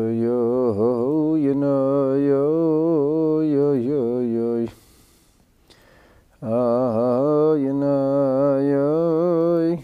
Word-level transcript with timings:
yo, 0.00 1.34
you 1.36 1.54
know, 1.54 2.14
yo, 2.14 3.40
yo, 3.40 3.72
yo, 3.74 4.20
yo. 4.20 4.66
Ah, 6.42 7.54
you 7.54 7.72
know, 7.72 8.58
yo. 8.72 9.78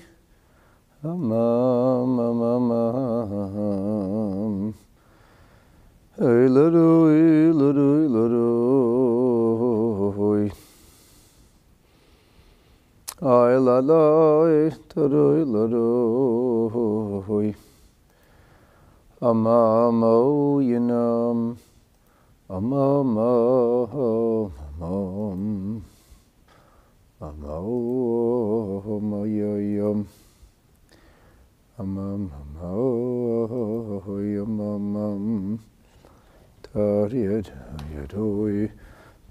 Um, 1.04 1.32
um, 1.32 2.18
um, 2.18 2.42
um, 2.42 2.72
um. 2.72 4.74
Hey, 6.17 6.49
little, 6.49 7.06
little, 7.53 8.09
little. 8.09 8.49
Ay, 13.21 13.59
la, 13.59 13.81
la, 13.81 14.45
little, 14.45 15.45
little. 15.45 16.48
Amamo 19.20 20.61
yinam, 20.62 21.56
amamo, 22.48 24.53
amam, 24.79 25.83
amamo 27.21 29.27
yoyam, 29.27 30.07
amam, 31.80 32.30
amam, 34.30 35.59
tariyad 36.62 37.51
yadoi, 37.91 38.71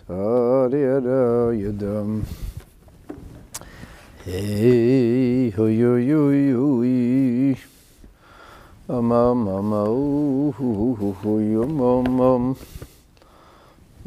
tariyad 0.04 1.08
yadam. 1.56 2.28
Hey, 4.26 5.50
ho 5.52 5.66
yo 5.68 5.96
yo 5.96 6.32
yo. 6.32 6.58
Um, 8.90 9.12
um, 9.12 9.48
um, 9.50 9.74
ooh, 9.74 10.56
ooh, 10.62 10.98
ooh, 11.02 11.18
ooh, 11.28 11.62
um, 11.62 11.82
um, 11.82 12.22
um. 12.22 12.56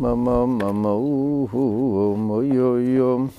Um, 0.02 0.26
um, 0.26 0.62
um, 0.62 0.86
ooh, 0.86 1.50
ooh, 1.52 2.14
um, 2.14 2.30
oy, 2.30 2.58
oy, 2.58 2.98
um. 2.98 3.30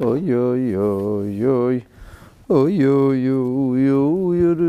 Oy, 0.00 0.34
oy, 0.34 0.76
oy, 0.76 1.46
oy. 1.46 1.84
Oy, 2.50 2.84
oy, 2.84 3.30
oy, 3.30 3.90
oy, 3.90 4.44
oy, 4.44 4.52
oy. 4.52 4.62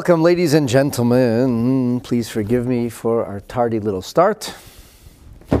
Welcome, 0.00 0.22
ladies 0.22 0.54
and 0.54 0.66
gentlemen. 0.66 2.00
Please 2.00 2.30
forgive 2.30 2.66
me 2.66 2.88
for 2.88 3.26
our 3.26 3.38
tardy 3.38 3.78
little 3.78 4.00
start. 4.00 4.54
We 5.52 5.58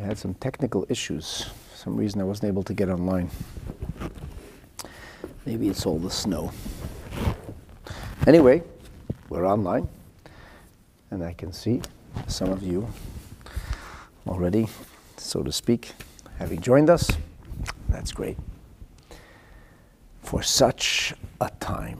had 0.00 0.16
some 0.16 0.34
technical 0.34 0.86
issues 0.88 1.50
some 1.74 1.96
reason 1.96 2.20
I 2.20 2.24
wasn't 2.24 2.50
able 2.50 2.62
to 2.62 2.72
get 2.72 2.88
online. 2.88 3.30
Maybe 5.44 5.68
it's 5.68 5.86
all 5.86 5.98
the 5.98 6.08
snow. 6.08 6.52
Anyway, 8.28 8.62
we're 9.28 9.44
online, 9.44 9.88
and 11.10 11.24
I 11.24 11.32
can 11.32 11.52
see 11.52 11.82
some 12.28 12.52
of 12.52 12.62
you 12.62 12.86
already, 14.28 14.68
so 15.16 15.42
to 15.42 15.50
speak, 15.50 15.94
having 16.38 16.60
joined 16.60 16.90
us. 16.90 17.10
That's 17.88 18.12
great. 18.12 18.38
For 20.22 20.44
such 20.44 21.12
a 21.40 21.50
time. 21.58 21.98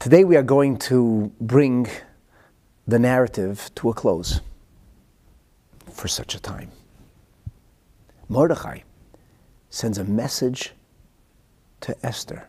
Today 0.00 0.24
we 0.24 0.34
are 0.38 0.42
going 0.42 0.78
to 0.78 1.30
bring 1.42 1.86
the 2.88 2.98
narrative 2.98 3.70
to 3.74 3.90
a 3.90 3.92
close 3.92 4.40
for 5.92 6.08
such 6.08 6.34
a 6.34 6.40
time. 6.40 6.70
Mordechai 8.26 8.78
sends 9.68 9.98
a 9.98 10.04
message 10.04 10.72
to 11.82 11.94
Esther. 12.02 12.48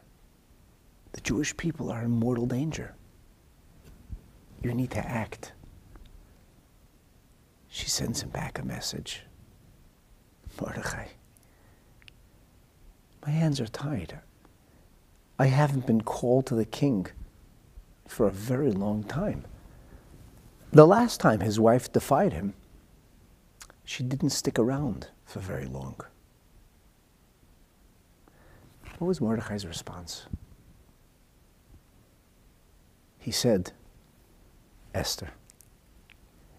The 1.12 1.20
Jewish 1.20 1.58
people 1.58 1.92
are 1.92 2.04
in 2.04 2.12
mortal 2.12 2.46
danger. 2.46 2.96
You 4.64 4.74
need 4.74 4.92
to 4.92 5.06
act. 5.06 5.52
She 7.68 7.90
sends 7.90 8.24
him 8.24 8.30
back 8.30 8.60
a 8.60 8.64
message. 8.64 9.24
Mordechai, 10.62 11.08
my 13.26 13.32
hands 13.34 13.60
are 13.60 13.68
tied. 13.68 14.20
I 15.38 15.48
haven't 15.48 15.86
been 15.86 16.00
called 16.00 16.46
to 16.46 16.56
the 16.56 16.64
king 16.64 17.08
for 18.12 18.28
a 18.28 18.32
very 18.32 18.72
long 18.72 19.04
time. 19.04 19.46
The 20.74 20.86
last 20.86 21.22
time 21.22 21.40
his 21.40 21.60
wife 21.60 21.92
defied 21.92 22.34
him, 22.34 22.54
she 23.86 24.04
didn't 24.04 24.32
stick 24.32 24.60
around 24.60 25.08
for 25.24 25.40
very 25.40 25.66
long. 25.66 25.96
What 28.98 29.08
was 29.08 29.22
Mordechai's 29.22 29.66
response? 29.66 30.26
He 33.18 33.32
said, 33.32 33.72
Esther, 34.94 35.30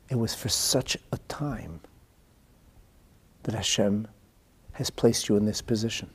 it 0.08 0.16
was 0.16 0.34
for 0.34 0.48
such 0.48 0.96
a 1.12 1.18
time 1.28 1.80
that 3.42 3.54
Hashem 3.54 4.08
has 4.72 4.88
placed 4.88 5.28
you 5.28 5.36
in 5.36 5.44
this 5.44 5.60
position. 5.60 6.08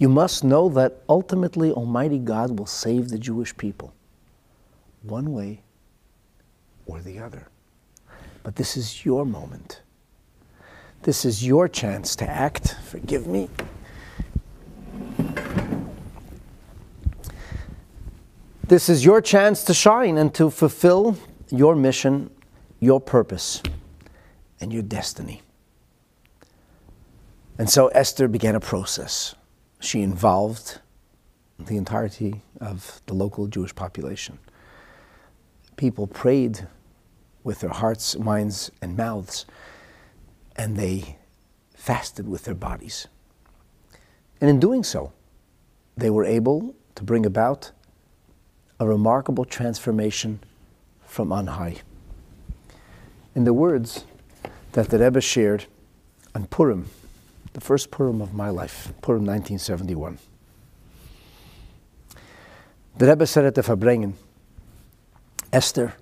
You 0.00 0.08
must 0.08 0.42
know 0.42 0.70
that 0.70 1.02
ultimately 1.10 1.70
Almighty 1.70 2.18
God 2.18 2.58
will 2.58 2.64
save 2.64 3.10
the 3.10 3.18
Jewish 3.18 3.54
people, 3.54 3.92
one 5.02 5.30
way 5.30 5.60
or 6.86 7.02
the 7.02 7.18
other. 7.18 7.48
But 8.42 8.56
this 8.56 8.78
is 8.78 9.04
your 9.04 9.26
moment. 9.26 9.82
This 11.02 11.26
is 11.26 11.46
your 11.46 11.68
chance 11.68 12.16
to 12.16 12.26
act. 12.26 12.76
Forgive 12.82 13.26
me. 13.26 13.50
This 18.68 18.88
is 18.88 19.04
your 19.04 19.20
chance 19.20 19.64
to 19.64 19.74
shine 19.74 20.16
and 20.16 20.32
to 20.32 20.48
fulfill 20.48 21.18
your 21.50 21.76
mission, 21.76 22.30
your 22.78 23.02
purpose, 23.02 23.62
and 24.62 24.72
your 24.72 24.82
destiny. 24.82 25.42
And 27.58 27.68
so 27.68 27.88
Esther 27.88 28.28
began 28.28 28.54
a 28.54 28.60
process. 28.60 29.34
She 29.80 30.02
involved 30.02 30.80
the 31.58 31.76
entirety 31.76 32.42
of 32.60 33.00
the 33.06 33.14
local 33.14 33.46
Jewish 33.46 33.74
population. 33.74 34.38
People 35.76 36.06
prayed 36.06 36.68
with 37.42 37.60
their 37.60 37.70
hearts, 37.70 38.16
minds, 38.18 38.70
and 38.82 38.96
mouths, 38.96 39.46
and 40.54 40.76
they 40.76 41.16
fasted 41.74 42.28
with 42.28 42.44
their 42.44 42.54
bodies. 42.54 43.08
And 44.40 44.50
in 44.50 44.60
doing 44.60 44.84
so, 44.84 45.12
they 45.96 46.10
were 46.10 46.24
able 46.24 46.74
to 46.94 47.02
bring 47.02 47.24
about 47.24 47.72
a 48.78 48.86
remarkable 48.86 49.46
transformation 49.46 50.40
from 51.06 51.32
on 51.32 51.46
high. 51.46 51.76
In 53.34 53.44
the 53.44 53.54
words 53.54 54.04
that 54.72 54.90
the 54.90 54.98
Rebbe 54.98 55.20
shared 55.20 55.66
on 56.34 56.46
Purim, 56.46 56.90
the 57.52 57.60
first 57.60 57.90
Purim 57.90 58.20
of 58.20 58.34
my 58.34 58.48
life, 58.48 58.92
Purim 59.02 59.24
1971, 59.24 60.18
the 62.96 63.06
Rebbe 63.06 63.26
said 63.26 63.44
at 63.44 63.54
the 63.54 63.62
Farbrengen, 63.62 64.14
Esther 65.52 65.94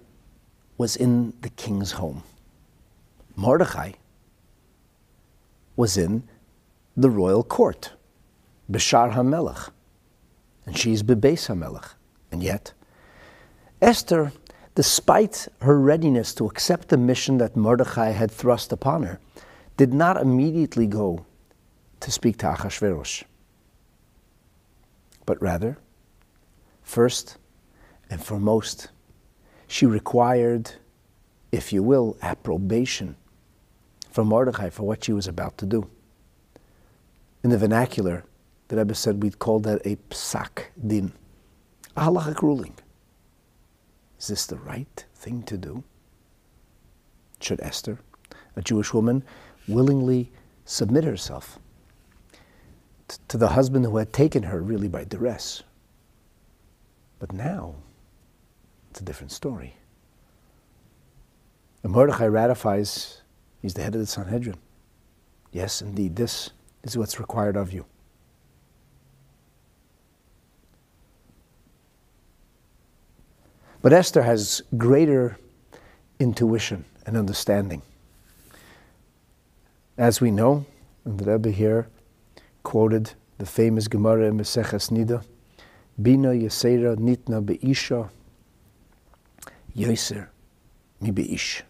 was 0.76 0.96
in 0.96 1.32
the 1.40 1.50
king's 1.50 1.92
home. 1.92 2.22
Mordechai 3.36 3.92
was 5.76 5.96
in 5.96 6.24
the 6.96 7.08
royal 7.08 7.44
court, 7.44 7.92
Bishar 8.70 9.12
HaMelech, 9.12 9.70
and 10.66 10.76
she's 10.76 11.02
Bebeis 11.02 11.46
HaMelech. 11.46 11.92
And 12.32 12.42
yet, 12.42 12.72
Esther, 13.80 14.32
despite 14.74 15.48
her 15.62 15.78
readiness 15.78 16.34
to 16.34 16.46
accept 16.46 16.88
the 16.88 16.96
mission 16.96 17.38
that 17.38 17.56
Mordechai 17.56 18.10
had 18.10 18.30
thrust 18.30 18.72
upon 18.72 19.04
her, 19.04 19.20
did 19.76 19.94
not 19.94 20.20
immediately 20.20 20.86
go 20.86 21.24
to 22.00 22.10
speak 22.10 22.38
to 22.38 22.46
Achashverosh, 22.46 23.24
but 25.26 25.40
rather, 25.42 25.78
first 26.82 27.36
and 28.08 28.22
foremost, 28.22 28.88
she 29.66 29.84
required, 29.84 30.72
if 31.52 31.72
you 31.72 31.82
will, 31.82 32.16
approbation 32.22 33.16
from 34.10 34.28
Mordechai 34.28 34.70
for 34.70 34.84
what 34.84 35.04
she 35.04 35.12
was 35.12 35.26
about 35.26 35.58
to 35.58 35.66
do. 35.66 35.90
In 37.44 37.50
the 37.50 37.58
vernacular, 37.58 38.24
the 38.68 38.76
Rebbe 38.76 38.94
said 38.94 39.22
we'd 39.22 39.38
call 39.38 39.60
that 39.60 39.80
a 39.84 39.96
psak 40.10 40.64
din, 40.86 41.12
a 41.96 42.02
halachic 42.02 42.42
ruling. 42.42 42.74
Is 44.18 44.28
this 44.28 44.46
the 44.46 44.56
right 44.56 45.04
thing 45.14 45.42
to 45.44 45.56
do? 45.56 45.84
Should 47.40 47.60
Esther, 47.60 47.98
a 48.56 48.62
Jewish 48.62 48.92
woman, 48.92 49.22
willingly 49.68 50.32
submit 50.64 51.04
herself 51.04 51.58
to 53.28 53.36
the 53.36 53.48
husband 53.48 53.84
who 53.84 53.96
had 53.96 54.12
taken 54.12 54.44
her 54.44 54.60
really 54.60 54.88
by 54.88 55.04
duress? 55.04 55.62
But 57.18 57.32
now, 57.32 57.74
it's 58.90 59.00
a 59.00 59.04
different 59.04 59.32
story. 59.32 59.74
And 61.82 61.92
Mordechai 61.92 62.26
ratifies, 62.26 63.22
he's 63.62 63.74
the 63.74 63.82
head 63.82 63.94
of 63.94 64.00
the 64.00 64.06
Sanhedrin. 64.06 64.56
Yes, 65.52 65.80
indeed, 65.80 66.16
this 66.16 66.50
is 66.82 66.96
what's 66.96 67.18
required 67.18 67.56
of 67.56 67.72
you. 67.72 67.86
But 73.80 73.92
Esther 73.92 74.22
has 74.22 74.62
greater 74.76 75.38
intuition 76.18 76.84
and 77.06 77.16
understanding. 77.16 77.82
As 79.96 80.20
we 80.20 80.30
know, 80.30 80.66
and 81.04 81.18
the 81.18 81.30
Rebbe 81.30 81.50
here 81.50 81.88
quoted 82.62 83.12
the 83.38 83.46
famous 83.46 83.88
Gemara 83.88 84.26
in 84.26 84.36
Meseches 84.36 84.90
Nida, 84.90 85.24
Bina 86.00 86.28
Yesera 86.28 86.96
Nitna 86.96 87.44
Be'isha 87.44 88.10
Yoser 89.76 90.28
Mi 91.00 91.10
Be'ish. 91.10 91.62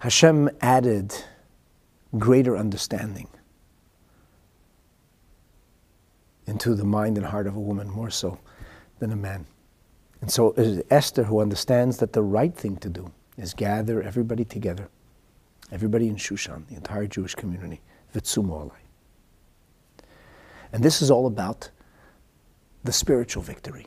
Hashem 0.00 0.50
added 0.60 1.14
greater 2.18 2.56
understanding 2.56 3.28
into 6.46 6.74
the 6.74 6.84
mind 6.84 7.16
and 7.16 7.26
heart 7.26 7.46
of 7.46 7.56
a 7.56 7.60
woman 7.60 7.90
more 7.90 8.10
so 8.10 8.38
than 8.98 9.10
a 9.10 9.16
man. 9.16 9.46
And 10.20 10.30
so 10.30 10.52
it 10.52 10.58
is 10.58 10.82
Esther 10.90 11.24
who 11.24 11.40
understands 11.40 11.98
that 11.98 12.12
the 12.12 12.22
right 12.22 12.54
thing 12.54 12.76
to 12.76 12.88
do 12.88 13.12
is 13.36 13.52
gather 13.52 14.02
everybody 14.02 14.44
together, 14.44 14.88
everybody 15.72 16.08
in 16.08 16.16
Shushan, 16.16 16.66
the 16.68 16.76
entire 16.76 17.06
Jewish 17.06 17.34
community, 17.34 17.80
Vitsumo 18.14 18.70
And 20.72 20.82
this 20.82 21.00
is 21.00 21.10
all 21.10 21.26
about 21.26 21.70
the 22.84 22.92
spiritual 22.92 23.42
victory. 23.42 23.86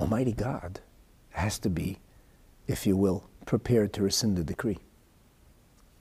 Almighty 0.00 0.32
God 0.32 0.80
has 1.30 1.58
to 1.60 1.70
be, 1.70 1.98
if 2.66 2.86
you 2.86 2.96
will, 2.96 3.28
prepared 3.46 3.92
to 3.94 4.02
rescind 4.02 4.36
the 4.36 4.44
decree. 4.44 4.78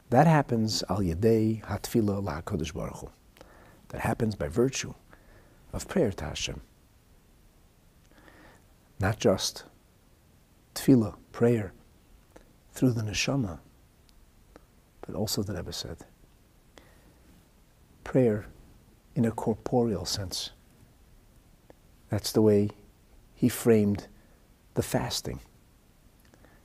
That 0.10 0.28
happens 0.28 0.84
al 0.90 1.00
yedei 1.00 1.64
hatfila 1.64 2.24
la 2.24 2.42
Kodesh 2.42 2.74
Baruch 2.74 2.98
Hu. 2.98 3.10
That 3.90 4.02
happens 4.02 4.36
by 4.36 4.48
virtue 4.48 4.94
of 5.74 5.88
prayer 5.88 6.12
to 6.12 6.26
Hashem. 6.26 6.62
Not 9.00 9.20
just 9.20 9.64
tefillah, 10.76 11.16
prayer, 11.32 11.74
through 12.72 12.92
the 12.92 13.02
neshama, 13.02 13.60
but 15.02 15.16
also 15.16 15.42
the 15.42 15.54
Rebbe 15.54 15.74
said, 15.74 15.98
prayer 18.04 18.46
in 19.18 19.26
a 19.26 19.32
corporeal 19.32 20.06
sense. 20.06 20.52
That's 22.10 22.32
the 22.32 22.42
way 22.42 22.70
he 23.34 23.50
framed 23.50 24.08
the 24.76 24.84
fasting, 24.84 25.40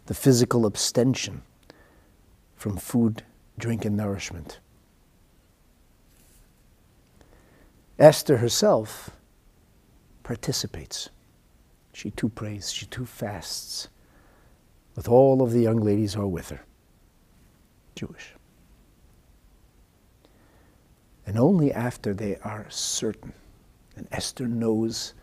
the 0.05 0.15
physical 0.15 0.67
abstention 0.67 1.41
from 2.55 2.77
food, 2.77 3.23
drink, 3.59 3.87
and 3.87 3.97
nourishment. 3.97 4.61
Esther 7.99 8.37
herself 8.37 9.11
participates. 10.23 11.09
She 11.95 12.11
too 12.11 12.29
prays, 12.29 12.71
she 12.71 12.85
too 12.85 13.07
fasts, 13.07 13.89
with 14.95 15.09
all 15.09 15.41
of 15.41 15.53
the 15.53 15.63
young 15.63 15.81
ladies 15.81 16.15
who 16.15 16.21
are 16.21 16.29
with 16.29 16.51
her, 16.51 16.61
Jewish. 17.95 18.35
And 21.33 21.41
only 21.41 21.73
after 21.73 22.13
they 22.13 22.37
are 22.45 22.67
certain, 22.69 23.33
and 23.97 24.07
Esther 24.13 24.47
knows 24.47 25.15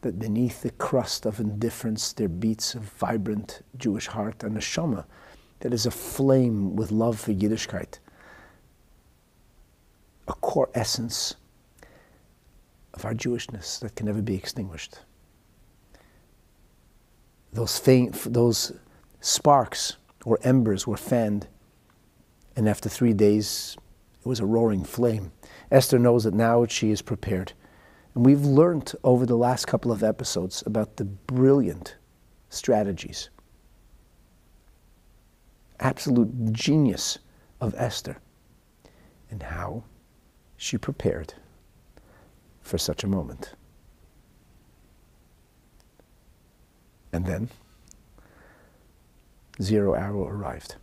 that 0.00 0.18
beneath 0.18 0.62
the 0.62 0.72
crust 0.72 1.26
of 1.26 1.38
indifference 1.38 2.12
there 2.12 2.28
beats 2.28 2.74
a 2.74 2.80
vibrant 2.80 3.62
Jewish 3.76 4.08
heart 4.08 4.42
and 4.42 4.56
a 4.56 4.58
neshama 4.58 5.04
that 5.60 5.72
is 5.72 5.86
aflame 5.86 6.74
with 6.74 6.90
love 6.90 7.20
for 7.20 7.32
Yiddishkeit, 7.32 8.00
a 10.26 10.32
core 10.32 10.70
essence 10.74 11.36
of 12.92 13.04
our 13.04 13.14
Jewishness 13.14 13.78
that 13.78 13.94
can 13.94 14.06
never 14.06 14.22
be 14.22 14.34
extinguished. 14.34 14.98
Those, 17.52 17.78
faint, 17.78 18.20
those 18.32 18.72
sparks 19.20 19.98
or 20.24 20.36
embers 20.42 20.84
were 20.84 20.96
fanned, 20.96 21.46
and 22.56 22.68
after 22.68 22.88
three 22.88 23.12
days, 23.12 23.76
it 24.24 24.28
was 24.28 24.40
a 24.40 24.46
roaring 24.46 24.84
flame. 24.84 25.32
Esther 25.70 25.98
knows 25.98 26.24
that 26.24 26.32
now 26.32 26.64
she 26.64 26.90
is 26.90 27.02
prepared. 27.02 27.52
And 28.14 28.24
we've 28.24 28.44
learned 28.44 28.92
over 29.04 29.26
the 29.26 29.36
last 29.36 29.66
couple 29.66 29.92
of 29.92 30.02
episodes 30.02 30.62
about 30.64 30.96
the 30.96 31.04
brilliant 31.04 31.96
strategies, 32.48 33.28
absolute 35.78 36.52
genius 36.52 37.18
of 37.60 37.74
Esther, 37.76 38.16
and 39.30 39.42
how 39.42 39.84
she 40.56 40.78
prepared 40.78 41.34
for 42.62 42.78
such 42.78 43.04
a 43.04 43.08
moment. 43.08 43.54
And 47.12 47.26
then, 47.26 47.50
zero 49.60 49.92
arrow 49.92 50.26
arrived. 50.26 50.76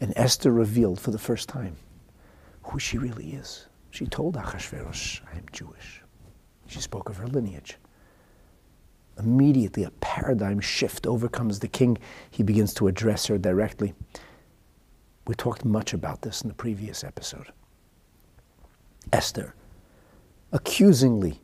And 0.00 0.12
Esther 0.16 0.52
revealed 0.52 1.00
for 1.00 1.10
the 1.10 1.18
first 1.18 1.48
time 1.48 1.76
who 2.64 2.78
she 2.78 2.98
really 2.98 3.30
is. 3.30 3.66
She 3.90 4.06
told 4.06 4.36
Achashverosh, 4.36 5.20
I 5.32 5.38
am 5.38 5.44
Jewish. 5.52 6.02
She 6.66 6.80
spoke 6.80 7.08
of 7.08 7.16
her 7.16 7.26
lineage. 7.26 7.78
Immediately, 9.18 9.84
a 9.84 9.90
paradigm 9.92 10.60
shift 10.60 11.06
overcomes 11.06 11.60
the 11.60 11.68
king. 11.68 11.96
He 12.30 12.42
begins 12.42 12.74
to 12.74 12.88
address 12.88 13.26
her 13.26 13.38
directly. 13.38 13.94
We 15.26 15.34
talked 15.34 15.64
much 15.64 15.94
about 15.94 16.22
this 16.22 16.42
in 16.42 16.48
the 16.48 16.54
previous 16.54 17.02
episode. 17.02 17.46
Esther 19.12 19.54
accusingly 20.52 21.40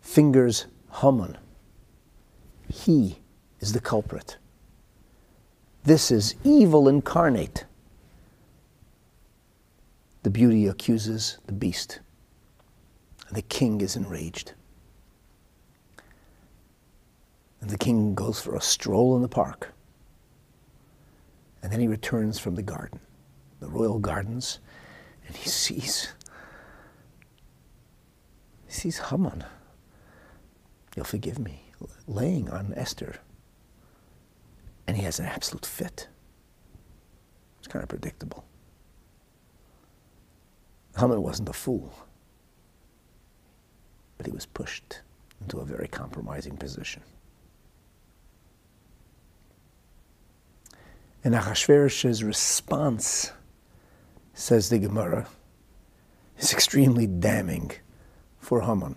fingers 0.00 0.66
Haman. 1.00 1.38
He 2.68 3.18
is 3.60 3.72
the 3.72 3.80
culprit. 3.80 4.38
This 5.86 6.10
is 6.10 6.34
evil 6.42 6.88
incarnate. 6.88 7.64
The 10.24 10.30
beauty 10.30 10.66
accuses 10.66 11.38
the 11.46 11.52
beast. 11.52 12.00
The 13.30 13.42
king 13.42 13.80
is 13.80 13.94
enraged. 13.94 14.54
And 17.60 17.70
the 17.70 17.78
king 17.78 18.16
goes 18.16 18.40
for 18.40 18.56
a 18.56 18.60
stroll 18.60 19.14
in 19.14 19.22
the 19.22 19.28
park. 19.28 19.72
And 21.62 21.70
then 21.72 21.78
he 21.78 21.86
returns 21.86 22.40
from 22.40 22.56
the 22.56 22.64
garden, 22.64 22.98
the 23.60 23.68
royal 23.68 24.00
gardens, 24.00 24.58
and 25.28 25.36
he 25.36 25.48
sees 25.48 26.12
he 28.66 28.72
sees 28.72 28.98
Haman. 28.98 29.44
You'll 30.96 31.04
forgive 31.04 31.38
me, 31.38 31.62
laying 32.08 32.50
on 32.50 32.74
Esther. 32.76 33.20
And 34.86 34.96
he 34.96 35.02
has 35.04 35.18
an 35.18 35.26
absolute 35.26 35.66
fit. 35.66 36.08
It's 37.58 37.68
kind 37.68 37.82
of 37.82 37.88
predictable. 37.88 38.44
Haman 40.98 41.22
wasn't 41.22 41.48
a 41.48 41.52
fool, 41.52 41.92
but 44.16 44.26
he 44.26 44.32
was 44.32 44.46
pushed 44.46 45.00
into 45.40 45.58
a 45.58 45.64
very 45.64 45.88
compromising 45.88 46.56
position. 46.56 47.02
And 51.22 51.34
Achashverosh's 51.34 52.22
response, 52.22 53.32
says 54.32 54.70
the 54.70 54.78
Gemara, 54.78 55.26
is 56.38 56.52
extremely 56.52 57.06
damning 57.06 57.72
for 58.38 58.62
Haman. 58.62 58.96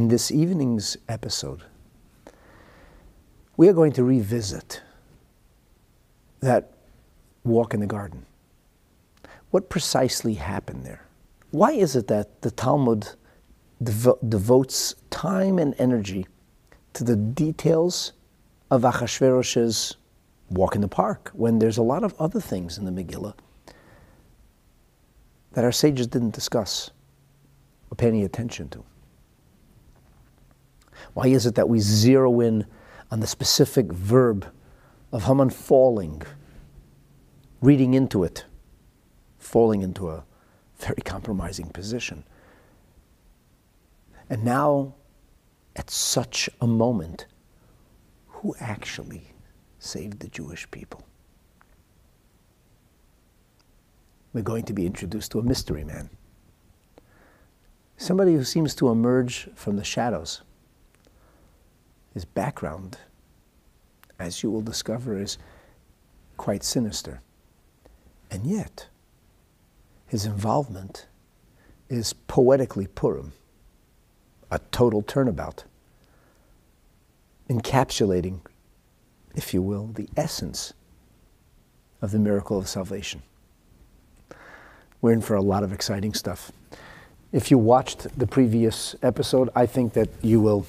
In 0.00 0.08
this 0.08 0.30
evening's 0.30 0.96
episode, 1.10 1.64
we 3.58 3.68
are 3.68 3.74
going 3.74 3.92
to 3.92 4.02
revisit 4.02 4.80
that 6.40 6.72
walk 7.44 7.74
in 7.74 7.80
the 7.80 7.86
garden. 7.86 8.24
What 9.50 9.68
precisely 9.68 10.32
happened 10.32 10.86
there? 10.86 11.04
Why 11.50 11.72
is 11.72 11.96
it 11.96 12.06
that 12.06 12.40
the 12.40 12.50
Talmud 12.50 13.10
devo- 13.84 14.16
devotes 14.26 14.94
time 15.10 15.58
and 15.58 15.74
energy 15.76 16.26
to 16.94 17.04
the 17.04 17.16
details 17.16 18.14
of 18.70 18.84
Achashverosh's 18.84 19.98
walk 20.48 20.74
in 20.74 20.80
the 20.80 20.88
park 20.88 21.30
when 21.34 21.58
there's 21.58 21.76
a 21.76 21.82
lot 21.82 22.04
of 22.04 22.14
other 22.18 22.40
things 22.40 22.78
in 22.78 22.86
the 22.86 22.90
Megillah 22.90 23.34
that 25.52 25.62
our 25.62 25.72
sages 25.72 26.06
didn't 26.06 26.32
discuss 26.32 26.90
or 27.90 27.96
pay 27.96 28.08
any 28.08 28.24
attention 28.24 28.70
to? 28.70 28.82
Why 31.14 31.26
is 31.26 31.46
it 31.46 31.54
that 31.56 31.68
we 31.68 31.80
zero 31.80 32.40
in 32.40 32.66
on 33.10 33.20
the 33.20 33.26
specific 33.26 33.86
verb 33.92 34.46
of 35.12 35.24
Haman 35.24 35.50
falling, 35.50 36.22
reading 37.60 37.94
into 37.94 38.22
it, 38.24 38.44
falling 39.38 39.82
into 39.82 40.08
a 40.08 40.24
very 40.78 41.02
compromising 41.04 41.68
position? 41.70 42.24
And 44.28 44.44
now, 44.44 44.94
at 45.74 45.90
such 45.90 46.48
a 46.60 46.66
moment, 46.66 47.26
who 48.28 48.54
actually 48.60 49.32
saved 49.78 50.20
the 50.20 50.28
Jewish 50.28 50.70
people. 50.70 51.02
We're 54.32 54.42
going 54.42 54.64
to 54.64 54.72
be 54.72 54.86
introduced 54.86 55.32
to 55.32 55.40
a 55.40 55.42
mystery 55.42 55.84
man. 55.84 56.10
Somebody 57.96 58.34
who 58.34 58.44
seems 58.44 58.74
to 58.76 58.88
emerge 58.88 59.48
from 59.54 59.76
the 59.76 59.84
shadows. 59.84 60.42
His 62.12 62.24
background, 62.24 62.98
as 64.18 64.42
you 64.42 64.50
will 64.50 64.62
discover, 64.62 65.20
is 65.20 65.38
quite 66.36 66.64
sinister. 66.64 67.20
And 68.30 68.46
yet, 68.46 68.88
his 70.06 70.26
involvement 70.26 71.06
is 71.88 72.12
poetically 72.12 72.86
Purim, 72.86 73.32
a 74.50 74.58
total 74.70 75.02
turnabout, 75.02 75.64
encapsulating, 77.48 78.40
if 79.34 79.52
you 79.52 79.62
will, 79.62 79.86
the 79.88 80.08
essence 80.16 80.72
of 82.02 82.10
the 82.12 82.18
miracle 82.18 82.58
of 82.58 82.68
salvation. 82.68 83.22
We're 85.00 85.12
in 85.12 85.20
for 85.20 85.34
a 85.34 85.42
lot 85.42 85.62
of 85.64 85.72
exciting 85.72 86.14
stuff. 86.14 86.52
If 87.32 87.50
you 87.50 87.58
watched 87.58 88.18
the 88.18 88.26
previous 88.26 88.94
episode, 89.02 89.48
I 89.54 89.66
think 89.66 89.92
that 89.94 90.08
you 90.22 90.40
will 90.40 90.66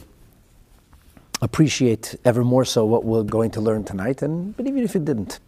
appreciate 1.42 2.16
ever 2.24 2.44
more 2.44 2.66
so 2.66 2.86
what 2.86 3.04
we're 3.04 3.24
going 3.24 3.52
to 3.52 3.62
learn 3.62 3.84
tonight. 3.84 4.22
And 4.22 4.56
but 4.56 4.68
even 4.68 4.84
if 4.84 4.94
you 4.94 5.02
didn't, 5.02 5.40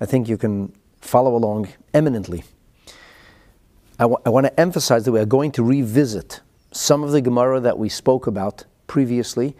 I 0.00 0.06
think 0.06 0.28
you 0.28 0.36
can 0.36 0.72
follow 1.00 1.34
along 1.34 1.68
eminently. 1.94 2.44
I, 3.98 4.02
w- 4.04 4.18
I 4.26 4.30
want 4.30 4.46
to 4.46 4.60
emphasize 4.60 5.04
that 5.04 5.12
we 5.12 5.20
are 5.20 5.26
going 5.26 5.52
to 5.52 5.62
revisit 5.62 6.40
some 6.72 7.02
of 7.02 7.12
the 7.12 7.20
Gemara 7.20 7.60
that 7.60 7.78
we 7.78 7.88
spoke 7.88 8.26
about 8.26 8.64
previously 8.86 9.56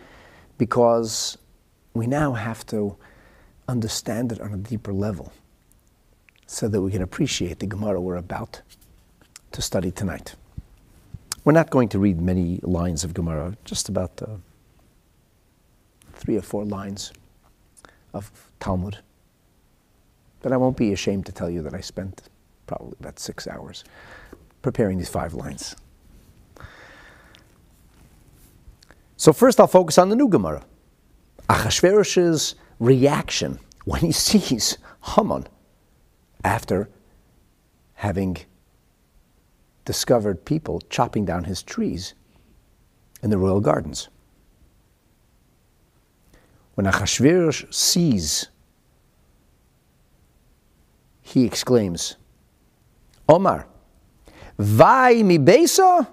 because 0.58 1.38
we 1.94 2.06
now 2.06 2.34
have 2.34 2.66
to 2.66 2.96
understand 3.68 4.32
it 4.32 4.40
on 4.40 4.52
a 4.52 4.56
deeper 4.56 4.92
level 4.92 5.32
so 6.46 6.68
that 6.68 6.80
we 6.80 6.90
can 6.90 7.02
appreciate 7.02 7.58
the 7.58 7.66
Gemara 7.66 8.00
we're 8.00 8.16
about 8.16 8.60
to 9.52 9.62
study 9.62 9.90
tonight. 9.90 10.34
We're 11.44 11.52
not 11.52 11.70
going 11.70 11.88
to 11.90 11.98
read 11.98 12.20
many 12.20 12.60
lines 12.62 13.04
of 13.04 13.14
Gemara, 13.14 13.56
just 13.64 13.88
about 13.88 14.20
uh, 14.20 14.36
three 16.16 16.36
or 16.36 16.42
four 16.42 16.64
lines 16.64 17.12
of 18.12 18.30
Talmud. 18.58 18.98
But 20.40 20.52
I 20.52 20.56
won't 20.56 20.76
be 20.76 20.92
ashamed 20.92 21.26
to 21.26 21.32
tell 21.32 21.50
you 21.50 21.62
that 21.62 21.74
I 21.74 21.80
spent 21.80 22.22
probably 22.66 22.96
about 22.98 23.18
six 23.18 23.46
hours 23.46 23.84
preparing 24.62 24.98
these 24.98 25.08
five 25.08 25.34
lines. 25.34 25.76
So 29.16 29.32
first 29.32 29.60
I'll 29.60 29.66
focus 29.66 29.98
on 29.98 30.08
the 30.08 30.16
new 30.16 30.28
Gemara. 30.28 30.64
Achashverosh's 31.48 32.54
reaction 32.80 33.58
when 33.84 34.00
he 34.00 34.12
sees 34.26 34.78
Haman 35.02 35.46
after 36.44 36.88
having 37.94 38.36
discovered 39.84 40.44
people 40.44 40.80
chopping 40.90 41.24
down 41.24 41.44
his 41.44 41.62
trees 41.62 42.14
in 43.22 43.30
the 43.30 43.38
royal 43.38 43.60
gardens. 43.60 44.08
When 46.76 46.86
Achashverosh 46.86 47.72
sees, 47.74 48.48
he 51.22 51.44
exclaims, 51.44 52.16
Omar, 53.28 53.66
Vai 54.58 55.22
mi 55.22 55.38
besa, 55.38 56.06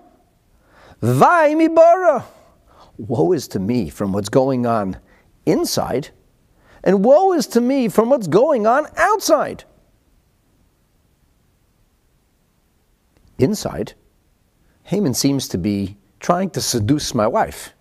vai 1.01 1.53
mi 1.55 1.67
bara. 1.67 2.25
Woe 2.97 3.33
is 3.33 3.47
to 3.49 3.59
me 3.59 3.89
from 3.89 4.13
what's 4.13 4.29
going 4.29 4.65
on 4.65 4.97
inside, 5.45 6.09
and 6.83 7.03
woe 7.03 7.33
is 7.33 7.47
to 7.47 7.61
me 7.61 7.89
from 7.89 8.09
what's 8.09 8.27
going 8.27 8.65
on 8.65 8.87
outside. 8.97 9.63
Inside, 13.37 13.93
Haman 14.83 15.13
seems 15.13 15.47
to 15.49 15.57
be 15.57 15.97
trying 16.19 16.49
to 16.51 16.61
seduce 16.61 17.13
my 17.13 17.27
wife. 17.27 17.73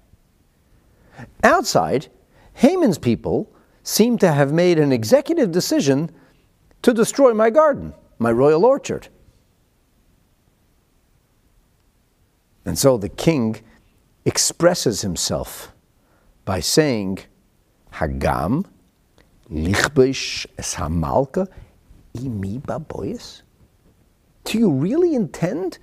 Outside, 1.44 2.08
Haman's 2.54 2.98
people 2.98 3.52
seem 3.82 4.18
to 4.18 4.32
have 4.32 4.52
made 4.52 4.78
an 4.78 4.92
executive 4.92 5.50
decision 5.50 6.10
to 6.82 6.92
destroy 6.92 7.32
my 7.32 7.50
garden, 7.50 7.94
my 8.18 8.30
royal 8.30 8.64
orchard. 8.64 9.08
And 12.64 12.78
so 12.78 12.96
the 12.96 13.08
king 13.08 13.60
expresses 14.24 15.00
himself 15.00 15.72
by 16.44 16.60
saying, 16.60 17.20
Hagam, 17.94 18.64
lichbish 19.50 20.46
es 20.58 20.74
hamalka, 20.76 21.48
imi 22.14 22.60
baboyes? 22.62 23.42
Do 24.44 24.58
you 24.58 24.70
really 24.70 25.14
intend 25.14 25.78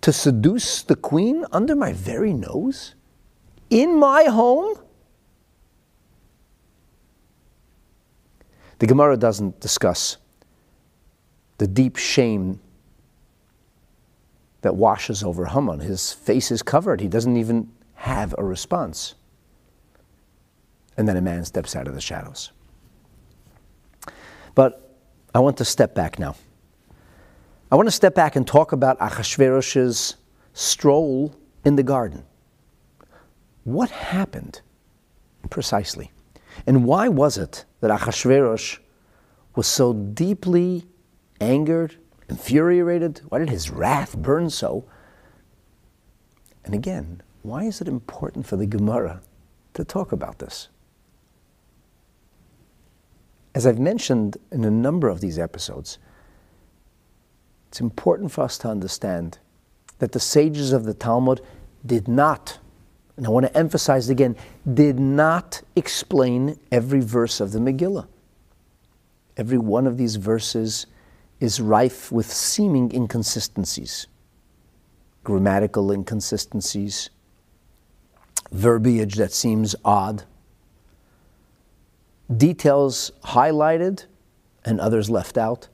to 0.00 0.12
seduce 0.12 0.82
the 0.82 0.96
queen 0.96 1.44
under 1.52 1.74
my 1.74 1.92
very 1.92 2.32
nose? 2.32 2.94
In 3.70 3.98
my 3.98 4.24
home? 4.24 4.76
The 8.78 8.86
Gemara 8.86 9.16
doesn't 9.16 9.60
discuss 9.60 10.18
the 11.58 11.66
deep 11.66 11.96
shame 11.96 12.60
that 14.62 14.74
washes 14.74 15.22
over 15.22 15.46
Haman. 15.46 15.80
His 15.80 16.12
face 16.12 16.50
is 16.50 16.62
covered. 16.62 17.00
He 17.00 17.08
doesn't 17.08 17.36
even 17.36 17.70
have 17.94 18.34
a 18.36 18.44
response. 18.44 19.14
And 20.96 21.06
then 21.06 21.16
a 21.16 21.20
man 21.20 21.44
steps 21.44 21.76
out 21.76 21.86
of 21.86 21.94
the 21.94 22.00
shadows. 22.00 22.52
But 24.54 24.96
I 25.34 25.38
want 25.40 25.58
to 25.58 25.64
step 25.64 25.94
back 25.94 26.18
now. 26.18 26.34
I 27.70 27.76
want 27.76 27.86
to 27.88 27.92
step 27.92 28.14
back 28.14 28.36
and 28.36 28.46
talk 28.46 28.72
about 28.72 28.98
Achashverosh's 28.98 30.16
stroll 30.54 31.34
in 31.64 31.76
the 31.76 31.82
garden. 31.82 32.24
What 33.64 33.90
happened 33.90 34.62
precisely? 35.50 36.10
And 36.66 36.86
why 36.86 37.08
was 37.08 37.36
it 37.36 37.65
that 37.80 37.90
Achashverosh 37.90 38.78
was 39.54 39.66
so 39.66 39.92
deeply 39.92 40.86
angered, 41.40 41.96
infuriated? 42.28 43.20
Why 43.28 43.38
did 43.38 43.50
his 43.50 43.70
wrath 43.70 44.16
burn 44.16 44.50
so? 44.50 44.84
And 46.64 46.74
again, 46.74 47.22
why 47.42 47.64
is 47.64 47.80
it 47.80 47.88
important 47.88 48.46
for 48.46 48.56
the 48.56 48.66
Gemara 48.66 49.20
to 49.74 49.84
talk 49.84 50.12
about 50.12 50.38
this? 50.38 50.68
As 53.54 53.66
I've 53.66 53.78
mentioned 53.78 54.36
in 54.50 54.64
a 54.64 54.70
number 54.70 55.08
of 55.08 55.20
these 55.20 55.38
episodes, 55.38 55.98
it's 57.68 57.80
important 57.80 58.32
for 58.32 58.42
us 58.42 58.58
to 58.58 58.68
understand 58.68 59.38
that 59.98 60.12
the 60.12 60.20
sages 60.20 60.72
of 60.72 60.84
the 60.84 60.92
Talmud 60.92 61.40
did 61.84 62.08
not, 62.08 62.58
and 63.16 63.26
I 63.26 63.30
want 63.30 63.46
to 63.46 63.56
emphasize 63.56 64.10
again, 64.10 64.36
did 64.74 64.98
not 64.98 65.62
explain 65.74 66.58
every 66.70 67.00
verse 67.00 67.40
of 67.40 67.52
the 67.52 67.58
Megillah. 67.58 68.06
Every 69.36 69.58
one 69.58 69.86
of 69.86 69.96
these 69.96 70.16
verses 70.16 70.86
is 71.40 71.60
rife 71.60 72.12
with 72.12 72.30
seeming 72.30 72.92
inconsistencies, 72.92 74.06
grammatical 75.24 75.92
inconsistencies, 75.92 77.10
verbiage 78.52 79.14
that 79.14 79.32
seems 79.32 79.74
odd, 79.84 80.24
details 82.34 83.12
highlighted 83.24 84.06
and 84.64 84.80
others 84.80 85.08
left 85.08 85.38
out. 85.38 85.68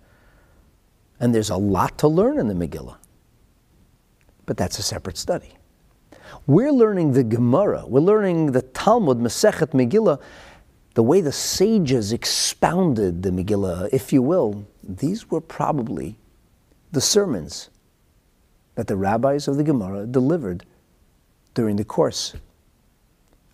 And 1.18 1.34
there's 1.34 1.50
a 1.50 1.56
lot 1.56 1.98
to 1.98 2.08
learn 2.08 2.38
in 2.38 2.48
the 2.48 2.54
Megillah. 2.54 2.96
But 4.44 4.56
that's 4.56 4.78
a 4.78 4.82
separate 4.82 5.16
study. 5.16 5.54
We're 6.46 6.72
learning 6.72 7.12
the 7.12 7.24
Gemara, 7.24 7.84
we're 7.86 8.00
learning 8.00 8.52
the 8.52 8.62
Talmud, 8.62 9.18
Masechet 9.18 9.70
Megillah, 9.70 10.20
the 10.94 11.02
way 11.02 11.20
the 11.20 11.32
sages 11.32 12.12
expounded 12.12 13.22
the 13.22 13.30
Megillah, 13.30 13.88
if 13.92 14.12
you 14.12 14.22
will. 14.22 14.66
These 14.82 15.30
were 15.30 15.40
probably 15.40 16.18
the 16.90 17.00
sermons 17.00 17.70
that 18.74 18.86
the 18.86 18.96
rabbis 18.96 19.48
of 19.48 19.56
the 19.56 19.64
Gemara 19.64 20.06
delivered 20.06 20.64
during 21.54 21.76
the 21.76 21.84
course 21.84 22.34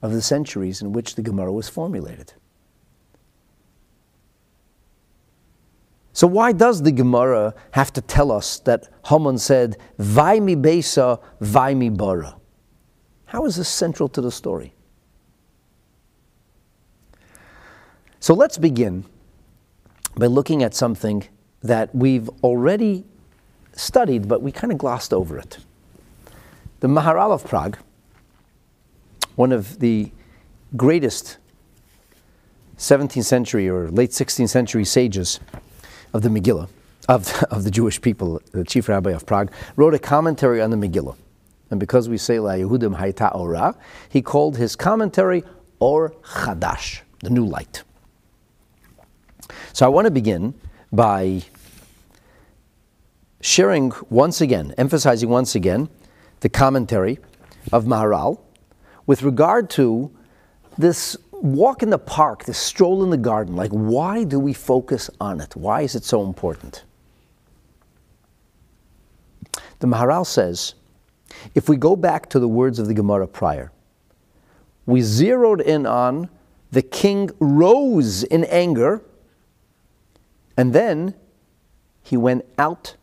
of 0.02 0.12
the 0.12 0.22
centuries 0.22 0.80
in 0.80 0.92
which 0.92 1.14
the 1.14 1.22
Gemara 1.22 1.52
was 1.52 1.68
formulated. 1.68 2.32
So 6.12 6.26
why 6.26 6.50
does 6.52 6.82
the 6.82 6.90
Gemara 6.90 7.54
have 7.72 7.92
to 7.92 8.00
tell 8.00 8.32
us 8.32 8.58
that 8.60 8.88
Haman 9.06 9.38
said, 9.38 9.76
Vai 9.98 10.40
mi 10.40 10.56
besa, 10.56 11.20
vai 11.40 11.74
mi 11.74 11.90
bara? 11.90 12.37
How 13.28 13.44
is 13.44 13.56
this 13.56 13.68
central 13.68 14.08
to 14.10 14.22
the 14.22 14.32
story? 14.32 14.72
So 18.20 18.32
let's 18.32 18.56
begin 18.56 19.04
by 20.16 20.26
looking 20.26 20.62
at 20.62 20.74
something 20.74 21.28
that 21.62 21.94
we've 21.94 22.28
already 22.42 23.04
studied, 23.72 24.28
but 24.28 24.40
we 24.40 24.50
kind 24.50 24.72
of 24.72 24.78
glossed 24.78 25.12
over 25.12 25.38
it. 25.38 25.58
The 26.80 26.88
Maharal 26.88 27.30
of 27.30 27.44
Prague, 27.44 27.76
one 29.36 29.52
of 29.52 29.78
the 29.78 30.10
greatest 30.74 31.36
17th 32.78 33.24
century 33.24 33.68
or 33.68 33.90
late 33.90 34.10
16th 34.10 34.48
century 34.48 34.86
sages 34.86 35.38
of 36.14 36.22
the 36.22 36.30
Megillah, 36.30 36.68
of, 37.10 37.44
of 37.50 37.64
the 37.64 37.70
Jewish 37.70 38.00
people, 38.00 38.40
the 38.52 38.64
chief 38.64 38.88
rabbi 38.88 39.10
of 39.10 39.26
Prague, 39.26 39.52
wrote 39.76 39.92
a 39.92 39.98
commentary 39.98 40.62
on 40.62 40.70
the 40.70 40.76
Megillah. 40.78 41.16
And 41.70 41.78
because 41.78 42.08
we 42.08 42.18
say 42.18 42.38
La 42.38 42.52
Yehudim 42.52 42.96
Haita 42.96 43.34
Ora, 43.34 43.74
he 44.08 44.22
called 44.22 44.56
his 44.56 44.74
commentary 44.76 45.42
Or 45.80 46.10
Chadash, 46.22 47.00
the 47.20 47.30
new 47.30 47.44
light. 47.44 47.82
So 49.72 49.86
I 49.86 49.88
want 49.88 50.06
to 50.06 50.10
begin 50.10 50.54
by 50.92 51.42
sharing 53.40 53.92
once 54.10 54.40
again, 54.40 54.74
emphasizing 54.78 55.28
once 55.28 55.54
again, 55.54 55.88
the 56.40 56.48
commentary 56.48 57.18
of 57.72 57.84
Maharal 57.84 58.40
with 59.06 59.22
regard 59.22 59.70
to 59.70 60.10
this 60.76 61.16
walk 61.32 61.82
in 61.82 61.90
the 61.90 61.98
park, 61.98 62.44
this 62.44 62.58
stroll 62.58 63.04
in 63.04 63.10
the 63.10 63.16
garden. 63.16 63.56
Like, 63.56 63.70
why 63.70 64.24
do 64.24 64.38
we 64.38 64.52
focus 64.52 65.10
on 65.20 65.40
it? 65.40 65.54
Why 65.56 65.82
is 65.82 65.94
it 65.94 66.04
so 66.04 66.24
important? 66.24 66.84
The 69.80 69.86
Maharal 69.86 70.26
says 70.26 70.74
if 71.54 71.68
we 71.68 71.76
go 71.76 71.96
back 71.96 72.28
to 72.30 72.38
the 72.38 72.48
words 72.48 72.78
of 72.78 72.86
the 72.86 72.94
Gemara 72.94 73.26
prior, 73.26 73.72
we 74.86 75.00
zeroed 75.00 75.60
in 75.60 75.86
on 75.86 76.30
the 76.70 76.82
king 76.82 77.30
rose 77.38 78.22
in 78.24 78.44
anger 78.44 79.02
and 80.56 80.72
then 80.72 81.14
he 82.02 82.16
went 82.16 82.44
out 82.58 82.96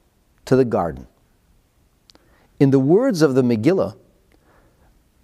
to 0.45 0.55
the 0.55 0.65
garden. 0.65 1.07
In 2.59 2.71
the 2.71 2.79
words 2.79 3.21
of 3.21 3.35
the 3.35 3.41
Megillah, 3.41 3.95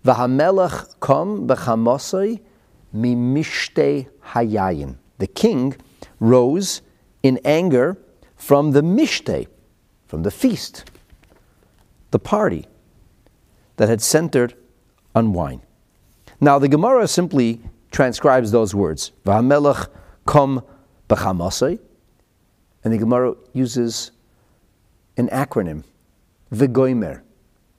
V'hamelech 0.06 1.00
kom 1.00 1.48
b'chamosai 1.48 2.40
mimishte 2.96 4.08
hayayin. 4.28 4.96
The 5.18 5.28
king 5.28 5.76
rose 6.20 6.82
in 7.22 7.40
anger 7.46 7.98
from 8.36 8.72
the 8.72 8.82
mishte, 8.82 9.48
from 10.08 10.24
the 10.24 10.32
feast, 10.32 10.90
the 12.12 12.20
party 12.20 12.66
that 13.78 13.90
had 13.90 14.02
centered 14.02 14.56
on 15.16 15.34
wine. 15.34 15.62
Now 16.40 16.60
the 16.60 16.68
Gemara 16.68 17.08
simply 17.08 17.62
transcribes 17.92 18.52
those 18.52 18.74
words. 18.74 19.12
V'hamelech 19.26 19.88
kom 20.26 20.64
b'chamosai. 21.10 21.80
And 22.84 22.94
the 22.94 22.98
Gemara 22.98 23.36
uses 23.54 24.12
an 25.18 25.28
acronym, 25.30 25.84
Vigoimer, 26.52 27.22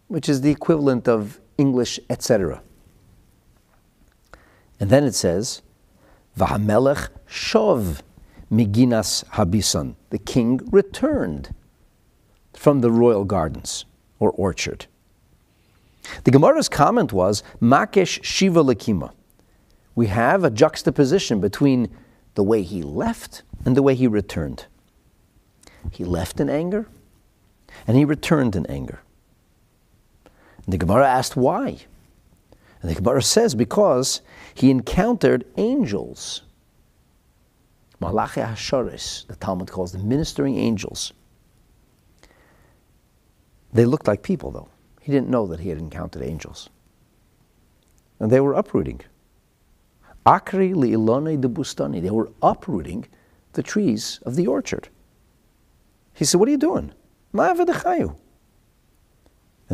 which 0.07 0.29
is 0.29 0.43
the 0.43 0.51
equivalent 0.51 1.09
of 1.09 1.41
English, 1.59 1.99
etc. 2.09 2.63
And 4.79 4.91
then 4.91 5.05
it 5.05 5.15
says, 5.15 5.63
Vahamelech 6.39 7.09
shov 7.29 8.03
miginas 8.51 9.25
habison. 9.31 9.97
The 10.11 10.19
king 10.19 10.61
returned 10.71 11.55
from 12.53 12.81
the 12.81 12.91
royal 12.91 13.25
gardens 13.25 13.85
or 14.19 14.31
orchard. 14.31 14.87
The 16.25 16.31
Gemara's 16.31 16.69
comment 16.69 17.13
was, 17.13 17.43
Makesh 17.61 18.23
shiva 18.23 18.63
lekima. 18.63 19.13
We 19.95 20.07
have 20.07 20.45
a 20.45 20.51
juxtaposition 20.51 21.41
between 21.41 21.95
the 22.35 22.43
way 22.43 22.63
he 22.63 22.83
left 22.83 23.43
and 23.65 23.77
the 23.77 23.83
way 23.83 23.95
he 23.95 24.07
returned. 24.07 24.67
He 25.91 26.05
left 26.05 26.41
in 26.41 26.49
anger, 26.49 26.89
and 27.87 27.97
he 27.97 28.05
returned 28.05 28.57
in 28.57 28.67
anger. 28.67 29.01
And 30.65 30.73
the 30.73 30.79
Gemara 30.79 31.09
asked 31.09 31.37
why. 31.37 31.79
And 32.81 32.91
the 32.91 32.95
Gemara 32.95 33.23
says 33.23 33.55
because 33.55 34.23
he 34.55 34.71
encountered 34.71 35.45
angels. 35.57 36.43
Malachi 38.01 38.41
Hasharis, 38.41 39.27
the 39.27 39.37
Talmud 39.37 39.71
calls 39.71 39.93
them 39.93 40.09
ministering 40.09 40.57
angels. 40.57 41.13
They 43.73 43.85
looked 43.85 44.09
like 44.09 44.23
people, 44.23 44.51
though. 44.51 44.69
He 45.03 45.11
didn't 45.11 45.29
know 45.29 45.47
that 45.49 45.61
he 45.61 45.69
had 45.69 45.79
encountered 45.79 46.23
angels. 46.23 46.71
And 48.21 48.31
they 48.31 48.41
were 48.41 48.55
uprooting. 48.55 49.01
Akri 50.25 50.75
li'ilone 50.75 51.41
de 51.41 51.49
bustani. 51.49 52.01
They 52.01 52.11
were 52.11 52.31
uprooting 52.41 53.07
the 53.55 53.65
trees 53.65 54.21
of 54.25 54.37
the 54.37 54.47
orchard. 54.47 54.88
He 56.15 56.25
said, 56.25 56.38
What 56.38 56.49
are 56.49 56.53
you 56.53 56.57
doing? 56.57 56.93
And 57.33 57.67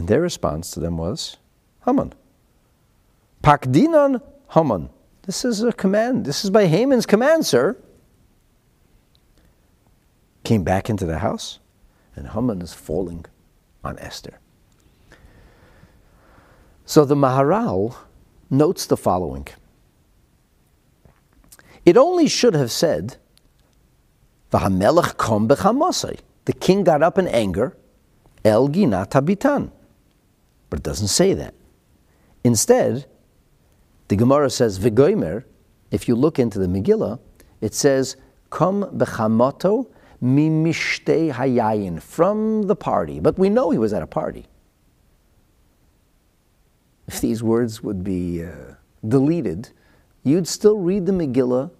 their 0.08 0.22
response 0.22 0.70
to 0.70 0.80
them 0.80 0.96
was, 0.96 1.36
Haman. 1.84 2.14
Pakdinan 3.42 4.22
Haman. 4.54 4.88
This 5.22 5.44
is 5.44 5.62
a 5.62 5.72
command. 5.72 6.24
This 6.24 6.42
is 6.42 6.50
by 6.50 6.66
Haman's 6.66 7.04
command, 7.04 7.44
sir. 7.44 7.76
Came 10.42 10.64
back 10.64 10.88
into 10.88 11.04
the 11.04 11.18
house, 11.18 11.58
and 12.16 12.28
Haman 12.28 12.62
is 12.62 12.72
falling 12.72 13.26
on 13.84 13.98
Esther. 13.98 14.40
So 16.88 17.04
the 17.04 17.14
Maharal 17.14 17.94
notes 18.48 18.86
the 18.86 18.96
following. 18.96 19.46
It 21.84 21.98
only 21.98 22.28
should 22.28 22.54
have 22.54 22.72
said, 22.72 23.18
kom 24.50 24.78
the 24.78 26.54
king 26.58 26.84
got 26.84 27.02
up 27.02 27.18
in 27.18 27.28
anger, 27.28 27.76
El 28.42 28.68
Gina 28.68 29.04
Tabitan. 29.04 29.70
But 30.70 30.78
it 30.78 30.82
doesn't 30.82 31.08
say 31.08 31.34
that. 31.34 31.52
Instead, 32.42 33.04
the 34.08 34.16
Gemara 34.16 34.48
says, 34.48 34.78
Vigoimer, 34.78 35.44
if 35.90 36.08
you 36.08 36.16
look 36.16 36.38
into 36.38 36.58
the 36.58 36.68
Megillah, 36.68 37.20
it 37.60 37.74
says, 37.74 38.16
Kom 38.48 38.84
bechamoto 38.96 39.88
mimishte 40.22 41.34
hayayin, 41.34 42.00
from 42.00 42.62
the 42.62 42.74
party. 42.74 43.20
But 43.20 43.38
we 43.38 43.50
know 43.50 43.68
he 43.68 43.76
was 43.76 43.92
at 43.92 44.02
a 44.02 44.06
party. 44.06 44.46
If 47.08 47.22
these 47.22 47.42
words 47.42 47.82
would 47.82 48.04
be 48.04 48.44
uh, 48.44 48.74
deleted, 49.06 49.70
you'd 50.22 50.46
still 50.46 50.76
read 50.76 51.06
the 51.06 51.12
Megillah 51.12 51.70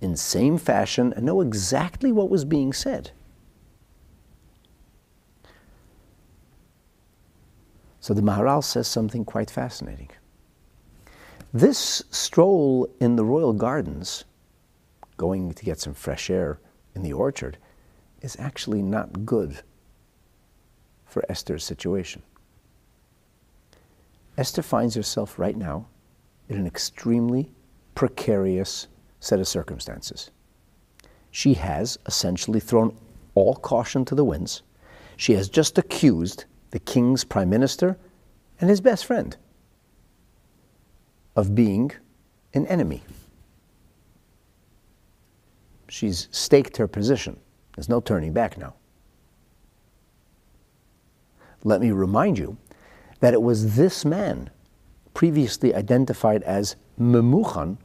in 0.00 0.16
same 0.16 0.56
fashion 0.56 1.12
and 1.12 1.26
know 1.26 1.42
exactly 1.42 2.10
what 2.10 2.30
was 2.30 2.44
being 2.46 2.72
said. 2.72 3.10
So 8.00 8.14
the 8.14 8.22
Maharal 8.22 8.64
says 8.64 8.88
something 8.88 9.26
quite 9.26 9.50
fascinating. 9.50 10.08
This 11.52 12.02
stroll 12.10 12.88
in 13.00 13.16
the 13.16 13.24
royal 13.24 13.52
gardens, 13.52 14.24
going 15.18 15.52
to 15.52 15.64
get 15.64 15.80
some 15.80 15.92
fresh 15.92 16.30
air 16.30 16.60
in 16.94 17.02
the 17.02 17.12
orchard, 17.12 17.58
is 18.22 18.36
actually 18.38 18.80
not 18.80 19.26
good 19.26 19.60
for 21.04 21.22
Esther's 21.28 21.64
situation. 21.64 22.22
Esther 24.38 24.62
finds 24.62 24.94
herself 24.94 25.36
right 25.36 25.56
now 25.56 25.88
in 26.48 26.56
an 26.56 26.66
extremely 26.66 27.50
precarious 27.96 28.86
set 29.18 29.40
of 29.40 29.48
circumstances. 29.48 30.30
She 31.32 31.54
has 31.54 31.98
essentially 32.06 32.60
thrown 32.60 32.96
all 33.34 33.56
caution 33.56 34.04
to 34.04 34.14
the 34.14 34.24
winds. 34.24 34.62
She 35.16 35.32
has 35.32 35.48
just 35.48 35.76
accused 35.76 36.44
the 36.70 36.78
king's 36.78 37.24
prime 37.24 37.50
minister, 37.50 37.98
and 38.60 38.70
his 38.70 38.80
best 38.80 39.06
friend 39.06 39.36
of 41.34 41.56
being 41.56 41.90
an 42.54 42.64
enemy. 42.66 43.02
She's 45.88 46.28
staked 46.30 46.76
her 46.76 46.86
position. 46.86 47.38
There's 47.74 47.88
no 47.88 48.00
turning 48.00 48.32
back 48.32 48.56
now. 48.56 48.74
Let 51.64 51.80
me 51.80 51.90
remind 51.90 52.38
you 52.38 52.56
that 53.20 53.34
it 53.34 53.42
was 53.42 53.76
this 53.76 54.04
man, 54.04 54.50
previously 55.14 55.74
identified 55.74 56.42
as 56.44 56.76
Memuchan, 56.98 57.78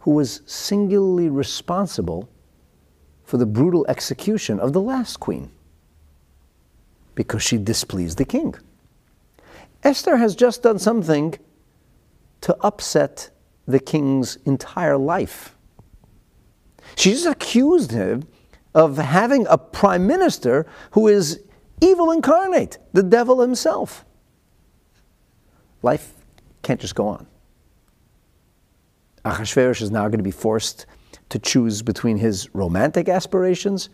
who 0.00 0.12
was 0.12 0.42
singularly 0.46 1.28
responsible 1.28 2.28
for 3.24 3.36
the 3.36 3.46
brutal 3.46 3.86
execution 3.88 4.58
of 4.58 4.72
the 4.72 4.80
last 4.80 5.20
queen 5.20 5.50
because 7.14 7.42
she 7.42 7.58
displeased 7.58 8.18
the 8.18 8.24
king. 8.24 8.54
Esther 9.82 10.16
has 10.16 10.34
just 10.34 10.62
done 10.62 10.78
something 10.78 11.34
to 12.40 12.56
upset 12.60 13.30
the 13.66 13.78
king's 13.78 14.36
entire 14.44 14.96
life. 14.96 15.54
She 16.96 17.12
just 17.12 17.26
accused 17.26 17.92
him 17.92 18.26
of 18.74 18.96
having 18.96 19.46
a 19.48 19.58
prime 19.58 20.06
minister 20.06 20.66
who 20.92 21.08
is 21.08 21.40
evil 21.80 22.10
incarnate, 22.10 22.78
the 22.92 23.02
devil 23.02 23.40
himself. 23.40 24.04
Life 25.82 26.14
can't 26.62 26.80
just 26.80 26.94
go 26.94 27.08
on. 27.08 27.26
Achashverosh 29.24 29.82
is 29.82 29.90
now 29.90 30.08
going 30.08 30.18
to 30.18 30.24
be 30.24 30.30
forced 30.30 30.86
to 31.28 31.38
choose 31.38 31.82
between 31.82 32.16
his 32.18 32.52
romantic 32.54 33.08
aspirations 33.08 33.88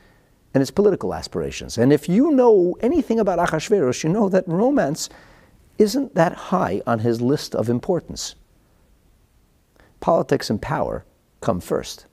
and 0.54 0.60
his 0.60 0.70
political 0.70 1.12
aspirations. 1.12 1.78
And 1.78 1.92
if 1.92 2.08
you 2.08 2.30
know 2.30 2.76
anything 2.80 3.20
about 3.20 3.38
Achashverosh, 3.38 4.04
you 4.04 4.10
know 4.10 4.28
that 4.28 4.46
romance 4.48 5.08
isn't 5.78 6.14
that 6.14 6.32
high 6.32 6.80
on 6.86 7.00
his 7.00 7.20
list 7.20 7.54
of 7.54 7.68
importance. 7.68 8.34
Politics 10.00 10.48
and 10.48 10.62
power 10.62 11.04
come 11.40 11.60
first, 11.60 12.06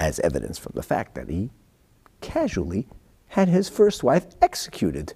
as 0.00 0.18
evidence 0.20 0.58
from 0.58 0.72
the 0.74 0.82
fact 0.82 1.14
that 1.14 1.28
he 1.28 1.50
casually 2.20 2.88
had 3.34 3.48
his 3.48 3.68
first 3.68 4.04
wife 4.04 4.26
executed 4.40 5.12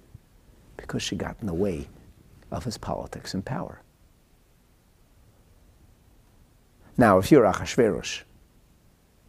because 0.75 1.01
she 1.01 1.15
got 1.15 1.37
in 1.39 1.47
the 1.47 1.53
way 1.53 1.87
of 2.51 2.65
his 2.65 2.77
politics 2.77 3.33
and 3.33 3.45
power. 3.45 3.81
Now, 6.97 7.17
if 7.17 7.31
you're 7.31 7.45
Achashverosh, 7.45 8.23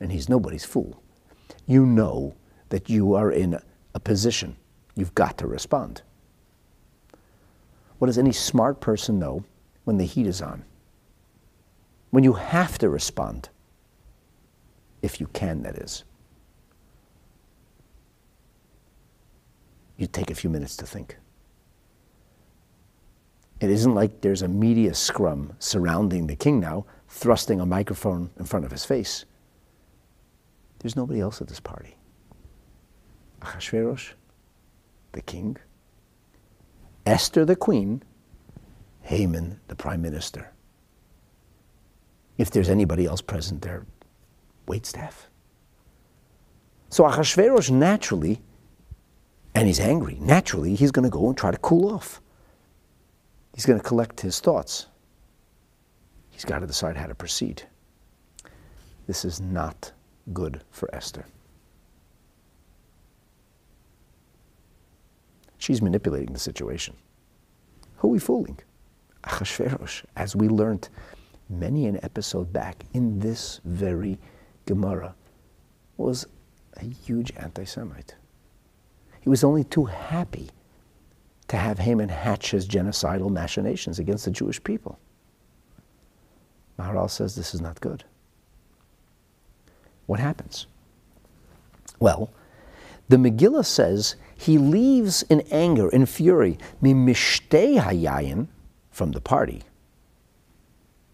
and 0.00 0.11
he's 0.11 0.29
nobody's 0.29 0.64
fool, 0.64 1.00
you 1.68 1.87
know 1.87 2.35
that 2.70 2.90
you 2.90 3.14
are 3.14 3.31
in 3.31 3.61
a 3.94 4.00
position. 4.00 4.57
You've 4.96 5.14
got 5.14 5.38
to 5.38 5.46
respond. 5.46 6.03
What 8.00 8.09
does 8.09 8.18
any 8.18 8.33
smart 8.33 8.81
person 8.81 9.20
know 9.20 9.44
when 9.85 9.98
the 9.98 10.05
heat 10.05 10.26
is 10.26 10.42
on? 10.42 10.64
When 12.11 12.24
you 12.24 12.33
have 12.33 12.76
to 12.79 12.88
respond, 12.88 13.50
if 15.00 15.20
you 15.20 15.29
can, 15.29 15.62
that 15.62 15.76
is. 15.76 16.03
You 20.00 20.06
take 20.06 20.30
a 20.30 20.34
few 20.34 20.48
minutes 20.48 20.78
to 20.78 20.86
think. 20.86 21.18
It 23.60 23.68
isn't 23.68 23.94
like 23.94 24.22
there's 24.22 24.40
a 24.40 24.48
media 24.48 24.94
scrum 24.94 25.52
surrounding 25.58 26.26
the 26.26 26.36
king 26.36 26.58
now, 26.58 26.86
thrusting 27.08 27.60
a 27.60 27.66
microphone 27.66 28.30
in 28.38 28.46
front 28.46 28.64
of 28.64 28.70
his 28.70 28.82
face. 28.82 29.26
There's 30.78 30.96
nobody 30.96 31.20
else 31.20 31.42
at 31.42 31.48
this 31.48 31.60
party. 31.60 31.96
Achashverosh, 33.42 34.12
the 35.12 35.20
king, 35.20 35.58
Esther, 37.04 37.44
the 37.44 37.54
queen, 37.54 38.02
Haman, 39.02 39.60
the 39.68 39.76
prime 39.76 40.00
minister. 40.00 40.50
If 42.38 42.50
there's 42.50 42.70
anybody 42.70 43.04
else 43.04 43.20
present, 43.20 43.60
their 43.60 43.84
wait 44.66 44.86
staff. 44.86 45.28
So 46.88 47.04
Achashverosh 47.04 47.70
naturally, 47.70 48.40
and 49.54 49.66
he's 49.66 49.80
angry, 49.80 50.16
naturally, 50.20 50.74
he's 50.74 50.90
going 50.90 51.04
to 51.04 51.10
go 51.10 51.28
and 51.28 51.36
try 51.36 51.50
to 51.50 51.58
cool 51.58 51.92
off. 51.92 52.20
He's 53.54 53.66
going 53.66 53.78
to 53.78 53.84
collect 53.84 54.20
his 54.20 54.40
thoughts. 54.40 54.86
He's 56.30 56.44
got 56.44 56.60
to 56.60 56.66
decide 56.66 56.96
how 56.96 57.06
to 57.06 57.14
proceed. 57.14 57.64
This 59.06 59.24
is 59.24 59.40
not 59.40 59.92
good 60.32 60.62
for 60.70 60.88
Esther. 60.94 61.24
She's 65.58 65.82
manipulating 65.82 66.32
the 66.32 66.38
situation. 66.38 66.96
Who 67.96 68.08
are 68.08 68.12
we 68.12 68.18
fooling? 68.18 68.58
Achashverosh, 69.24 70.04
as 70.16 70.34
we 70.34 70.48
learned 70.48 70.88
many 71.50 71.86
an 71.86 71.98
episode 72.02 72.52
back 72.52 72.84
in 72.94 73.18
this 73.18 73.60
very 73.64 74.18
Gemara, 74.64 75.14
was 75.98 76.26
a 76.78 76.84
huge 76.84 77.32
anti 77.36 77.64
Semite. 77.64 78.14
He 79.20 79.28
was 79.28 79.44
only 79.44 79.64
too 79.64 79.85
happy 79.85 80.50
to 81.48 81.56
have 81.56 81.78
Haman 81.78 82.09
hatch 82.09 82.52
his 82.52 82.66
genocidal 82.66 83.30
machinations 83.30 83.98
against 83.98 84.24
the 84.24 84.30
Jewish 84.30 84.62
people. 84.62 84.98
Maharal 86.78 87.11
says 87.11 87.35
this 87.35 87.54
is 87.54 87.61
not 87.61 87.80
good. 87.80 88.04
What 90.06 90.20
happens? 90.20 90.66
Well, 91.98 92.30
the 93.09 93.16
Megillah 93.16 93.66
says 93.66 94.16
he 94.37 94.56
leaves 94.56 95.22
in 95.24 95.42
anger, 95.50 95.88
in 95.88 96.06
fury, 96.06 96.59
hayayin, 96.83 98.48
from 98.90 99.12
the 99.12 99.20
party. 99.20 99.62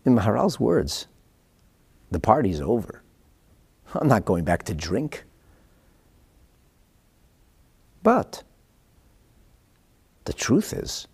In 0.04 0.14
Maharal's 0.14 0.60
words, 0.60 1.08
the 2.10 2.20
party's 2.20 2.60
over. 2.60 3.02
I'm 3.94 4.08
not 4.08 4.24
going 4.24 4.44
back 4.44 4.62
to 4.64 4.74
drink. 4.74 5.24
But 8.06 8.44
the 10.26 10.32
truth 10.32 10.72
is, 10.72 11.08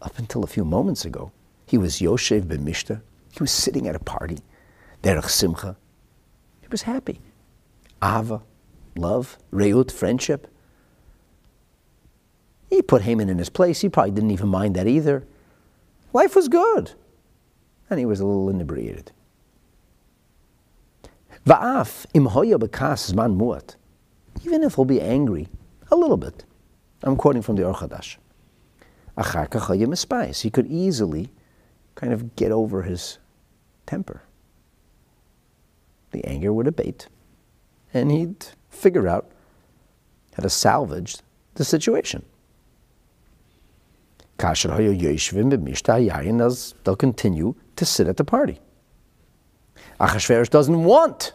up 0.00 0.16
until 0.16 0.44
a 0.44 0.46
few 0.46 0.64
moments 0.64 1.04
ago, 1.04 1.32
he 1.66 1.76
was 1.76 1.98
Yoshev 1.98 2.42
B'mishta. 2.42 3.02
He 3.32 3.40
was 3.40 3.50
sitting 3.50 3.88
at 3.88 3.96
a 3.96 3.98
party, 3.98 4.38
Derech 5.02 5.28
Simcha. 5.28 5.76
He 6.60 6.68
was 6.68 6.82
happy. 6.82 7.20
Ava, 8.00 8.42
love, 8.94 9.36
reut, 9.52 9.90
friendship. 9.90 10.46
He 12.70 12.80
put 12.80 13.02
Haman 13.02 13.28
in 13.28 13.38
his 13.38 13.50
place. 13.50 13.80
He 13.80 13.88
probably 13.88 14.12
didn't 14.12 14.30
even 14.30 14.50
mind 14.50 14.76
that 14.76 14.86
either. 14.86 15.26
Life 16.12 16.36
was 16.36 16.46
good. 16.46 16.92
And 17.90 17.98
he 17.98 18.06
was 18.06 18.20
a 18.20 18.24
little 18.24 18.48
inebriated. 18.48 19.10
Va'af 21.44 22.06
im 22.14 22.26
bekas 22.26 23.12
zman 23.12 23.36
muat. 23.36 23.74
Even 24.44 24.62
if 24.62 24.76
he'll 24.76 24.84
be 24.84 25.00
angry 25.00 25.48
a 25.92 25.96
little 25.96 26.16
bit. 26.16 26.44
I'm 27.02 27.16
quoting 27.16 27.42
from 27.42 27.56
the 27.56 27.64
Or 27.64 27.74
Chadash. 27.74 28.16
He 30.42 30.50
could 30.50 30.66
easily 30.66 31.30
kind 31.94 32.12
of 32.12 32.34
get 32.34 32.50
over 32.50 32.82
his 32.82 33.18
temper. 33.86 34.22
The 36.10 36.24
anger 36.24 36.52
would 36.52 36.66
abate, 36.66 37.08
and 37.92 38.10
he'd 38.10 38.46
figure 38.70 39.06
out 39.06 39.30
how 40.34 40.42
to 40.42 40.50
salvage 40.50 41.18
the 41.54 41.64
situation 41.64 42.24
As 44.42 46.74
they'll 46.84 46.96
continue 46.96 47.54
to 47.76 47.84
sit 47.84 48.08
at 48.08 48.16
the 48.16 48.24
party. 48.24 48.60
Achashverosh 50.00 50.50
doesn't 50.50 50.84
want 50.84 51.32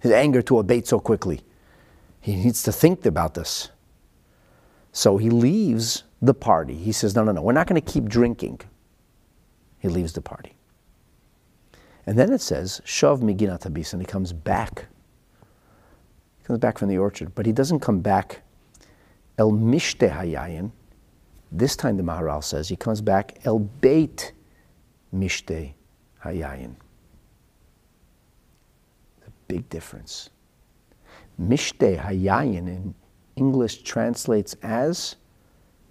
his 0.00 0.10
anger 0.10 0.42
to 0.42 0.58
abate 0.58 0.86
so 0.86 0.98
quickly. 0.98 1.40
He 2.22 2.36
needs 2.36 2.62
to 2.62 2.72
think 2.72 3.04
about 3.04 3.34
this. 3.34 3.68
So 4.92 5.18
he 5.18 5.28
leaves 5.28 6.04
the 6.22 6.32
party. 6.32 6.74
He 6.74 6.92
says, 6.92 7.14
No, 7.14 7.24
no, 7.24 7.32
no, 7.32 7.42
we're 7.42 7.52
not 7.52 7.66
going 7.66 7.80
to 7.80 7.92
keep 7.92 8.08
drinking. 8.08 8.60
He 9.78 9.88
leaves 9.88 10.14
the 10.14 10.22
party. 10.22 10.54
And 12.06 12.18
then 12.18 12.32
it 12.32 12.40
says, 12.40 12.80
Shav 12.86 13.20
Miginat 13.20 13.70
Abis, 13.70 13.92
and 13.92 14.00
he 14.00 14.06
comes 14.06 14.32
back. 14.32 14.86
He 16.38 16.44
comes 16.44 16.58
back 16.58 16.78
from 16.78 16.88
the 16.88 16.98
orchard, 16.98 17.34
but 17.34 17.44
he 17.44 17.52
doesn't 17.52 17.80
come 17.80 18.00
back 18.00 18.40
El 19.36 19.52
Mishte 19.52 20.10
Hayayin, 20.10 20.72
this 21.52 21.76
time 21.76 21.98
the 21.98 22.02
Maharal 22.02 22.42
says 22.42 22.68
he 22.68 22.76
comes 22.76 23.02
back 23.02 23.38
el 23.44 23.58
beit 23.58 24.32
mishte 25.14 25.74
hayayin. 26.24 26.74
A 29.26 29.30
big 29.48 29.68
difference. 29.68 30.30
Mishte 31.40 31.98
hayayin 31.98 32.68
in 32.68 32.94
English 33.36 33.82
translates 33.82 34.54
as 34.62 35.16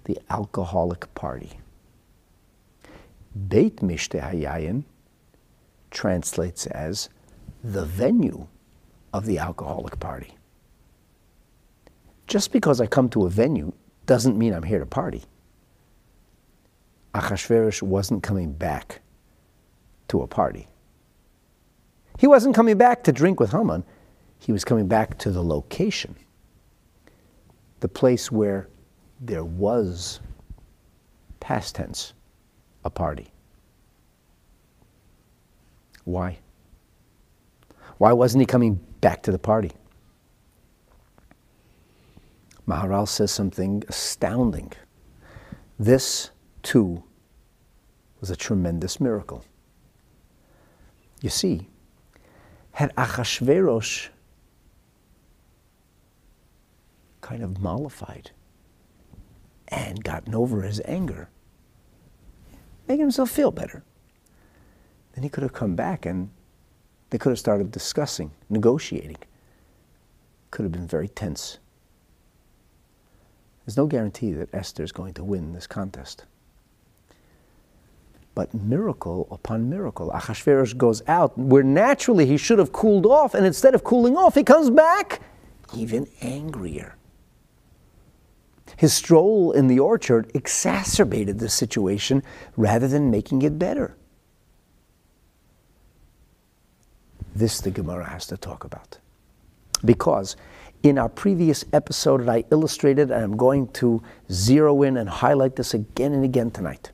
the 0.06 0.18
alcoholic 0.30 1.14
party. 1.16 1.60
Beit 3.48 3.78
mishte 3.78 4.22
hayayin 4.22 4.84
translates 5.90 6.68
as 6.68 7.10
the 7.64 7.86
venue 7.86 8.48
of 9.14 9.26
the 9.26 9.38
alcoholic 9.38 10.00
party. 10.00 10.36
Just 12.28 12.52
because 12.52 12.80
I 12.80 12.88
come 12.88 13.10
to 13.10 13.26
a 13.26 13.30
venue 13.30 13.74
doesn't 14.06 14.38
mean 14.38 14.54
I'm 14.54 14.64
here 14.64 14.80
to 14.80 14.86
party. 14.86 15.24
Achashverosh 17.14 17.82
wasn't 17.82 18.24
coming 18.24 18.54
back 18.54 19.02
to 20.08 20.22
a 20.22 20.28
party. 20.28 20.68
He 22.18 22.28
wasn't 22.28 22.56
coming 22.56 22.78
back 22.78 23.04
to 23.04 23.12
drink 23.12 23.40
with 23.40 23.52
Haman. 23.52 23.84
He 24.42 24.52
was 24.52 24.66
coming 24.66 24.88
back 24.88 25.20
to 25.20 25.30
the 25.30 25.44
location, 25.44 26.16
the 27.80 27.88
place 27.88 28.32
where 28.32 28.68
there 29.20 29.46
was, 29.46 30.20
past 31.40 31.76
tense, 31.76 32.14
a 32.84 32.90
party. 32.90 33.32
Why? 36.06 36.40
Why 38.00 38.14
wasn't 38.14 38.42
he 38.42 38.48
coming 38.48 38.80
back 39.00 39.22
to 39.24 39.32
the 39.32 39.38
party? 39.38 39.74
Maharal 42.68 43.08
says 43.08 43.30
something 43.30 43.84
astounding. 43.90 44.74
This 45.78 46.32
too 46.64 47.04
was 48.20 48.32
a 48.32 48.36
tremendous 48.36 49.00
miracle. 49.00 49.46
You 51.22 51.30
see, 51.30 51.68
had 52.72 52.96
Achashverosh 52.96 54.10
kind 57.22 57.44
of 57.44 57.60
mollified 57.60 58.32
and 59.68 60.04
gotten 60.04 60.36
over 60.36 60.62
his 60.62 60.82
anger, 60.86 61.30
making 62.88 63.02
himself 63.02 63.30
feel 63.30 63.52
better, 63.52 63.84
then 65.14 65.24
he 65.24 65.30
could 65.30 65.44
have 65.44 65.54
come 65.54 65.76
back 65.76 66.06
and 66.06 66.30
they 67.10 67.18
could 67.18 67.30
have 67.30 67.40
started 67.40 67.72
discussing, 67.72 68.32
negotiating. 68.50 69.18
Could 70.50 70.64
have 70.64 70.72
been 70.72 70.88
very 70.88 71.08
tense. 71.08 71.60
There's 73.66 73.78
no 73.78 73.86
guarantee 73.86 74.34
that 74.34 74.54
Esther 74.54 74.84
is 74.84 74.92
going 74.92 75.14
to 75.14 75.24
win 75.24 75.54
this 75.54 75.68
contest. 75.68 76.26
But 78.34 78.54
miracle 78.54 79.28
upon 79.30 79.70
miracle, 79.70 80.10
Achashverosh 80.10 80.78
goes 80.78 81.04
out 81.08 81.38
where 81.38 81.64
naturally 81.64 82.26
he 82.26 82.38
should 82.38 82.60
have 82.60 82.72
cooled 82.72 83.06
off, 83.06 83.34
and 83.34 83.46
instead 83.46 83.76
of 83.76 83.84
cooling 83.84 84.16
off, 84.16 84.36
he 84.36 84.44
comes 84.44 84.70
back 84.70 85.22
even 85.76 86.08
angrier. 86.22 86.96
His 88.82 88.96
stroll 88.96 89.52
in 89.52 89.68
the 89.68 89.78
orchard 89.78 90.32
exacerbated 90.34 91.38
the 91.38 91.50
situation 91.50 92.24
rather 92.58 92.88
than 92.88 93.12
making 93.12 93.44
it 93.44 93.60
better. 93.60 93.96
This 97.36 97.62
the 97.62 97.70
Gemara 97.70 98.10
has 98.10 98.26
to 98.26 98.38
talk 98.38 98.64
about. 98.64 98.98
Because 99.86 100.36
in 100.82 100.98
our 100.98 101.10
previous 101.10 101.64
episode 101.74 102.22
that 102.22 102.30
I 102.30 102.44
illustrated, 102.50 103.12
and 103.12 103.24
I'm 103.24 103.38
going 103.38 103.68
to 103.74 104.02
zero 104.32 104.82
in 104.82 104.98
and 104.98 105.08
highlight 105.08 105.58
this 105.58 105.76
again 105.76 106.14
and 106.14 106.24
again 106.24 106.50
tonight. 106.50 106.90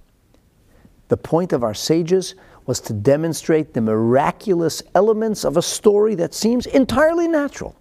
The 1.08 1.16
point 1.16 1.54
of 1.54 1.64
our 1.64 1.74
sages 1.74 2.36
was 2.66 2.82
to 2.82 2.92
demonstrate 2.92 3.74
the 3.74 3.80
miraculous 3.80 4.84
elements 4.94 5.46
of 5.46 5.56
a 5.56 5.62
story 5.62 6.16
that 6.16 6.34
seems 6.34 6.66
entirely 6.66 7.30
natural. 7.30 7.78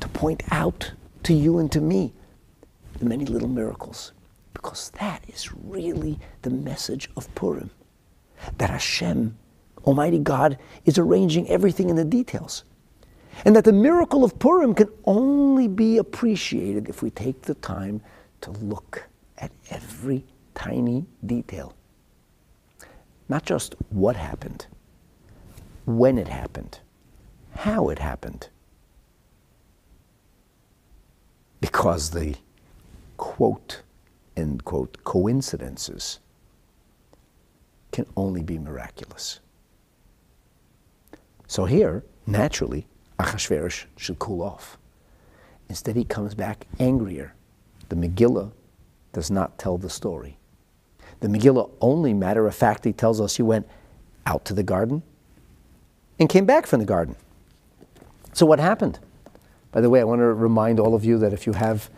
To 0.00 0.08
point 0.08 0.42
out 0.50 0.92
to 1.24 1.34
you 1.34 1.58
and 1.58 1.70
to 1.70 1.82
me 1.82 2.14
the 3.04 3.08
many 3.08 3.24
little 3.26 3.48
miracles. 3.48 4.12
Because 4.52 4.90
that 5.00 5.22
is 5.28 5.52
really 5.54 6.18
the 6.42 6.50
message 6.50 7.10
of 7.16 7.32
Purim. 7.34 7.70
That 8.58 8.70
Hashem, 8.70 9.36
Almighty 9.84 10.18
God, 10.18 10.58
is 10.84 10.98
arranging 10.98 11.48
everything 11.48 11.90
in 11.90 11.96
the 11.96 12.04
details. 12.04 12.64
And 13.44 13.54
that 13.56 13.64
the 13.64 13.72
miracle 13.72 14.24
of 14.24 14.38
Purim 14.38 14.74
can 14.74 14.88
only 15.04 15.68
be 15.68 15.98
appreciated 15.98 16.88
if 16.88 17.02
we 17.02 17.10
take 17.10 17.42
the 17.42 17.54
time 17.54 18.00
to 18.42 18.50
look 18.52 19.08
at 19.38 19.50
every 19.70 20.24
tiny 20.54 21.04
detail. 21.26 21.74
Not 23.28 23.44
just 23.44 23.74
what 23.90 24.16
happened, 24.16 24.66
when 25.84 26.18
it 26.18 26.28
happened, 26.28 26.78
how 27.56 27.88
it 27.88 27.98
happened. 27.98 28.48
Because 31.60 32.10
the 32.10 32.36
quote, 33.16 33.82
end 34.36 34.64
quote, 34.64 35.02
coincidences 35.04 36.20
can 37.92 38.06
only 38.16 38.42
be 38.42 38.58
miraculous. 38.58 39.40
So 41.46 41.64
here, 41.64 42.02
naturally, 42.26 42.86
Achashverosh 43.18 43.84
should 43.96 44.18
cool 44.18 44.42
off. 44.42 44.78
Instead, 45.68 45.96
he 45.96 46.04
comes 46.04 46.34
back 46.34 46.66
angrier. 46.78 47.34
The 47.88 47.96
Megillah 47.96 48.50
does 49.12 49.30
not 49.30 49.58
tell 49.58 49.78
the 49.78 49.90
story. 49.90 50.36
The 51.20 51.28
Megillah 51.28 51.70
only, 51.80 52.12
matter 52.12 52.46
of 52.46 52.54
factly, 52.54 52.92
tells 52.92 53.20
us 53.20 53.36
he 53.36 53.42
went 53.42 53.68
out 54.26 54.44
to 54.46 54.54
the 54.54 54.62
garden 54.62 55.02
and 56.18 56.28
came 56.28 56.46
back 56.46 56.66
from 56.66 56.80
the 56.80 56.86
garden. 56.86 57.16
So, 58.32 58.46
what 58.46 58.58
happened? 58.58 58.98
By 59.70 59.80
the 59.80 59.90
way, 59.90 60.00
I 60.00 60.04
want 60.04 60.20
to 60.20 60.32
remind 60.32 60.80
all 60.80 60.94
of 60.94 61.04
you 61.04 61.18
that 61.18 61.32
if 61.32 61.46
you 61.46 61.52
have 61.52 61.88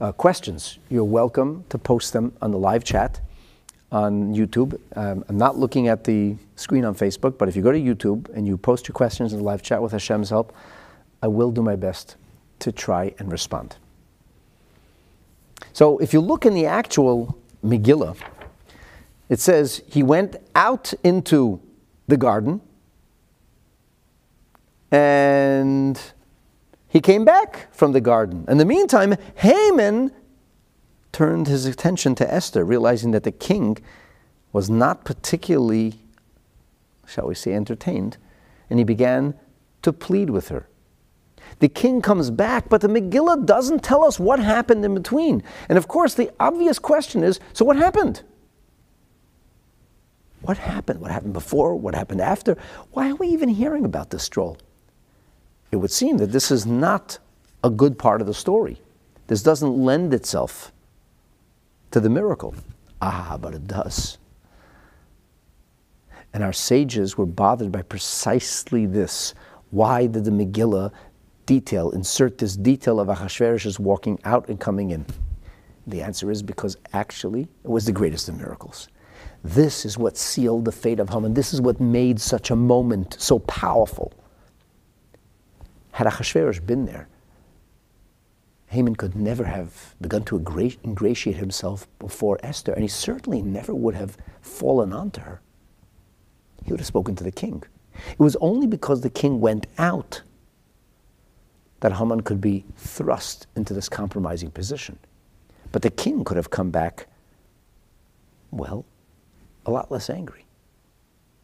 uh, 0.00 0.12
questions, 0.12 0.78
you're 0.90 1.04
welcome 1.04 1.64
to 1.68 1.78
post 1.78 2.12
them 2.12 2.32
on 2.42 2.50
the 2.50 2.58
live 2.58 2.84
chat 2.84 3.20
on 3.90 4.34
YouTube. 4.34 4.78
Um, 4.94 5.24
I'm 5.28 5.38
not 5.38 5.58
looking 5.58 5.88
at 5.88 6.04
the 6.04 6.36
screen 6.56 6.84
on 6.84 6.94
Facebook, 6.94 7.38
but 7.38 7.48
if 7.48 7.56
you 7.56 7.62
go 7.62 7.72
to 7.72 7.78
YouTube 7.78 8.28
and 8.34 8.46
you 8.46 8.56
post 8.56 8.88
your 8.88 8.94
questions 8.94 9.32
in 9.32 9.38
the 9.38 9.44
live 9.44 9.62
chat 9.62 9.80
with 9.80 9.92
Hashem's 9.92 10.30
help, 10.30 10.54
I 11.22 11.28
will 11.28 11.50
do 11.50 11.62
my 11.62 11.76
best 11.76 12.16
to 12.58 12.72
try 12.72 13.14
and 13.18 13.30
respond. 13.30 13.76
So 15.72 15.98
if 15.98 16.12
you 16.12 16.20
look 16.20 16.44
in 16.44 16.54
the 16.54 16.66
actual 16.66 17.38
Megillah, 17.64 18.16
it 19.28 19.40
says 19.40 19.82
he 19.86 20.02
went 20.02 20.36
out 20.54 20.92
into 21.02 21.60
the 22.06 22.16
garden 22.16 22.60
and 24.92 26.00
he 26.96 27.00
came 27.02 27.26
back 27.26 27.68
from 27.74 27.92
the 27.92 28.00
garden. 28.00 28.46
In 28.48 28.56
the 28.56 28.64
meantime, 28.64 29.16
Haman 29.34 30.10
turned 31.12 31.46
his 31.46 31.66
attention 31.66 32.14
to 32.14 32.32
Esther, 32.32 32.64
realizing 32.64 33.10
that 33.10 33.22
the 33.22 33.32
king 33.32 33.76
was 34.50 34.70
not 34.70 35.04
particularly, 35.04 36.00
shall 37.06 37.26
we 37.26 37.34
say, 37.34 37.52
entertained, 37.52 38.16
and 38.70 38.78
he 38.78 38.84
began 38.86 39.34
to 39.82 39.92
plead 39.92 40.30
with 40.30 40.48
her. 40.48 40.70
The 41.58 41.68
king 41.68 42.00
comes 42.00 42.30
back, 42.30 42.70
but 42.70 42.80
the 42.80 42.88
Megillah 42.88 43.44
doesn't 43.44 43.84
tell 43.84 44.02
us 44.02 44.18
what 44.18 44.38
happened 44.38 44.82
in 44.82 44.94
between. 44.94 45.42
And 45.68 45.76
of 45.76 45.88
course, 45.88 46.14
the 46.14 46.30
obvious 46.40 46.78
question 46.78 47.22
is 47.22 47.40
so 47.52 47.66
what 47.66 47.76
happened? 47.76 48.22
What 50.40 50.56
happened? 50.56 51.02
What 51.02 51.10
happened 51.10 51.34
before? 51.34 51.76
What 51.76 51.94
happened 51.94 52.22
after? 52.22 52.56
Why 52.92 53.10
are 53.10 53.16
we 53.16 53.28
even 53.28 53.50
hearing 53.50 53.84
about 53.84 54.08
this 54.08 54.22
stroll? 54.22 54.56
It 55.72 55.76
would 55.76 55.90
seem 55.90 56.18
that 56.18 56.32
this 56.32 56.50
is 56.50 56.66
not 56.66 57.18
a 57.64 57.70
good 57.70 57.98
part 57.98 58.20
of 58.20 58.26
the 58.26 58.34
story. 58.34 58.80
This 59.26 59.42
doesn't 59.42 59.76
lend 59.76 60.14
itself 60.14 60.72
to 61.90 62.00
the 62.00 62.08
miracle. 62.08 62.54
Ah, 63.00 63.38
but 63.40 63.54
it 63.54 63.66
does. 63.66 64.18
And 66.32 66.44
our 66.44 66.52
sages 66.52 67.16
were 67.16 67.26
bothered 67.26 67.72
by 67.72 67.82
precisely 67.82 68.86
this. 68.86 69.34
Why 69.70 70.06
did 70.06 70.24
the 70.24 70.30
Megillah 70.30 70.92
detail, 71.46 71.90
insert 71.90 72.38
this 72.38 72.56
detail 72.56 73.00
of 73.00 73.08
Achashverosh's 73.08 73.80
walking 73.80 74.18
out 74.24 74.48
and 74.48 74.60
coming 74.60 74.90
in? 74.90 75.06
The 75.86 76.02
answer 76.02 76.30
is 76.30 76.42
because 76.42 76.76
actually 76.92 77.48
it 77.64 77.70
was 77.70 77.86
the 77.86 77.92
greatest 77.92 78.28
of 78.28 78.36
miracles. 78.36 78.88
This 79.44 79.84
is 79.84 79.96
what 79.96 80.16
sealed 80.16 80.64
the 80.64 80.72
fate 80.72 81.00
of 81.00 81.08
Haman. 81.08 81.34
This 81.34 81.54
is 81.54 81.60
what 81.60 81.80
made 81.80 82.20
such 82.20 82.50
a 82.50 82.56
moment 82.56 83.16
so 83.18 83.38
powerful. 83.40 84.12
Had 85.96 86.06
Achashverosh 86.06 86.66
been 86.66 86.84
there, 86.84 87.08
Haman 88.66 88.96
could 88.96 89.16
never 89.16 89.44
have 89.44 89.94
begun 89.98 90.24
to 90.24 90.36
ingratiate 90.36 91.36
himself 91.36 91.88
before 91.98 92.38
Esther, 92.42 92.74
and 92.74 92.82
he 92.82 92.88
certainly 92.88 93.40
never 93.40 93.74
would 93.74 93.94
have 93.94 94.18
fallen 94.42 94.92
onto 94.92 95.22
her. 95.22 95.40
He 96.66 96.70
would 96.70 96.80
have 96.80 96.86
spoken 96.86 97.16
to 97.16 97.24
the 97.24 97.32
king. 97.32 97.62
It 98.10 98.18
was 98.18 98.36
only 98.42 98.66
because 98.66 99.00
the 99.00 99.08
king 99.08 99.40
went 99.40 99.68
out 99.78 100.20
that 101.80 101.94
Haman 101.94 102.20
could 102.24 102.42
be 102.42 102.66
thrust 102.76 103.46
into 103.56 103.72
this 103.72 103.88
compromising 103.88 104.50
position. 104.50 104.98
But 105.72 105.80
the 105.80 105.88
king 105.88 106.24
could 106.24 106.36
have 106.36 106.50
come 106.50 106.70
back, 106.70 107.06
well, 108.50 108.84
a 109.64 109.70
lot 109.70 109.90
less 109.90 110.10
angry. 110.10 110.44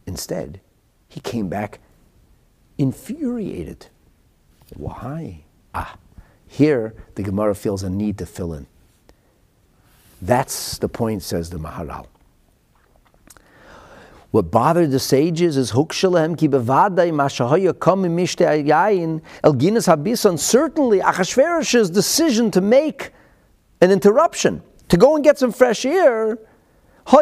Instead, 0.07 0.61
he 1.09 1.21
came 1.21 1.49
back 1.49 1.79
infuriated. 2.77 3.87
Why? 4.77 5.45
Ah, 5.75 5.97
here, 6.47 6.95
the 7.15 7.23
Gemara 7.23 7.55
feels 7.55 7.83
a 7.83 7.91
need 7.91 8.19
to 8.19 8.27
fill 8.27 8.53
in. 8.55 8.67
That's 10.21 10.79
the 10.79 10.89
point, 10.89 11.23
says 11.23 11.51
the 11.51 11.59
Maharal. 11.59 12.07
What 14.31 14.51
bothered 14.51 14.91
the 14.91 14.99
sages 14.99 15.59
is 15.59 15.73
Hukshalem 15.73 16.39
ki 16.39 16.49
bevadai 16.49 17.13
mashahaya 17.13 17.79
kam 17.79 18.03
mishte 18.03 18.47
ayayin 18.47 19.21
el 19.45 19.55
ginas 19.55 19.95
habison. 19.95 20.39
Certainly, 20.39 21.01
Achashverosh's 21.01 21.91
decision 21.91 22.51
to 22.53 22.63
make 22.63 23.13
an 23.83 23.91
interruption, 23.91 24.63
to 24.89 24.97
go 24.97 25.17
and 25.17 25.25
get 25.25 25.39
some 25.39 25.53
fresh 25.53 25.85
air, 25.85 26.39
it 27.05 27.19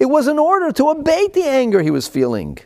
was 0.00 0.28
in 0.28 0.38
order 0.38 0.70
to 0.72 0.90
abate 0.90 1.32
the 1.32 1.44
anger 1.44 1.82
he 1.82 1.90
was 1.90 2.06
feeling. 2.06 2.58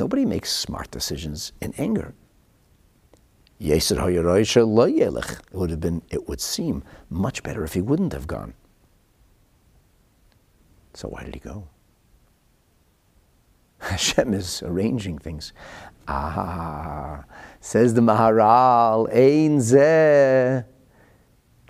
Nobody 0.00 0.24
makes 0.24 0.50
smart 0.50 0.90
decisions 0.90 1.52
in 1.60 1.74
anger. 1.76 2.14
It 3.58 3.92
would 5.52 5.70
have 5.70 5.80
been, 5.80 6.02
it 6.08 6.26
would 6.26 6.40
seem 6.40 6.82
much 7.10 7.42
better 7.42 7.64
if 7.64 7.74
he 7.74 7.82
wouldn't 7.82 8.14
have 8.14 8.26
gone. 8.26 8.54
So 10.94 11.08
why 11.08 11.24
did 11.24 11.34
he 11.34 11.40
go? 11.40 11.68
Hashem 13.80 14.32
is 14.32 14.62
arranging 14.62 15.18
things. 15.18 15.52
Ah, 16.08 17.24
says 17.60 17.92
the 17.92 18.00
Maharal, 18.00 19.06
Ein 19.10 19.58
zeh 19.58 20.64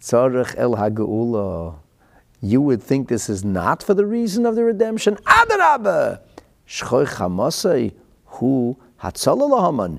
tzarech 0.00 0.54
el 0.56 0.76
ha'geula. 0.76 1.80
You 2.40 2.60
would 2.60 2.80
think 2.80 3.08
this 3.08 3.28
is 3.28 3.44
not 3.44 3.82
for 3.82 3.94
the 3.94 4.06
reason 4.06 4.46
of 4.46 4.54
the 4.54 4.62
redemption. 4.62 5.16
Adarabah, 5.26 6.20
shchoich 6.68 7.16
hamasei 8.30 8.76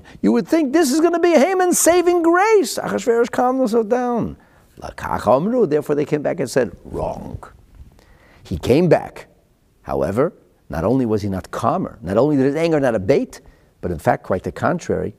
you 0.20 0.32
would 0.32 0.46
think 0.46 0.72
this 0.72 0.92
is 0.92 1.00
going 1.00 1.12
to 1.12 1.18
be 1.18 1.30
Haman's 1.30 1.78
saving 1.78 2.22
grace. 2.22 2.78
Achashverosh 2.78 3.30
calmed 3.30 3.58
himself 3.58 3.88
down. 3.88 4.36
Therefore, 4.78 5.94
they 5.96 6.04
came 6.04 6.22
back 6.22 6.40
and 6.40 6.48
said, 6.48 6.76
Wrong. 6.84 7.42
He 8.44 8.58
came 8.58 8.88
back. 8.88 9.26
However, 9.82 10.32
not 10.68 10.84
only 10.84 11.04
was 11.04 11.22
he 11.22 11.28
not 11.28 11.50
calmer, 11.50 11.98
not 12.02 12.16
only 12.16 12.36
did 12.36 12.46
his 12.46 12.54
anger 12.54 12.80
not 12.80 12.94
abate, 12.94 13.40
but 13.80 13.90
in 13.90 13.98
fact, 13.98 14.22
quite 14.22 14.44
the 14.44 14.52
contrary. 14.52 15.14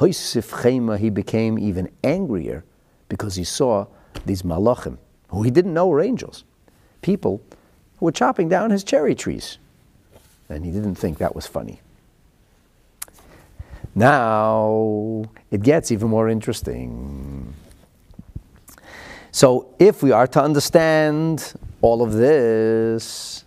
He 0.00 1.10
became 1.10 1.58
even 1.58 1.90
angrier 2.02 2.64
because 3.08 3.34
he 3.34 3.44
saw 3.44 3.86
these 4.26 4.42
malachim, 4.42 4.98
who 5.28 5.42
he 5.42 5.50
didn't 5.50 5.72
know 5.72 5.88
were 5.88 6.00
angels, 6.00 6.44
people 7.02 7.40
who 7.98 8.06
were 8.06 8.12
chopping 8.12 8.48
down 8.48 8.70
his 8.70 8.84
cherry 8.84 9.14
trees. 9.14 9.58
And 10.48 10.64
he 10.64 10.70
didn't 10.70 10.96
think 10.96 11.18
that 11.18 11.34
was 11.34 11.46
funny. 11.46 11.80
Now 13.94 15.24
it 15.50 15.62
gets 15.62 15.92
even 15.92 16.08
more 16.08 16.28
interesting. 16.28 17.54
So, 19.30 19.74
if 19.78 20.02
we 20.02 20.12
are 20.12 20.26
to 20.28 20.42
understand 20.42 21.54
all 21.80 22.02
of 22.02 22.12
this, 22.12 23.44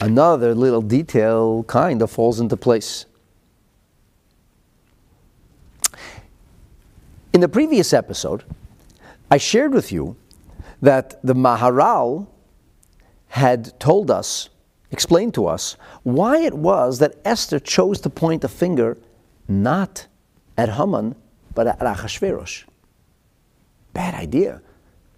another 0.00 0.54
little 0.54 0.82
detail 0.82 1.64
kind 1.64 2.02
of 2.02 2.10
falls 2.10 2.38
into 2.38 2.56
place. 2.56 3.06
In 7.32 7.40
the 7.40 7.48
previous 7.48 7.94
episode, 7.94 8.44
I 9.30 9.38
shared 9.38 9.72
with 9.72 9.90
you 9.90 10.16
that 10.82 11.18
the 11.24 11.34
Maharal 11.34 12.26
had 13.28 13.80
told 13.80 14.10
us, 14.10 14.50
explained 14.90 15.32
to 15.34 15.46
us, 15.46 15.78
why 16.02 16.38
it 16.38 16.52
was 16.52 16.98
that 16.98 17.14
Esther 17.24 17.58
chose 17.58 17.98
to 18.02 18.10
point 18.10 18.44
a 18.44 18.48
finger 18.48 18.98
not 19.52 20.06
at 20.56 20.70
Haman, 20.70 21.14
but 21.54 21.66
at 21.66 21.80
Achashverosh. 21.80 22.64
Bad 23.92 24.14
idea. 24.14 24.62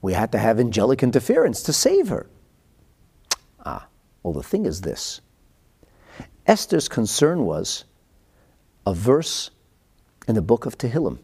We 0.02 0.12
had 0.12 0.32
to 0.32 0.38
have 0.38 0.58
angelic 0.58 1.02
interference 1.02 1.62
to 1.62 1.72
save 1.72 2.08
her. 2.08 2.26
Ah, 3.64 3.86
well, 4.22 4.34
the 4.34 4.42
thing 4.42 4.66
is 4.66 4.80
this 4.80 5.20
Esther's 6.46 6.88
concern 6.88 7.44
was 7.44 7.84
a 8.86 8.92
verse 8.92 9.50
in 10.28 10.34
the 10.34 10.42
book 10.42 10.66
of 10.66 10.76
Tehillim. 10.76 11.18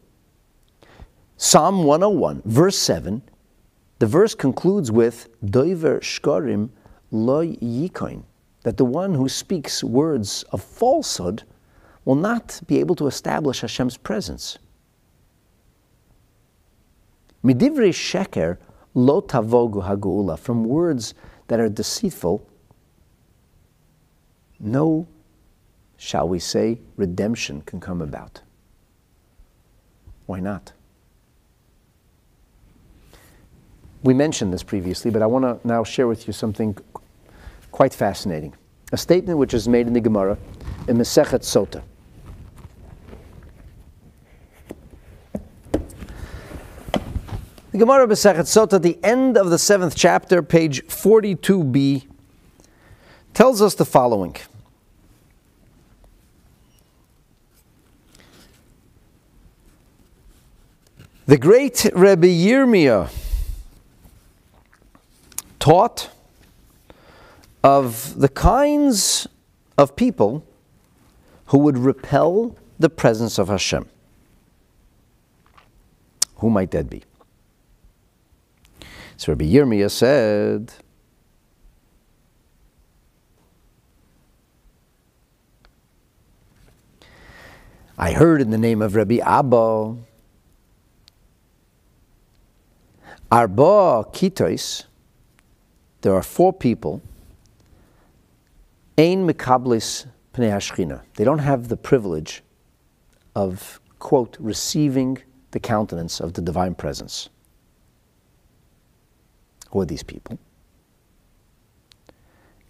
Psalm 1.37 1.85
101, 1.85 2.42
verse 2.44 2.79
7, 2.79 3.23
the 3.99 4.07
verse 4.07 4.35
concludes 4.35 4.90
with 4.90 5.29
Doiver 5.42 6.01
Shkorim 6.01 6.70
Loy 7.11 7.57
Yikoin, 7.57 8.25
that 8.62 8.77
the 8.77 8.85
one 8.85 9.14
who 9.14 9.29
speaks 9.29 9.83
words 9.83 10.42
of 10.53 10.62
falsehood 10.62 11.42
will 12.11 12.16
not 12.16 12.61
be 12.66 12.81
able 12.81 12.96
to 12.96 13.07
establish 13.07 13.61
Hashem's 13.61 13.96
presence. 13.96 14.59
Midivri 17.44 17.92
sheker 17.92 18.59
lo 18.94 19.23
tavogu 19.23 19.87
haguula, 19.87 20.37
from 20.37 20.64
words 20.64 21.14
that 21.46 21.61
are 21.61 21.68
deceitful, 21.68 22.44
no, 24.59 25.07
shall 25.99 26.29
we 26.29 26.40
say, 26.40 26.81
redemption 26.96 27.61
can 27.61 27.79
come 27.79 28.03
about. 28.03 28.42
Why 30.27 30.40
not? 30.40 30.73
We 34.03 34.14
mentioned 34.14 34.53
this 34.53 34.64
previously, 34.64 35.12
but 35.12 35.23
I 35.23 35.27
want 35.27 35.44
to 35.44 35.64
now 35.64 35.85
share 35.85 36.09
with 36.09 36.27
you 36.27 36.33
something 36.33 36.77
quite 37.70 37.94
fascinating. 37.94 38.53
A 38.90 38.96
statement 38.96 39.38
which 39.38 39.55
is 39.55 39.68
made 39.68 39.87
in 39.87 39.92
the 39.92 40.01
Gemara 40.01 40.37
in 40.88 40.96
Masechet 40.96 41.42
Sota. 41.42 41.85
The 47.72 47.78
Gemara 47.78 48.09
Masechet 48.09 48.48
Sota, 48.48 48.74
at 48.74 48.83
the 48.83 48.98
end 49.04 49.37
of 49.37 49.50
the 49.50 49.59
seventh 49.59 49.94
chapter, 49.94 50.42
page 50.42 50.85
42b, 50.88 52.04
tells 53.33 53.62
us 53.62 53.76
the 53.76 53.85
following. 53.85 54.35
The 61.26 61.38
great 61.38 61.88
Rebbe 61.94 62.26
Yirmiyah 62.26 63.09
taught 65.61 66.11
of 67.62 68.18
the 68.18 68.28
kinds 68.28 69.28
of 69.78 69.94
people 69.94 70.44
who 71.46 71.59
would 71.59 71.78
repel 71.78 72.56
the 72.80 72.90
presence 72.90 73.38
of 73.38 73.46
Hashem. 73.46 73.88
Who 76.38 76.50
might 76.50 76.72
that 76.72 76.90
be? 76.90 77.04
So 79.20 79.33
Rabbi 79.33 79.44
Yirmiyah 79.44 79.90
said, 79.90 80.72
I 87.98 88.12
heard 88.12 88.40
in 88.40 88.48
the 88.48 88.56
name 88.56 88.80
of 88.80 88.96
Rabbi 88.96 89.18
Abba, 89.18 89.94
Arba 93.30 94.06
Kitos, 94.11 94.85
there 96.00 96.14
are 96.14 96.22
four 96.22 96.54
people, 96.54 97.02
Ein 98.96 99.28
Mikablis 99.28 100.06
Pnei 100.33 101.02
They 101.16 101.24
don't 101.24 101.40
have 101.40 101.68
the 101.68 101.76
privilege 101.76 102.42
of, 103.37 103.83
quote, 103.98 104.38
receiving 104.40 105.18
the 105.50 105.61
countenance 105.61 106.20
of 106.20 106.33
the 106.33 106.40
divine 106.40 106.74
presence. 106.74 107.28
Who 109.70 109.80
are 109.80 109.87
these 109.87 110.02
people? 110.02 110.38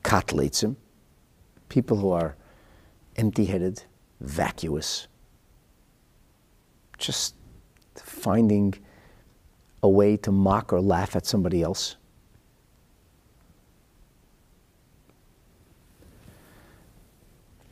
Katleitzim, 0.02 0.76
people 1.68 1.96
who 1.96 2.10
are 2.10 2.36
empty 3.16 3.44
headed, 3.44 3.82
vacuous, 4.20 5.08
just 6.98 7.34
finding 7.96 8.74
a 9.82 9.88
way 9.88 10.16
to 10.18 10.30
mock 10.30 10.72
or 10.72 10.80
laugh 10.80 11.16
at 11.16 11.26
somebody 11.26 11.62
else. 11.62 11.96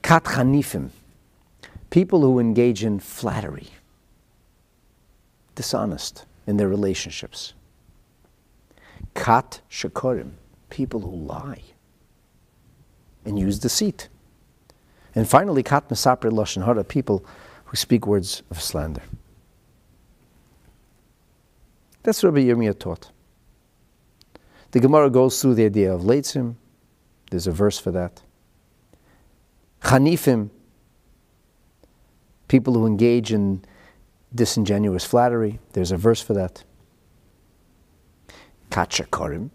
Kat 0.02 0.24
Hanifim, 0.24 0.88
people 1.90 2.22
who 2.22 2.38
engage 2.38 2.82
in 2.82 2.98
flattery, 2.98 3.68
dishonest 5.54 6.24
in 6.46 6.56
their 6.56 6.68
relationships. 6.68 7.52
Kat 9.14 9.60
Shakorim, 9.70 10.32
people 10.70 11.00
who 11.00 11.14
lie 11.14 11.62
and 13.24 13.38
use 13.38 13.58
deceit. 13.58 14.08
And 15.14 15.28
finally, 15.28 15.62
Kat 15.62 15.88
Mesapri 15.88 16.30
Lashon 16.30 16.64
Hara, 16.64 16.84
people 16.84 17.24
who 17.66 17.76
speak 17.76 18.06
words 18.06 18.42
of 18.50 18.62
slander. 18.62 19.02
That's 22.02 22.22
what 22.22 22.32
Rabbi 22.32 22.46
Yirmiyah 22.46 22.78
taught. 22.78 23.10
The 24.70 24.80
Gemara 24.80 25.10
goes 25.10 25.40
through 25.40 25.54
the 25.54 25.64
idea 25.64 25.92
of 25.92 26.02
leitzim. 26.02 26.54
There's 27.30 27.46
a 27.46 27.52
verse 27.52 27.78
for 27.78 27.90
that. 27.90 28.22
Hanifim, 29.82 30.50
people 32.48 32.74
who 32.74 32.86
engage 32.86 33.32
in 33.32 33.64
disingenuous 34.34 35.04
flattery. 35.04 35.58
There's 35.72 35.92
a 35.92 35.96
verse 35.96 36.20
for 36.20 36.34
that. 36.34 36.64
Kachakorim, 38.70 39.50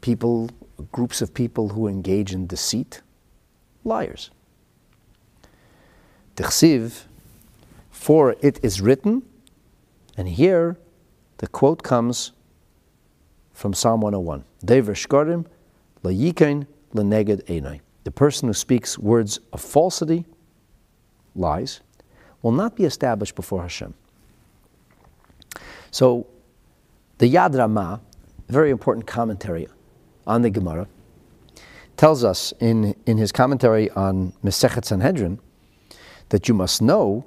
people, 0.00 0.50
groups 0.92 1.22
of 1.22 1.34
people 1.34 1.70
who 1.70 1.88
engage 1.88 2.32
in 2.32 2.46
deceit, 2.46 3.02
liars. 3.84 4.30
Tichsiv, 6.36 7.04
for 7.90 8.36
it 8.40 8.58
is 8.62 8.80
written, 8.80 9.22
and 10.16 10.28
here 10.28 10.76
the 11.38 11.46
quote 11.46 11.82
comes 11.82 12.32
from 13.52 13.72
Psalm 13.72 14.00
101. 14.00 14.44
Dever 14.64 14.94
shkorim, 14.94 15.46
layikain 16.02 16.66
leneged 16.94 17.44
enai. 17.44 17.80
The 18.04 18.10
person 18.10 18.48
who 18.48 18.54
speaks 18.54 18.98
words 18.98 19.40
of 19.52 19.60
falsity, 19.60 20.26
lies, 21.34 21.80
will 22.42 22.52
not 22.52 22.76
be 22.76 22.84
established 22.84 23.34
before 23.34 23.62
Hashem. 23.62 23.94
So, 25.90 26.26
the 27.18 27.32
Yad 27.32 27.56
Ramah, 27.56 28.00
very 28.48 28.70
important 28.70 29.06
commentary 29.06 29.68
on 30.26 30.42
the 30.42 30.50
Gemara, 30.50 30.86
tells 31.96 32.24
us 32.24 32.52
in, 32.60 32.94
in 33.06 33.18
his 33.18 33.32
commentary 33.32 33.90
on 33.90 34.32
Mesechet 34.42 34.84
Sanhedrin 34.84 35.38
that 36.30 36.48
you 36.48 36.54
must 36.54 36.82
know 36.82 37.24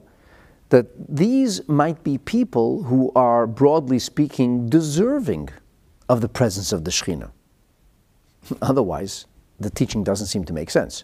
that 0.70 0.88
these 1.16 1.66
might 1.68 2.04
be 2.04 2.18
people 2.18 2.84
who 2.84 3.12
are, 3.16 3.48
broadly 3.48 4.00
speaking, 4.00 4.68
deserving 4.68 5.50
of 6.10 6.22
the 6.22 6.28
presence 6.28 6.74
of 6.74 6.84
the 6.84 6.92
Shekhinah. 6.92 7.32
Otherwise, 8.62 9.26
the 9.60 9.70
teaching 9.70 10.04
doesn't 10.04 10.28
seem 10.28 10.44
to 10.46 10.54
make 10.54 10.70
sense. 10.70 11.04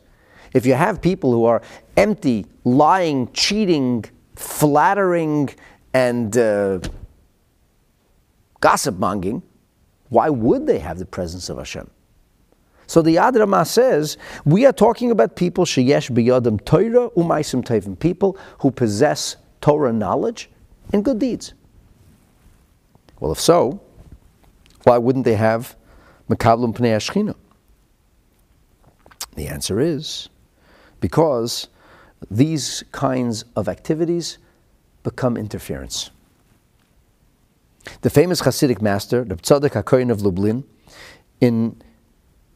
If 0.54 0.66
you 0.66 0.74
have 0.74 1.02
people 1.02 1.32
who 1.32 1.46
are 1.46 1.62
empty, 1.98 2.46
lying, 2.64 3.32
cheating, 3.32 4.06
flattering, 4.36 5.50
and 5.94 6.38
uh, 6.38 6.80
gossip 8.60 8.98
monging, 8.98 9.42
why 10.14 10.30
would 10.30 10.68
they 10.68 10.78
have 10.78 11.00
the 11.00 11.08
presence 11.08 11.50
of 11.50 11.58
Hashem? 11.58 11.90
So 12.86 13.02
the 13.02 13.16
Yad 13.16 13.36
Ramah 13.36 13.66
says, 13.66 14.18
we 14.46 14.64
are 14.68 14.72
talking 14.72 15.10
about 15.10 15.36
people, 15.36 15.66
sheyesh 15.66 16.12
biyadim 16.12 16.64
Torah 16.66 17.10
umaisim 17.18 17.66
tevim, 17.66 18.00
people 18.00 18.38
who 18.60 18.70
possess 18.70 19.38
Torah 19.60 19.92
knowledge 19.92 20.52
and 20.94 21.04
good 21.04 21.18
deeds. 21.18 21.56
Well, 23.20 23.32
if 23.32 23.40
so, 23.40 23.82
why 24.84 25.00
wouldn't 25.00 25.26
they 25.26 25.34
have 25.34 25.76
Mekablim 26.30 26.76
Pnei 26.76 26.96
Ashchina? 26.96 27.36
The 29.36 29.48
answer 29.48 29.80
is 29.80 30.30
because 31.00 31.70
these 32.30 32.84
kinds 32.92 33.46
of 33.56 33.68
activities 33.68 34.38
become 35.02 35.38
interference. 35.38 36.12
The 38.02 38.10
famous 38.10 38.42
Hasidic 38.42 38.82
master, 38.82 39.24
the 39.24 39.36
Tzadok 39.36 39.72
HaKohen 39.72 40.12
of 40.12 40.22
Lublin, 40.22 40.64
in 41.42 41.82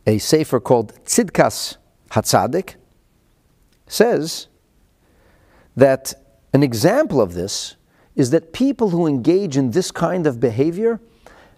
a 0.06 0.18
sefer 0.18 0.60
called 0.60 0.94
Tzidkas 1.06 1.78
Hatzadik, 2.12 2.76
says 3.88 4.48
that 5.76 6.14
an 6.54 6.64
example 6.64 7.22
of 7.22 7.34
this 7.34 7.76
is 8.16 8.32
that 8.32 8.52
people 8.52 8.90
who 8.90 9.06
engage 9.06 9.58
in 9.58 9.72
this 9.72 9.92
kind 9.92 10.26
of 10.26 10.40
behavior 10.40 11.00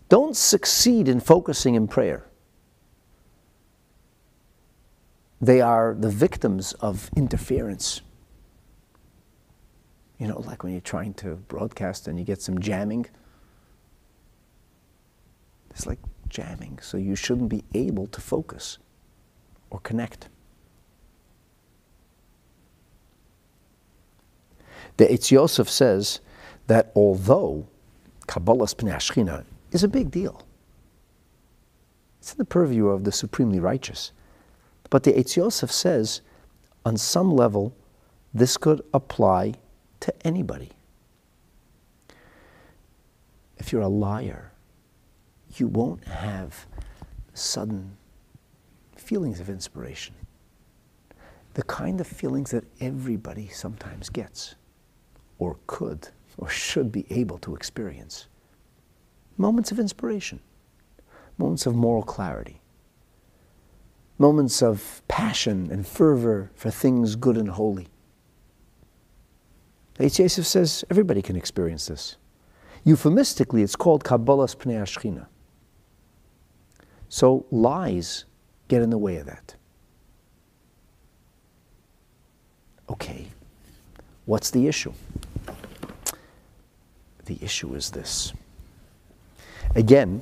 don't 0.09 0.35
succeed 0.35 1.07
in 1.07 1.19
focusing 1.19 1.75
in 1.75 1.87
prayer. 1.87 2.25
They 5.39 5.61
are 5.61 5.95
the 5.97 6.09
victims 6.09 6.73
of 6.73 7.09
interference. 7.15 8.01
You 10.17 10.27
know, 10.27 10.39
like 10.41 10.63
when 10.63 10.73
you're 10.73 10.81
trying 10.81 11.13
to 11.15 11.35
broadcast 11.35 12.07
and 12.07 12.19
you 12.19 12.25
get 12.25 12.41
some 12.41 12.59
jamming. 12.59 13.05
It's 15.79 15.87
like 15.87 15.99
jamming, 16.27 16.79
so 16.81 16.97
you 16.97 17.15
shouldn't 17.15 17.47
be 17.47 17.63
able 17.73 18.07
to 18.07 18.19
focus 18.19 18.79
or 19.69 19.79
connect. 19.79 20.27
The 24.97 25.05
Eitz 25.05 25.31
Yosef 25.31 25.69
says 25.69 26.19
that 26.67 26.91
although 26.97 27.65
Kabbalah's 28.27 28.73
Pnei 28.73 29.45
is 29.71 29.85
a 29.85 29.87
big 29.87 30.11
deal, 30.11 30.45
it's 32.19 32.33
in 32.33 32.39
the 32.39 32.43
purview 32.43 32.87
of 32.87 33.05
the 33.05 33.13
supremely 33.13 33.61
righteous. 33.61 34.11
But 34.89 35.03
the 35.03 35.13
Eitz 35.13 35.37
Yosef 35.37 35.71
says, 35.71 36.19
on 36.85 36.97
some 36.97 37.31
level, 37.33 37.73
this 38.33 38.57
could 38.57 38.81
apply 38.93 39.53
to 40.01 40.13
anybody. 40.27 40.71
If 43.57 43.71
you're 43.71 43.81
a 43.81 43.87
liar, 43.87 44.51
you 45.57 45.67
won't 45.67 46.05
have 46.05 46.67
sudden 47.33 47.97
feelings 48.95 49.39
of 49.39 49.49
inspiration. 49.49 50.15
The 51.53 51.63
kind 51.63 51.99
of 51.99 52.07
feelings 52.07 52.51
that 52.51 52.63
everybody 52.79 53.47
sometimes 53.47 54.09
gets, 54.09 54.55
or 55.39 55.57
could, 55.67 56.09
or 56.37 56.49
should 56.49 56.91
be 56.91 57.05
able 57.09 57.37
to 57.39 57.55
experience. 57.55 58.27
Moments 59.37 59.71
of 59.71 59.79
inspiration, 59.79 60.39
moments 61.37 61.65
of 61.65 61.75
moral 61.75 62.03
clarity, 62.03 62.61
moments 64.17 64.61
of 64.61 65.01
passion 65.07 65.69
and 65.71 65.87
fervor 65.87 66.51
for 66.53 66.69
things 66.69 67.15
good 67.15 67.37
and 67.37 67.49
holy. 67.49 67.87
Eitz 69.97 70.19
Yosef 70.19 70.45
says 70.45 70.85
everybody 70.89 71.21
can 71.21 71.35
experience 71.35 71.87
this. 71.87 72.17
Euphemistically, 72.85 73.63
it's 73.63 73.75
called 73.75 74.03
Kabbalah's 74.03 74.55
Pnei 74.55 74.81
Ashchina. 74.81 75.27
So 77.09 77.45
lies 77.49 78.25
get 78.67 78.81
in 78.83 78.91
the 78.91 78.97
way 78.97 79.17
of 79.17 79.25
that. 79.25 79.55
Okay, 82.89 83.27
what's 84.25 84.51
the 84.51 84.67
issue? 84.67 84.93
The 87.25 87.37
issue 87.41 87.73
is 87.75 87.91
this. 87.91 88.33
Again, 89.75 90.21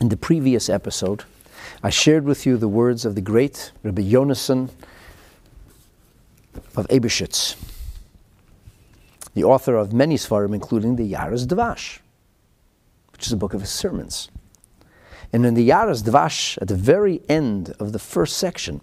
in 0.00 0.08
the 0.08 0.16
previous 0.16 0.68
episode, 0.68 1.24
I 1.82 1.90
shared 1.90 2.24
with 2.24 2.44
you 2.44 2.56
the 2.56 2.68
words 2.68 3.04
of 3.04 3.14
the 3.14 3.20
great 3.20 3.72
Rabbi 3.82 4.02
Yonason 4.02 4.70
of 6.76 6.86
Eybeschutz, 6.88 7.56
the 9.34 9.44
author 9.44 9.76
of 9.76 9.92
many 9.92 10.16
Svarim, 10.16 10.54
including 10.54 10.96
the 10.96 11.10
Yaras 11.10 11.46
Dvash, 11.46 11.98
which 13.12 13.26
is 13.26 13.32
a 13.32 13.36
book 13.36 13.54
of 13.54 13.60
his 13.60 13.70
sermons. 13.70 14.30
And 15.34 15.44
in 15.44 15.54
the 15.54 15.68
Yaras 15.68 16.04
Dvash, 16.04 16.62
at 16.62 16.68
the 16.68 16.76
very 16.76 17.20
end 17.28 17.74
of 17.80 17.92
the 17.92 17.98
first 17.98 18.36
section, 18.36 18.80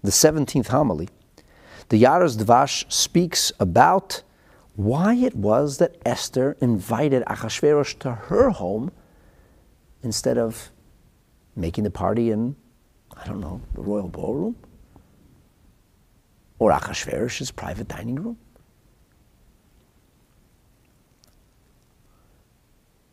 the 0.00 0.12
17th 0.12 0.68
homily, 0.68 1.08
the 1.88 2.00
Yaras 2.00 2.36
Dvash 2.36 2.90
speaks 2.90 3.50
about 3.58 4.22
why 4.76 5.14
it 5.14 5.34
was 5.34 5.78
that 5.78 5.96
Esther 6.06 6.56
invited 6.60 7.24
Achashverosh 7.24 7.98
to 7.98 8.12
her 8.12 8.50
home 8.50 8.92
instead 10.04 10.38
of 10.38 10.70
making 11.56 11.82
the 11.82 11.90
party 11.90 12.30
in, 12.30 12.54
I 13.16 13.26
don't 13.26 13.40
know, 13.40 13.60
the 13.74 13.82
royal 13.82 14.06
ballroom? 14.06 14.54
Or 16.60 16.70
Achashverosh's 16.70 17.50
private 17.50 17.88
dining 17.88 18.22
room? 18.22 18.38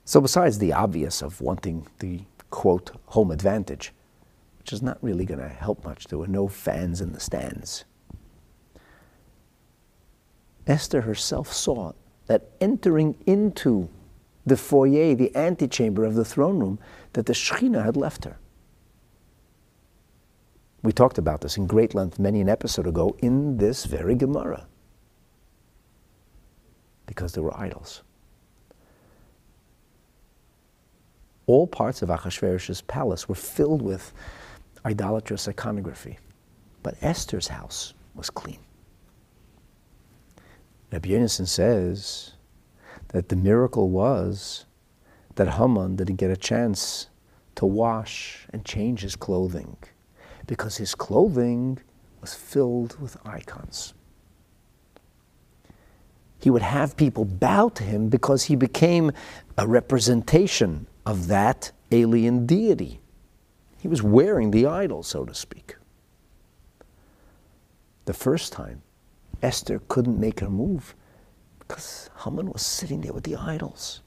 So, 0.05 0.22
besides 0.22 0.59
the 0.59 0.74
obvious 0.74 1.24
of 1.24 1.41
wanting 1.41 1.88
the 1.97 2.22
quote 2.50 2.91
home 3.08 3.32
advantage, 3.32 3.93
which 4.58 4.74
is 4.74 4.82
not 4.82 4.97
really 5.02 5.26
going 5.26 5.39
to 5.39 5.50
help 5.50 5.84
much, 5.84 6.06
there 6.06 6.20
were 6.20 6.28
no 6.28 6.47
fans 6.47 7.02
in 7.02 7.14
the 7.14 7.20
stands. 7.20 7.86
Esther 10.68 11.02
herself 11.02 11.52
saw 11.52 11.93
that 12.28 12.52
entering 12.62 13.16
into 13.26 13.89
the 14.45 14.58
foyer, 14.58 15.16
the 15.16 15.36
antechamber 15.36 16.06
of 16.06 16.16
the 16.16 16.26
throne 16.26 16.60
room, 16.60 16.80
that 17.14 17.26
the 17.26 17.34
Shekhinah 17.34 17.84
had 17.84 17.97
left 17.97 18.24
her. 18.26 18.38
We 20.82 20.91
talked 20.91 21.18
about 21.18 21.41
this 21.41 21.58
in 21.58 21.68
great 21.68 21.93
length 21.93 22.20
many 22.20 22.39
an 22.39 22.50
episode 22.50 22.88
ago 22.88 23.16
in 23.20 23.58
this 23.58 23.86
very 23.86 24.16
Gemara. 24.16 24.68
Because 27.06 27.34
there 27.34 27.43
were 27.43 27.58
idols. 27.58 28.04
All 31.50 31.66
parts 31.66 32.04
of 32.04 32.10
Achashverosh's 32.10 32.82
palace 32.82 33.28
were 33.28 33.34
filled 33.34 33.82
with 33.82 34.14
idolatrous 34.86 35.47
iconography. 35.47 36.20
But 36.84 36.93
Esther's 37.02 37.47
house 37.47 37.95
was 38.14 38.30
clean. 38.30 38.60
Rabbi 40.91 41.10
Yonason 41.10 41.47
says 41.47 42.34
that 43.08 43.30
the 43.30 43.36
miracle 43.36 43.89
was 43.89 44.66
that 45.38 45.56
Haman 45.56 45.95
didn't 45.95 46.18
get 46.18 46.30
a 46.30 46.38
chance 46.38 47.08
to 47.56 47.66
wash 47.66 48.45
and 48.54 48.64
change 48.64 49.02
his 49.02 49.16
clothing 49.16 49.76
because 50.45 50.78
his 50.78 50.93
clothing 50.93 51.80
was 52.22 52.36
filled 52.36 53.02
with 53.02 53.18
icons. 53.26 53.95
He 56.39 56.52
would 56.52 56.62
have 56.62 56.95
people 56.95 57.26
bow 57.26 57.70
to 57.70 57.84
him 57.84 58.08
because 58.08 58.43
he 58.43 58.56
became 58.56 59.12
a 59.58 59.68
representation 59.68 60.86
of 61.10 61.26
that 61.26 61.72
alien 61.91 62.45
deity. 62.45 62.99
He 63.80 63.88
was 63.88 64.03
wearing 64.03 64.51
the 64.51 64.68
idol, 64.68 65.01
so 65.01 65.26
to 65.26 65.34
speak. 65.34 65.76
The 68.05 68.14
first 68.14 68.53
time, 68.53 68.84
Esther 69.41 69.82
couldn't 69.88 70.20
make 70.20 70.39
her 70.41 70.49
move 70.51 70.93
because 71.57 72.12
Haman 72.24 72.51
was 72.51 72.62
sitting 72.62 73.01
there 73.01 73.14
with 73.14 73.24
the 73.24 73.36
idols. 73.36 74.01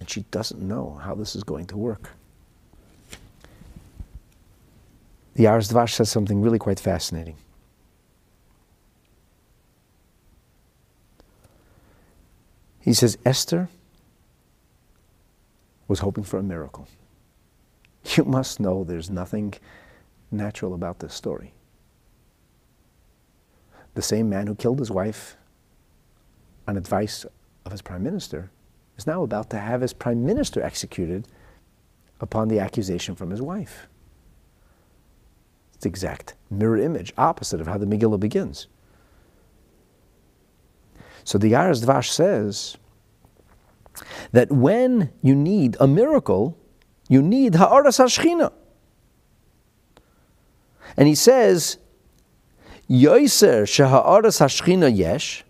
And 0.00 0.08
she 0.08 0.22
doesn't 0.30 0.62
know 0.62 0.98
how 1.02 1.14
this 1.14 1.36
is 1.36 1.44
going 1.44 1.66
to 1.66 1.76
work. 1.76 2.08
The 5.34 5.44
Yaras 5.44 5.70
Dvash 5.70 5.90
says 5.90 6.10
something 6.10 6.40
really 6.40 6.58
quite 6.58 6.80
fascinating. 6.80 7.36
He 12.80 12.94
says, 12.94 13.18
Esther 13.26 13.68
was 15.92 16.00
hoping 16.00 16.24
for 16.24 16.38
a 16.38 16.42
miracle. 16.42 16.88
You 18.16 18.24
must 18.24 18.58
know 18.58 18.82
there's 18.82 19.10
nothing 19.10 19.54
natural 20.30 20.72
about 20.74 20.98
this 21.00 21.14
story. 21.14 21.52
The 23.94 24.02
same 24.02 24.28
man 24.30 24.46
who 24.46 24.54
killed 24.54 24.78
his 24.78 24.90
wife 24.90 25.36
on 26.66 26.78
advice 26.78 27.26
of 27.66 27.72
his 27.72 27.82
prime 27.82 28.02
minister 28.02 28.50
is 28.96 29.06
now 29.06 29.22
about 29.22 29.50
to 29.50 29.58
have 29.58 29.82
his 29.82 29.92
prime 29.92 30.24
minister 30.24 30.62
executed 30.62 31.28
upon 32.20 32.48
the 32.48 32.58
accusation 32.58 33.14
from 33.14 33.28
his 33.30 33.42
wife. 33.42 33.86
It's 35.74 35.84
the 35.84 35.90
exact 35.90 36.34
mirror 36.50 36.78
image, 36.78 37.12
opposite 37.18 37.60
of 37.60 37.66
how 37.66 37.76
the 37.76 37.86
Megillah 37.86 38.18
begins. 38.18 38.66
So 41.22 41.36
the 41.36 41.52
Yaras 41.52 41.84
Dvash 41.84 42.08
says 42.08 42.78
that 44.32 44.50
when 44.50 45.10
you 45.22 45.34
need 45.34 45.76
a 45.80 45.86
miracle, 45.86 46.58
you 47.08 47.22
need 47.22 47.54
Ha'aras 47.54 47.98
HaShechina. 47.98 48.52
And 50.96 51.08
he 51.08 51.14
says, 51.14 51.78
Yoiser 52.88 53.62
Sheha'aras 53.64 54.40
HaShechina 54.40 54.94
Yesh, 54.94 55.44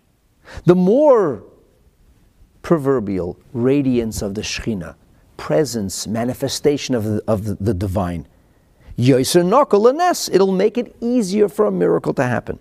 the 0.65 0.75
more 0.75 1.43
proverbial 2.61 3.37
radiance 3.51 4.21
of 4.21 4.35
the 4.35 4.41
Shechina, 4.41 4.95
presence, 5.37 6.07
manifestation 6.07 6.95
of 6.95 7.03
the, 7.03 7.23
of 7.27 7.63
the, 7.63 7.73
divine, 7.73 8.27
Yoiser 8.97 9.45
nokol 9.45 9.87
It'll 10.33 10.51
make 10.51 10.77
it 10.77 10.95
easier 11.01 11.49
for 11.49 11.65
a 11.65 11.71
miracle 11.71 12.13
to 12.13 12.23
happen. 12.23 12.59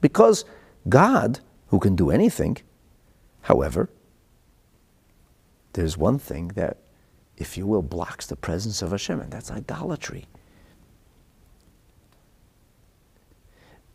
Because 0.00 0.44
God, 0.88 1.40
who 1.68 1.78
can 1.80 1.96
do 1.96 2.10
anything, 2.10 2.58
however, 3.44 3.88
there's 5.72 5.96
one 5.96 6.18
thing 6.18 6.48
that, 6.48 6.78
if 7.36 7.56
you 7.56 7.66
will, 7.66 7.82
blocks 7.82 8.26
the 8.26 8.36
presence 8.36 8.82
of 8.82 8.90
Hashem, 8.90 9.20
and 9.20 9.32
that's 9.32 9.50
idolatry. 9.50 10.26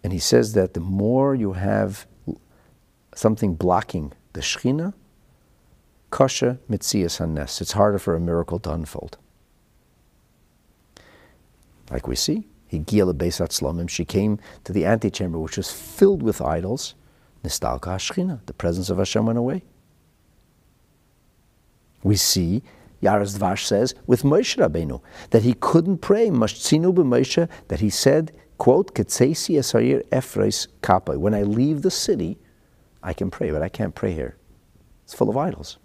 And 0.03 0.13
he 0.13 0.19
says 0.19 0.53
that 0.53 0.73
the 0.73 0.79
more 0.79 1.35
you 1.35 1.53
have 1.53 2.07
something 3.13 3.55
blocking 3.55 4.13
the 4.33 4.41
Shechina, 4.41 4.93
kasha 6.11 6.57
mitzias 6.69 7.19
hanes. 7.19 7.61
It's 7.61 7.73
harder 7.73 7.99
for 7.99 8.15
a 8.15 8.19
miracle 8.19 8.59
to 8.59 8.71
unfold. 8.71 9.17
Like 11.91 12.07
we 12.07 12.15
see, 12.15 12.47
Higia 12.71 13.13
Beisat 13.13 13.49
Slomim, 13.49 13.89
she 13.89 14.05
came 14.05 14.39
to 14.63 14.71
the 14.71 14.85
antechamber 14.85 15.39
which 15.39 15.57
was 15.57 15.71
filled 15.71 16.21
with 16.21 16.41
idols. 16.41 16.93
Nistalka 17.43 18.45
the 18.45 18.53
presence 18.53 18.89
of 18.89 18.97
Hashem 18.97 19.25
went 19.25 19.39
away. 19.39 19.63
We 22.03 22.15
see, 22.15 22.63
Yaras 23.01 23.37
Dvash 23.37 23.65
says, 23.65 23.93
with 24.07 24.23
Moshe 24.23 24.57
Rabbeinu, 24.57 25.01
that 25.31 25.43
he 25.43 25.53
couldn't 25.53 25.99
pray, 25.99 26.29
Moshe, 26.29 27.49
that 27.67 27.79
he 27.79 27.89
said, 27.89 28.31
quote. 28.57 28.97
When 31.17 31.33
I 31.33 31.43
leave 31.43 31.81
the 31.81 31.91
city, 31.91 32.37
I 33.01 33.13
can 33.13 33.31
pray, 33.31 33.51
but 33.51 33.61
I 33.61 33.69
can't 33.69 33.95
pray 33.95 34.13
here. 34.13 34.35
It's 35.03 35.13
full 35.13 35.29
of 35.29 35.37
idols. 35.37 35.77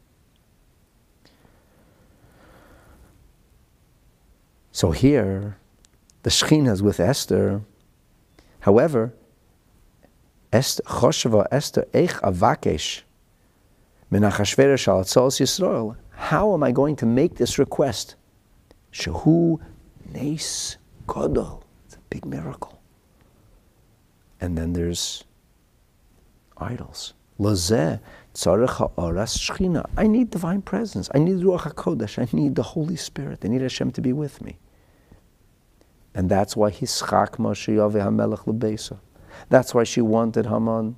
So 4.73 4.91
here, 4.91 5.57
the 6.25 6.31
Shekhinah 6.31 6.73
is 6.73 6.83
with 6.83 6.99
Esther. 6.99 7.63
However, 8.61 9.15
Avakesh. 12.23 13.03
How 16.11 16.55
am 16.55 16.63
I 16.63 16.71
going 16.71 16.97
to 16.97 17.07
make 17.07 17.35
this 17.35 17.59
request? 17.59 18.15
Shehu 18.93 19.61
Nes 20.13 20.77
Godol. 21.09 21.63
It's 21.87 21.97
a 21.97 21.99
big 22.09 22.25
miracle. 22.25 22.81
And 24.41 24.57
then 24.57 24.73
there's 24.75 25.25
idols. 26.57 27.15
Tzarech 27.41 27.99
I 29.97 30.07
need 30.07 30.31
divine 30.31 30.63
presence. 30.63 31.11
I 31.13 31.19
need 31.19 31.39
Ruach 31.39 31.75
HaKodesh. 31.75 32.19
I 32.21 32.29
need 32.37 32.55
the 32.55 32.63
Holy 32.63 32.97
Spirit. 32.97 33.45
I 33.45 33.49
need 33.49 33.63
Hashem 33.63 33.91
to 33.91 34.01
be 34.01 34.13
with 34.13 34.41
me. 34.41 34.59
And 36.15 36.31
that's 36.31 36.57
why 36.57 36.71
Hischak 36.71 37.39
Moshe 37.39 37.75
HaMelech 37.75 38.45
Lebesa. 38.45 38.99
That's 39.49 39.75
why 39.75 39.85
she 39.85 40.01
wanted 40.01 40.47
Haman 40.47 40.97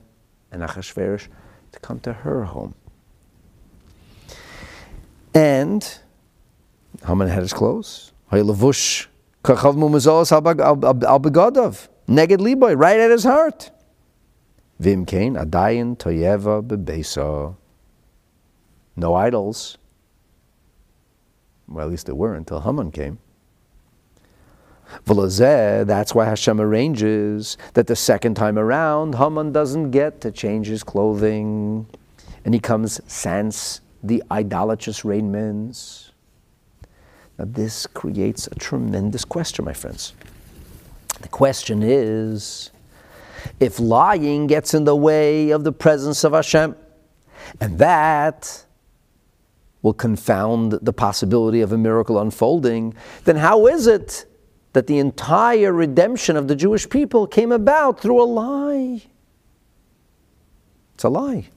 and 0.53 0.63
Achashverosh 0.63 1.29
to 1.73 1.79
come 1.81 2.01
to 2.01 2.13
her 2.13 2.45
home. 2.45 2.75
And 5.35 5.99
Haman 7.07 7.29
had 7.29 7.43
his 7.43 7.53
clothes. 7.53 8.13
Haylavush 8.33 9.07
Kachav 9.45 9.77
Mumazos 9.77 10.33
Al 10.33 10.43
Neged 12.09 12.39
Liboy, 12.39 12.77
right 12.77 12.99
at 12.99 13.11
his 13.11 13.25
heart. 13.25 13.71
Vim 14.79 15.05
Kain, 15.05 15.35
Adayin 15.35 15.97
Toyeva 15.97 16.67
Bebesa. 16.67 17.57
No 18.95 19.15
idols. 19.15 19.79
Well, 21.69 21.87
at 21.87 21.91
least 21.91 22.07
there 22.07 22.15
were 22.15 22.35
until 22.35 22.61
Haman 22.61 22.93
came. 22.93 23.19
That's 25.07 26.15
why 26.15 26.25
Hashem 26.25 26.61
arranges 26.61 27.57
that 27.75 27.87
the 27.87 27.97
second 27.97 28.35
time 28.35 28.59
around, 28.59 29.15
Haman 29.15 29.53
doesn't 29.53 29.91
get 29.91 30.21
to 30.23 30.31
change 30.31 30.67
his 30.67 30.83
clothing, 30.83 31.87
and 32.45 32.55
he 32.55 32.61
comes 32.61 33.01
sans 33.07 33.81
the 34.03 34.23
idolatrous 34.31 35.05
raiments. 35.05 36.13
Now, 37.39 37.47
this 37.49 37.87
creates 37.87 38.47
a 38.47 38.55
tremendous 38.55 39.25
question, 39.25 39.65
my 39.65 39.73
friends. 39.73 40.15
The 41.21 41.29
question 41.29 41.83
is 41.83 42.71
if 43.61 43.79
lying 43.81 44.47
gets 44.47 44.75
in 44.75 44.85
the 44.85 44.97
way 44.97 45.51
of 45.51 45.65
the 45.65 45.73
presence 45.73 46.25
of 46.25 46.33
Hashem, 46.33 46.77
and 47.61 47.79
that 47.79 48.65
will 49.83 49.95
confound 49.95 50.73
the 50.73 50.93
possibility 50.93 51.61
of 51.61 51.73
a 51.73 51.79
miracle 51.79 52.19
unfolding, 52.19 52.95
then 53.25 53.37
how 53.37 53.67
is 53.67 53.87
it 53.87 54.27
that 54.77 54.89
the 54.89 54.99
entire 54.99 55.73
redemption 55.73 56.37
of 56.37 56.49
the 56.49 56.55
Jewish 56.55 56.87
people 56.87 57.27
came 57.27 57.51
about 57.51 57.99
through 57.99 58.23
a 58.23 58.29
lie. 58.29 59.01
It's 60.95 61.05
a 61.05 61.09
lie. 61.09 61.49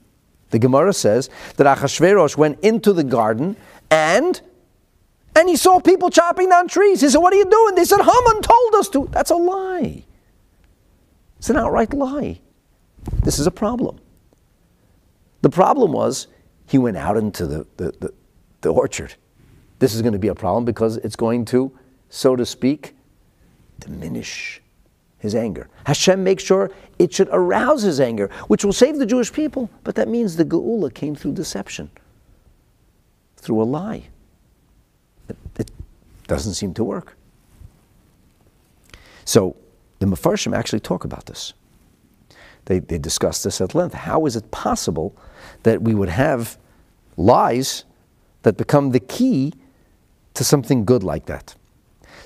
The 0.48 0.58
Gemara 0.58 0.94
says 0.94 1.28
that 1.58 1.66
Achashverosh 1.66 2.38
went 2.38 2.60
into 2.60 2.94
the 2.94 3.04
garden 3.04 3.58
and 3.90 4.40
and 5.36 5.50
he 5.50 5.56
saw 5.56 5.80
people 5.80 6.08
chopping 6.08 6.48
down 6.48 6.66
trees. 6.66 7.02
He 7.02 7.10
said, 7.10 7.18
What 7.18 7.34
are 7.34 7.36
you 7.36 7.44
doing? 7.44 7.74
They 7.74 7.84
said, 7.84 7.98
Haman 7.98 8.40
told 8.40 8.74
us 8.76 8.88
to. 8.88 9.06
That's 9.12 9.30
a 9.30 9.36
lie. 9.36 10.02
It's 11.36 11.50
an 11.50 11.58
outright 11.58 11.92
lie. 11.92 12.40
This 13.22 13.38
is 13.38 13.46
a 13.46 13.50
problem. 13.50 14.00
The 15.42 15.50
problem 15.50 15.92
was 15.92 16.26
he 16.66 16.78
went 16.78 16.96
out 16.96 17.18
into 17.18 17.46
the, 17.46 17.66
the, 17.76 17.92
the, 18.00 18.14
the 18.62 18.72
orchard. 18.72 19.12
This 19.78 19.94
is 19.94 20.00
going 20.00 20.14
to 20.14 20.18
be 20.18 20.28
a 20.28 20.34
problem 20.34 20.64
because 20.64 20.96
it's 20.96 21.16
going 21.16 21.44
to, 21.46 21.70
so 22.08 22.34
to 22.34 22.46
speak, 22.46 22.94
diminish 23.80 24.60
his 25.18 25.34
anger. 25.34 25.68
Hashem 25.84 26.24
makes 26.24 26.42
sure 26.42 26.70
it 26.98 27.12
should 27.12 27.28
arouse 27.30 27.82
his 27.82 28.00
anger, 28.00 28.30
which 28.48 28.64
will 28.64 28.72
save 28.72 28.98
the 28.98 29.06
Jewish 29.06 29.32
people, 29.32 29.70
but 29.84 29.94
that 29.94 30.08
means 30.08 30.36
the 30.36 30.44
Geula 30.44 30.92
came 30.92 31.14
through 31.14 31.32
deception, 31.32 31.90
through 33.36 33.62
a 33.62 33.64
lie. 33.64 34.04
It, 35.28 35.36
it 35.58 35.70
doesn't 36.26 36.54
seem 36.54 36.74
to 36.74 36.84
work. 36.84 37.16
So 39.24 39.56
the 39.98 40.06
Mefarshim 40.06 40.56
actually 40.56 40.80
talk 40.80 41.04
about 41.04 41.26
this. 41.26 41.52
They, 42.64 42.78
they 42.78 42.98
discuss 42.98 43.42
this 43.42 43.60
at 43.60 43.74
length. 43.74 43.94
How 43.94 44.26
is 44.26 44.36
it 44.36 44.50
possible 44.50 45.14
that 45.62 45.82
we 45.82 45.94
would 45.94 46.08
have 46.08 46.56
lies 47.16 47.84
that 48.42 48.56
become 48.56 48.90
the 48.90 49.00
key 49.00 49.52
to 50.34 50.44
something 50.44 50.84
good 50.84 51.02
like 51.02 51.26
that? 51.26 51.54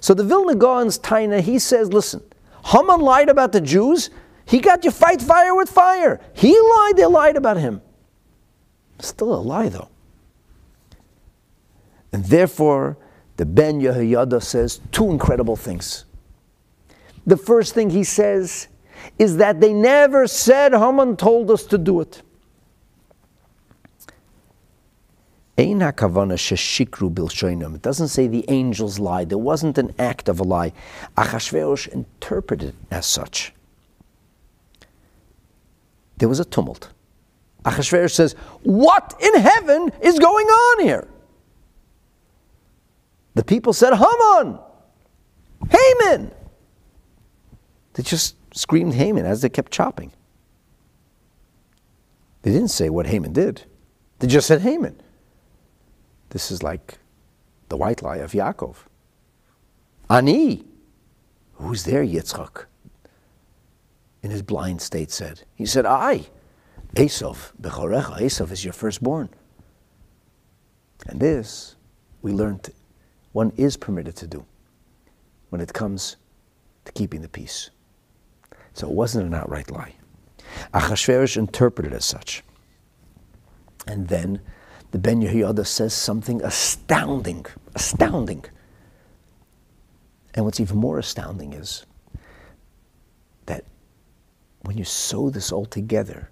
So 0.05 0.13
the 0.13 0.23
Vilna 0.23 0.55
Gaon's 0.55 0.99
Taina, 0.99 1.41
he 1.41 1.59
says, 1.59 1.91
listen, 1.91 2.23
Haman 2.63 3.01
lied 3.01 3.31
about 3.31 3.53
the 3.53 3.61
Jews. 3.63 4.11
He 4.45 4.61
got 4.61 4.85
you 4.85 4.91
fight 4.91 5.23
fire 5.23 5.55
with 5.55 5.71
fire. 5.71 6.21
He 6.35 6.51
lied, 6.51 6.93
they 6.97 7.07
lied 7.07 7.37
about 7.37 7.57
him. 7.57 7.81
Still 8.99 9.33
a 9.33 9.41
lie, 9.41 9.71
though. 9.71 9.89
And 12.13 12.23
therefore, 12.27 12.99
the 13.39 13.47
Ben 13.47 13.81
Yehoyada 13.81 14.43
says 14.43 14.79
two 14.93 15.11
incredible 15.11 15.57
things. 15.57 16.05
The 17.27 17.39
first 17.39 17.73
thing 17.73 17.89
he 17.89 18.05
says 18.05 18.69
is 19.19 19.39
that 19.39 19.63
they 19.63 19.73
never 19.73 20.27
said 20.27 20.75
Haman 20.75 21.17
told 21.17 21.51
us 21.51 21.65
to 21.65 21.79
do 21.79 22.03
it. 22.03 22.21
It 25.57 25.79
doesn't 27.83 28.09
say 28.09 28.27
the 28.27 28.45
angels 28.49 28.99
lied. 28.99 29.29
There 29.29 29.39
wasn't 29.39 29.79
an 29.79 29.95
act 29.99 30.29
of 30.29 30.41
a 30.41 30.43
lie. 30.43 30.73
Achashverosh 31.17 31.89
interpreted 31.89 32.71
it 32.71 32.75
as 32.91 33.07
such. 33.07 33.53
There 36.19 36.29
was 36.29 36.41
a 36.41 36.45
tumult. 36.45 36.91
Achashverosh 37.65 38.11
says, 38.11 38.35
What 38.63 39.15
in 39.21 39.41
heaven 39.41 39.93
is 40.03 40.19
going 40.19 40.47
on 40.47 40.85
here? 40.85 41.07
The 43.35 43.45
people 43.45 43.73
said, 43.73 43.95
Haman! 43.95 44.59
Haman! 45.71 46.33
They 47.95 48.03
just 48.03 48.37
screamed 48.55 48.95
Haman 48.95 49.25
as 49.25 49.43
they 49.43 49.49
kept 49.49 49.73
chopping. 49.73 50.13
They 52.43 52.53
didn't 52.53 52.69
say 52.69 52.91
what 52.91 53.07
Haman 53.07 53.33
did. 53.33 53.63
They 54.19 54.27
just 54.27 54.47
said 54.47 54.61
Haman. 54.61 55.01
This 56.35 56.51
is 56.51 56.65
like 56.65 56.99
the 57.69 57.77
white 57.77 58.03
lie 58.03 58.17
of 58.17 58.33
Yaakov. 58.33 58.75
Ani, 60.11 60.65
who's 61.53 61.85
there, 61.85 62.05
Yitzchak? 62.05 62.65
In 64.25 64.33
his 64.33 64.43
blind 64.43 64.83
state 64.83 65.13
said. 65.13 65.43
He 65.55 65.65
said, 65.65 65.87
I, 65.87 66.27
Esav, 66.97 67.53
Bechorecha, 67.61 68.19
Esav 68.21 68.51
is 68.51 68.65
your 68.65 68.73
firstborn. 68.73 69.29
And 71.07 71.21
this, 71.21 71.77
we 72.21 72.33
learned 72.33 72.69
one 73.31 73.53
is 73.57 73.77
permitted 73.77 74.17
to 74.17 74.27
do 74.27 74.45
when 75.51 75.61
it 75.61 75.73
comes 75.73 76.17
to 76.85 76.91
keeping 76.91 77.23
the 77.23 77.29
peace. 77.29 77.71
So 78.73 78.89
it 78.89 78.93
wasn't 78.93 79.29
an 79.29 79.35
outright 79.35 79.71
lie. 79.71 79.95
Achashverosh 80.73 81.37
interpreted 81.37 81.93
as 81.93 82.05
such. 82.05 82.43
And 83.87 84.09
then 84.09 84.41
the 84.95 85.01
Ben 85.01 85.21
Yehoyada 85.21 85.67
says 85.67 85.93
something 85.93 86.41
astounding, 86.45 87.45
astounding. 87.75 88.45
And 90.33 90.45
what's 90.45 90.61
even 90.61 90.77
more 90.77 91.01
astounding 91.01 91.53
is 91.53 91.85
that 93.47 93.65
when 94.61 94.79
you 94.79 94.85
sew 94.85 95.31
this 95.31 95.51
all 95.51 95.67
together, 95.67 96.31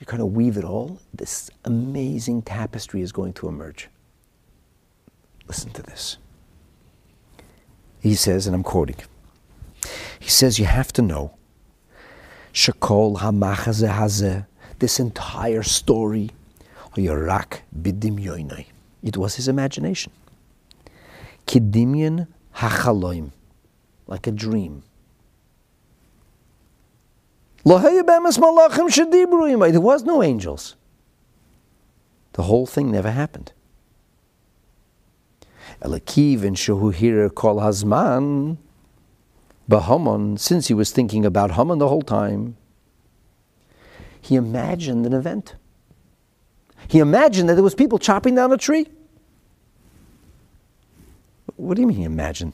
you 0.00 0.06
kind 0.06 0.20
of 0.20 0.32
weave 0.32 0.56
it 0.56 0.64
all, 0.64 0.98
this 1.14 1.48
amazing 1.64 2.42
tapestry 2.42 3.00
is 3.00 3.12
going 3.12 3.32
to 3.34 3.46
emerge. 3.46 3.88
Listen 5.46 5.70
to 5.70 5.82
this. 5.82 6.18
He 8.00 8.16
says, 8.16 8.48
and 8.48 8.56
I'm 8.56 8.64
quoting, 8.64 8.96
he 10.18 10.28
says, 10.28 10.58
You 10.58 10.64
have 10.64 10.92
to 10.94 11.02
know, 11.02 11.36
Shakol 12.52 13.18
Hamachaze 13.18 13.88
Hazeh, 13.88 14.46
this 14.80 14.98
entire 14.98 15.62
story, 15.62 16.30
Yorak 16.96 17.60
Bidim 17.78 18.64
It 19.02 19.16
was 19.16 19.36
his 19.36 19.48
imagination. 19.48 20.12
Kidimyan 21.46 22.26
Hachaloim, 22.56 23.30
like 24.06 24.26
a 24.26 24.32
dream. 24.32 24.82
There 27.64 27.78
was 29.80 30.02
no 30.04 30.22
angels. 30.22 30.76
The 32.32 32.42
whole 32.42 32.66
thing 32.66 32.90
never 32.90 33.10
happened. 33.10 33.52
Elakiv 35.82 36.42
and 36.42 36.56
Shehuhir 36.56 37.34
Kol 37.34 37.56
Hazman, 37.56 38.58
Bahamon, 39.68 40.38
since 40.38 40.68
he 40.68 40.74
was 40.74 40.90
thinking 40.90 41.24
about 41.24 41.52
Haman 41.52 41.78
the 41.78 41.88
whole 41.88 42.02
time, 42.02 42.56
he 44.20 44.36
imagined 44.36 45.06
an 45.06 45.12
event. 45.12 45.54
He 46.90 46.98
imagined 46.98 47.48
that 47.48 47.54
there 47.54 47.62
was 47.62 47.76
people 47.76 48.00
chopping 48.00 48.34
down 48.34 48.52
a 48.52 48.56
tree. 48.56 48.88
What 51.54 51.76
do 51.76 51.82
you 51.82 51.86
mean 51.86 51.98
he 51.98 52.02
imagined? 52.02 52.52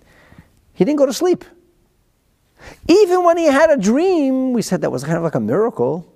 He 0.75 0.85
didn't 0.85 0.99
go 0.99 1.07
to 1.07 1.13
sleep. 1.15 1.43
Even 2.87 3.25
when 3.25 3.39
he 3.39 3.47
had 3.47 3.71
a 3.71 3.79
dream, 3.79 4.53
we 4.53 4.61
said 4.61 4.83
that 4.83 4.93
was 4.93 5.05
kind 5.05 5.17
of 5.17 5.23
like 5.23 5.37
a 5.37 5.41
miracle. 5.41 6.07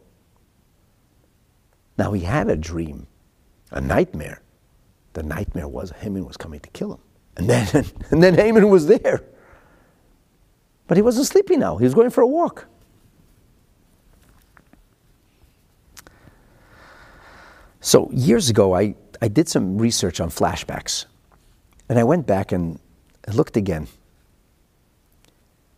Now 1.97 2.13
he 2.13 2.21
had 2.21 2.51
a 2.51 2.57
dream, 2.57 3.07
a 3.71 3.81
nightmare. 3.81 4.43
The 5.15 5.23
nightmare 5.23 5.67
was 5.67 5.91
Haman 5.91 6.27
was 6.27 6.37
coming 6.37 6.61
to 6.61 6.69
kill 6.71 6.93
him. 6.93 7.01
And 7.39 7.49
then, 7.49 7.87
and 8.11 8.23
then 8.23 8.35
Haman 8.35 8.69
was 8.69 8.87
there. 8.87 9.25
But 10.89 10.99
he 10.99 11.03
wasn't 11.03 11.27
sleeping 11.27 11.59
now. 11.59 11.79
He 11.79 11.85
was 11.85 11.95
going 11.95 12.11
for 12.11 12.21
a 12.21 12.27
walk. 12.27 12.67
So 17.81 18.11
years 18.13 18.51
ago, 18.51 18.75
I, 18.75 18.95
I 19.23 19.29
did 19.29 19.49
some 19.49 19.79
research 19.79 20.21
on 20.21 20.31
flashbacks. 20.31 21.07
And 21.89 21.99
I 21.99 22.05
went 22.05 22.27
back 22.27 22.53
and 22.53 22.79
looked 23.33 23.57
again. 23.57 23.89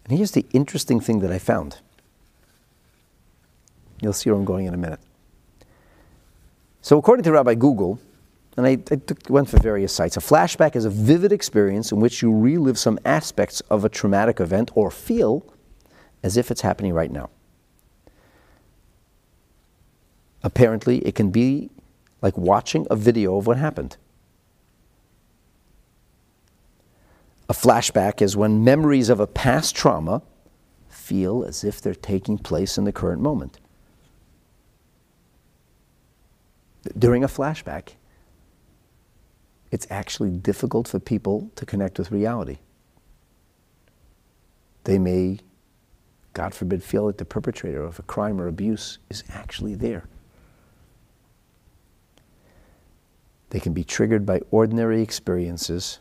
And 0.04 0.18
here's 0.18 0.32
the 0.32 0.44
interesting 0.52 1.00
thing 1.00 1.20
that 1.20 1.32
I 1.32 1.38
found. 1.38 1.78
You'll 4.00 4.12
see 4.12 4.30
where 4.30 4.38
I'm 4.38 4.44
going 4.44 4.66
in 4.66 4.74
a 4.74 4.76
minute. 4.76 5.00
So, 6.82 6.98
according 6.98 7.22
to 7.22 7.32
Rabbi 7.32 7.54
Google, 7.54 8.00
and 8.56 8.66
I, 8.66 8.72
I 8.72 8.96
took, 8.96 9.30
went 9.30 9.48
for 9.48 9.58
various 9.60 9.92
sites, 9.94 10.16
a 10.16 10.20
flashback 10.20 10.76
is 10.76 10.84
a 10.84 10.90
vivid 10.90 11.32
experience 11.32 11.92
in 11.92 12.00
which 12.00 12.20
you 12.20 12.36
relive 12.36 12.78
some 12.78 12.98
aspects 13.04 13.60
of 13.70 13.84
a 13.84 13.88
traumatic 13.88 14.40
event 14.40 14.70
or 14.74 14.90
feel 14.90 15.46
as 16.22 16.36
if 16.36 16.50
it's 16.50 16.60
happening 16.60 16.92
right 16.92 17.10
now. 17.10 17.30
Apparently, 20.42 20.98
it 20.98 21.14
can 21.14 21.30
be 21.30 21.70
like 22.22 22.38
watching 22.38 22.86
a 22.88 22.96
video 22.96 23.36
of 23.36 23.46
what 23.46 23.58
happened. 23.58 23.96
A 27.48 27.52
flashback 27.52 28.22
is 28.22 28.36
when 28.36 28.64
memories 28.64 29.10
of 29.10 29.20
a 29.20 29.26
past 29.26 29.74
trauma 29.74 30.22
feel 30.88 31.44
as 31.44 31.64
if 31.64 31.82
they're 31.82 31.94
taking 31.94 32.38
place 32.38 32.78
in 32.78 32.84
the 32.84 32.92
current 32.92 33.20
moment. 33.20 33.58
During 36.98 37.22
a 37.22 37.28
flashback, 37.28 37.90
it's 39.70 39.86
actually 39.90 40.30
difficult 40.30 40.88
for 40.88 40.98
people 40.98 41.50
to 41.56 41.66
connect 41.66 41.98
with 41.98 42.10
reality. 42.10 42.58
They 44.84 44.98
may, 44.98 45.38
God 46.32 46.54
forbid, 46.54 46.82
feel 46.82 47.06
that 47.06 47.18
the 47.18 47.24
perpetrator 47.24 47.82
of 47.82 47.98
a 47.98 48.02
crime 48.02 48.40
or 48.40 48.48
abuse 48.48 48.98
is 49.10 49.24
actually 49.30 49.74
there. 49.74 50.04
They 53.52 53.60
can 53.60 53.74
be 53.74 53.84
triggered 53.84 54.24
by 54.24 54.40
ordinary 54.50 55.02
experiences 55.02 55.98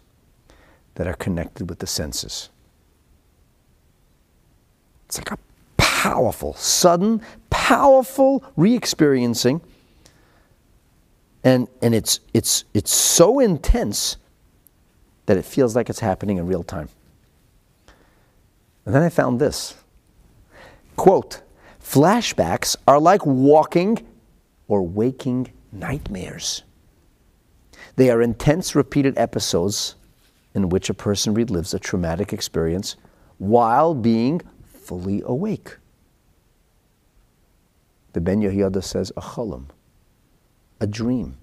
that 0.95 1.05
are 1.05 1.15
connected 1.15 1.69
with 1.69 1.79
the 1.79 1.85
senses. 1.87 2.49
It's 5.05 5.17
like 5.17 5.31
a 5.31 5.37
powerful, 5.75 6.53
sudden, 6.53 7.21
powerful 7.49 8.41
re 8.55 8.73
experiencing. 8.73 9.59
And, 11.43 11.67
and 11.81 11.93
it's, 11.93 12.21
it's, 12.33 12.63
it's 12.73 12.93
so 12.93 13.41
intense 13.41 14.15
that 15.25 15.35
it 15.35 15.43
feels 15.43 15.75
like 15.75 15.89
it's 15.89 15.99
happening 15.99 16.37
in 16.37 16.47
real 16.47 16.63
time. 16.63 16.87
And 18.85 18.95
then 18.95 19.03
I 19.03 19.09
found 19.09 19.41
this 19.41 19.75
quote, 20.95 21.41
flashbacks 21.83 22.77
are 22.87 22.97
like 22.97 23.25
walking 23.25 24.07
or 24.69 24.81
waking 24.81 25.51
nightmares. 25.73 26.63
They 27.95 28.09
are 28.09 28.21
intense, 28.21 28.75
repeated 28.75 29.17
episodes 29.17 29.95
in 30.53 30.69
which 30.69 30.89
a 30.89 30.93
person 30.93 31.33
relives 31.33 31.73
a 31.73 31.79
traumatic 31.79 32.33
experience 32.33 32.95
while 33.37 33.93
being 33.93 34.41
fully 34.65 35.21
awake. 35.25 35.77
The 38.13 38.21
Ben 38.21 38.41
Yehoyada 38.41 38.83
says 38.83 39.11
a 39.15 39.21
cholam, 39.21 39.65
a 40.79 40.87
dream. 40.87 41.37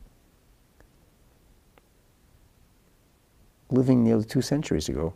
Living 3.70 4.04
nearly 4.04 4.24
two 4.24 4.42
centuries 4.42 4.88
ago, 4.88 5.14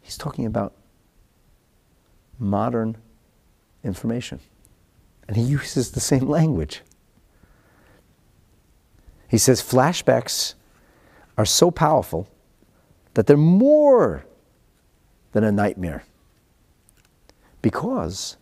he's 0.00 0.16
talking 0.16 0.46
about 0.46 0.74
modern 2.38 2.96
information. 3.84 4.40
And 5.26 5.36
he 5.36 5.42
uses 5.42 5.90
the 5.92 6.00
same 6.00 6.28
language. 6.28 6.82
He 9.28 9.38
says 9.38 9.62
flashbacks 9.62 10.54
are 11.36 11.44
so 11.44 11.70
powerful 11.70 12.28
that 13.14 13.26
they're 13.26 13.36
more 13.36 14.24
than 15.32 15.44
a 15.44 15.52
nightmare. 15.52 16.04
Because, 17.60 18.36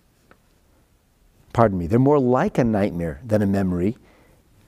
pardon 1.52 1.78
me, 1.78 1.86
they're 1.86 1.98
more 1.98 2.20
like 2.20 2.58
a 2.58 2.64
nightmare 2.64 3.20
than 3.24 3.42
a 3.42 3.46
memory, 3.46 3.96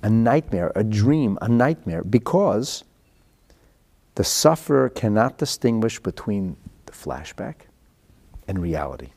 a 0.03 0.11
nightmare, 0.11 0.73
a 0.75 0.83
dream, 0.83 1.39
a 1.41 1.49
nightmare, 1.49 2.03
because 2.03 2.85
the 4.17 4.25
sufferer 4.25 4.89
cannot 4.89 5.39
distinguish 5.39 6.01
between 6.01 6.57
the 6.87 6.93
flashback 6.93 7.55
and 8.49 8.61
reality. 8.61 9.11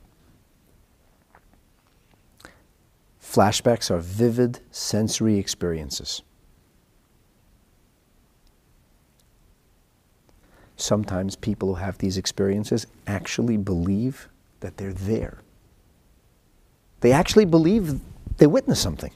Flashbacks 3.20 3.90
are 3.90 4.00
vivid 4.00 4.60
sensory 4.72 5.38
experiences. 5.38 6.22
Sometimes 10.82 11.36
people 11.36 11.70
who 11.70 11.76
have 11.76 11.98
these 12.00 12.18
experiences 12.18 12.88
actually 13.08 13.58
believe 13.58 14.28
that 14.62 14.78
they're 14.78 14.94
there. 14.94 15.40
They 17.02 17.12
actually 17.12 17.46
believe 17.46 18.00
they 18.38 18.48
witnessed 18.48 18.82
something. 18.82 19.12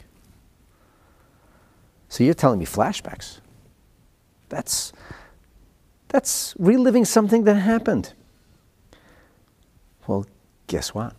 So 2.09 2.24
you're 2.24 2.34
telling 2.34 2.59
me 2.59 2.66
flashbacks. 2.66 3.39
That's, 4.49 4.93
that's 6.07 6.55
reliving 6.57 7.05
something 7.05 7.43
that 7.43 7.55
happened. 7.55 8.13
Well, 10.07 10.26
guess 10.68 10.93
what? 10.93 11.16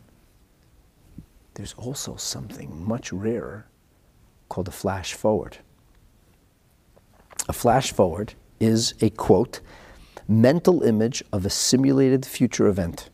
There's 1.54 1.74
also 1.74 2.16
something 2.16 2.84
much 2.86 3.12
rarer 3.12 3.66
called 4.48 4.68
a 4.68 4.72
flash 4.72 5.14
forward. 5.14 5.58
A 7.48 7.52
flash 7.52 7.92
forward 7.92 8.34
is 8.60 8.94
a 9.00 9.10
quote 9.10 9.60
mental 10.28 10.82
image 10.82 11.22
of 11.32 11.46
a 11.46 11.50
simulated 11.50 12.26
future 12.26 12.66
event, 12.66 13.10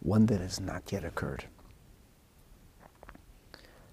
one 0.00 0.26
that 0.26 0.40
has 0.40 0.60
not 0.60 0.92
yet 0.92 1.04
occurred. 1.04 1.44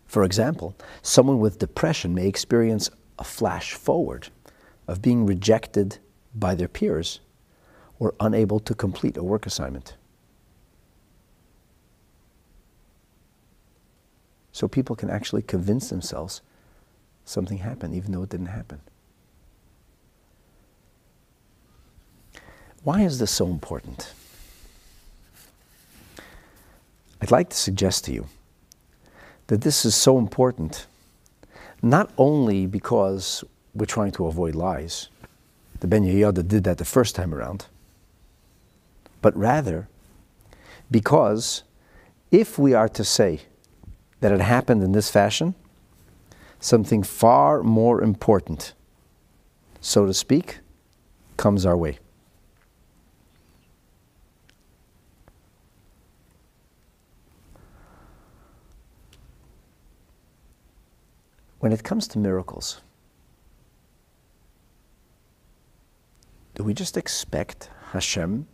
For 0.05 0.23
example, 0.23 0.75
someone 1.01 1.39
with 1.39 1.59
depression 1.59 2.13
may 2.13 2.27
experience 2.27 2.89
a 3.17 3.23
flash 3.23 3.73
forward 3.73 4.29
of 4.87 5.01
being 5.01 5.25
rejected 5.25 5.97
by 6.35 6.55
their 6.55 6.67
peers 6.67 7.19
or 7.99 8.13
unable 8.19 8.59
to 8.59 8.75
complete 8.75 9.17
a 9.17 9.23
work 9.23 9.45
assignment. 9.45 9.95
So 14.51 14.67
people 14.67 14.95
can 14.95 15.09
actually 15.09 15.41
convince 15.41 15.89
themselves 15.89 16.41
something 17.25 17.59
happened 17.59 17.95
even 17.95 18.11
though 18.11 18.23
it 18.23 18.29
didn't 18.29 18.47
happen. 18.47 18.81
Why 22.83 23.01
is 23.01 23.17
this 23.19 23.31
so 23.31 23.47
important? 23.47 24.13
I'd 27.21 27.31
like 27.31 27.49
to 27.49 27.55
suggest 27.55 28.03
to 28.05 28.13
you 28.13 28.27
that 29.47 29.61
this 29.61 29.85
is 29.85 29.95
so 29.95 30.17
important 30.17 30.87
not 31.81 32.11
only 32.17 32.65
because 32.65 33.43
we're 33.73 33.85
trying 33.85 34.11
to 34.11 34.25
avoid 34.25 34.55
lies, 34.55 35.07
the 35.79 35.87
Ben 35.87 36.03
Yehoyada 36.03 36.45
did 36.45 36.65
that 36.65 36.77
the 36.77 36.85
first 36.85 37.15
time 37.15 37.33
around, 37.33 37.65
but 39.21 39.35
rather 39.37 39.87
because 40.91 41.63
if 42.31 42.59
we 42.59 42.73
are 42.73 42.89
to 42.89 43.03
say 43.05 43.41
that 44.19 44.31
it 44.33 44.41
happened 44.41 44.83
in 44.83 44.91
this 44.91 45.09
fashion, 45.09 45.55
something 46.59 47.03
far 47.03 47.63
more 47.63 48.01
important, 48.01 48.73
so 49.79 50.05
to 50.05 50.13
speak, 50.13 50.59
comes 51.37 51.65
our 51.65 51.77
way. 51.77 51.99
When 61.63 61.71
it 61.71 61.81
comes 61.81 62.09
to 62.09 62.19
miracles, 62.19 62.81
do 66.55 66.63
we 66.65 66.73
just 66.73 66.97
expect 66.97 67.69
Hashem 67.93 68.47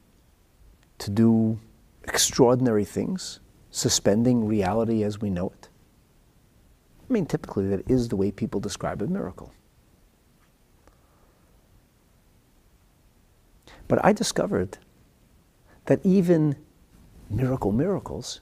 to 1.00 1.10
do 1.10 1.60
extraordinary 2.04 2.86
things, 2.86 3.40
suspending 3.72 4.46
reality 4.46 5.02
as 5.02 5.20
we 5.20 5.32
know 5.32 5.48
it? 5.48 5.70
I 7.10 7.12
mean, 7.12 7.26
typically, 7.26 7.66
that 7.70 7.90
is 7.90 8.10
the 8.10 8.16
way 8.16 8.30
people 8.30 8.60
describe 8.60 9.02
a 9.02 9.08
miracle. 9.08 9.52
But 13.88 14.06
I 14.06 14.14
discovered 14.14 14.78
that 15.86 16.00
even 16.06 16.58
miracle 17.28 17.72
miracles 17.72 18.42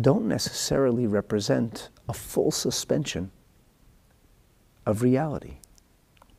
don't 0.00 0.28
necessarily 0.28 1.08
represent 1.08 1.88
a 2.08 2.12
full 2.12 2.52
suspension 2.52 3.32
of 4.88 5.02
reality. 5.02 5.58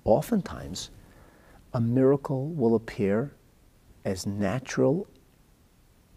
Oftentimes, 0.06 0.89
a 1.72 1.80
miracle 1.80 2.50
will 2.50 2.74
appear 2.74 3.32
as 4.04 4.26
natural 4.26 5.08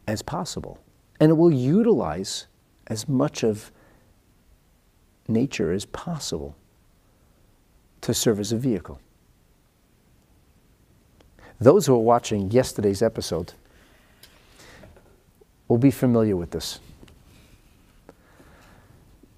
as 0.08 0.22
possible, 0.22 0.78
and 1.20 1.30
it 1.30 1.34
will 1.34 1.52
utilize 1.52 2.46
as 2.86 3.06
much 3.06 3.44
of 3.44 3.70
nature 5.28 5.72
as 5.72 5.84
possible 5.84 6.56
to 8.00 8.14
serve 8.14 8.40
as 8.40 8.50
a 8.50 8.56
vehicle. 8.56 8.98
Those 11.60 11.86
who 11.86 11.94
are 11.94 11.98
watching 11.98 12.50
yesterday's 12.50 13.02
episode 13.02 13.52
will 15.68 15.78
be 15.78 15.90
familiar 15.90 16.34
with 16.34 16.50
this. 16.50 16.80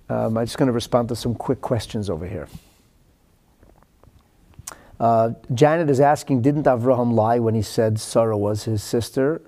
Um, 0.08 0.38
I'm 0.38 0.46
just 0.46 0.58
going 0.58 0.68
to 0.68 0.72
respond 0.72 1.08
to 1.08 1.16
some 1.16 1.34
quick 1.34 1.60
questions 1.60 2.08
over 2.08 2.26
here. 2.26 2.46
Uh, 5.00 5.30
Janet 5.52 5.90
is 5.90 6.00
asking, 6.00 6.42
didn't 6.42 6.64
Avraham 6.64 7.12
lie 7.12 7.38
when 7.38 7.54
he 7.54 7.62
said 7.62 8.00
Sarah 8.00 8.38
was 8.38 8.64
his 8.64 8.82
sister? 8.82 9.42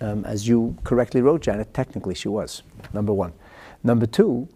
Um, 0.00 0.24
as 0.24 0.48
you 0.48 0.76
correctly 0.84 1.22
wrote, 1.22 1.42
Janet, 1.42 1.72
technically 1.72 2.14
she 2.14 2.28
was, 2.28 2.62
number 2.92 3.12
one. 3.12 3.32
Number 3.82 4.06
two, 4.06 4.48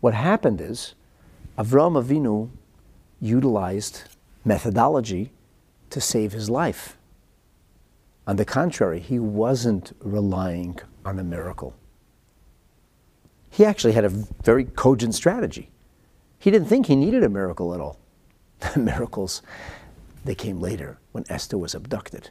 what 0.00 0.14
happened 0.14 0.60
is 0.60 0.94
Avraham 1.56 2.02
Avinu 2.02 2.50
utilized 3.20 4.04
methodology 4.44 5.32
to 5.90 6.00
save 6.00 6.32
his 6.32 6.50
life. 6.50 6.96
On 8.26 8.36
the 8.36 8.44
contrary, 8.44 9.00
he 9.00 9.18
wasn't 9.18 9.92
relying 10.00 10.78
on 11.04 11.18
a 11.18 11.24
miracle. 11.24 11.74
He 13.50 13.64
actually 13.64 13.94
had 13.94 14.04
a 14.04 14.10
very 14.10 14.64
cogent 14.64 15.14
strategy. 15.14 15.70
He 16.38 16.50
didn't 16.50 16.68
think 16.68 16.86
he 16.86 16.94
needed 16.94 17.24
a 17.24 17.28
miracle 17.28 17.74
at 17.74 17.80
all. 17.80 17.98
The 18.74 18.80
miracles, 18.80 19.42
they 20.24 20.34
came 20.34 20.60
later 20.60 20.98
when 21.12 21.24
Esther 21.28 21.56
was 21.56 21.74
abducted. 21.74 22.30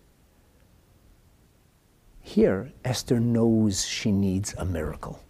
Here, 2.21 2.73
Esther 2.83 3.19
knows 3.19 3.85
she 3.85 4.11
needs 4.11 4.53
a 4.57 4.65
miracle. 4.65 5.21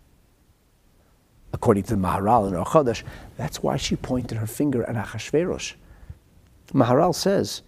According 1.54 1.84
to 1.84 1.96
the 1.96 2.02
Maharal 2.02 2.48
in 2.48 2.56
Or 2.56 2.66
Chodesh, 2.66 3.04
that's 3.38 3.62
why 3.62 3.78
she 3.78 3.96
pointed 3.96 4.40
her 4.40 4.48
finger 4.48 4.84
at 4.84 4.96
Achashverosh. 4.96 5.76
Maharal 6.74 7.16
says, 7.16 7.62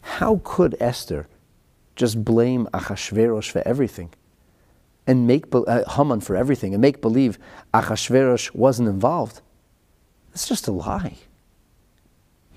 how 0.00 0.40
could 0.42 0.76
Esther 0.80 1.28
just 1.94 2.24
blame 2.24 2.66
Achashverosh 2.74 3.50
for 3.50 3.62
everything 3.66 4.10
and 5.06 5.26
make 5.26 5.44
uh, 5.54 5.84
Haman 5.96 6.20
for 6.20 6.36
everything 6.36 6.74
and 6.74 6.80
make 6.80 7.00
believe 7.00 7.38
Achashverosh 7.72 8.54
wasn't 8.54 8.88
involved? 8.88 9.40
It's 10.32 10.48
just 10.48 10.66
a 10.66 10.72
lie. 10.72 11.16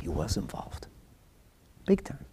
He 0.05 0.09
was 0.09 0.37
involved. 0.37 0.85
Big 1.87 2.03
time. 2.03 2.23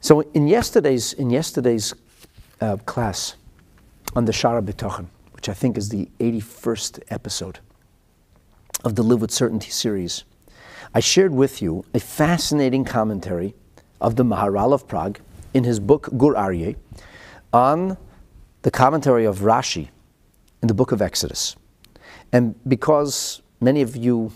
So 0.00 0.22
in 0.34 0.48
yesterday's, 0.48 1.12
in 1.12 1.30
yesterday's 1.30 1.94
uh, 2.60 2.78
class 2.78 3.36
on 4.16 4.24
the 4.24 4.32
Shaar 4.32 4.60
HaBitachon, 4.60 5.06
which 5.34 5.48
I 5.48 5.54
think 5.54 5.78
is 5.78 5.88
the 5.88 6.08
81st 6.18 6.98
episode 7.10 7.60
of 8.82 8.96
the 8.96 9.04
Live 9.04 9.20
with 9.20 9.30
Certainty 9.30 9.70
series, 9.70 10.24
I 10.92 10.98
shared 10.98 11.32
with 11.32 11.62
you 11.62 11.84
a 11.94 12.00
fascinating 12.00 12.84
commentary 12.84 13.54
of 14.00 14.16
the 14.16 14.24
Maharal 14.24 14.72
of 14.72 14.88
Prague 14.88 15.20
in 15.54 15.62
his 15.62 15.78
book 15.78 16.08
Gur 16.18 16.34
Aryeh 16.34 16.74
on 17.52 17.96
the 18.62 18.72
commentary 18.72 19.26
of 19.26 19.42
Rashi 19.42 19.90
in 20.60 20.66
the 20.66 20.74
book 20.74 20.90
of 20.90 21.00
Exodus. 21.00 21.54
And 22.32 22.56
because 22.66 23.40
Many 23.64 23.80
of 23.80 23.96
you 23.96 24.30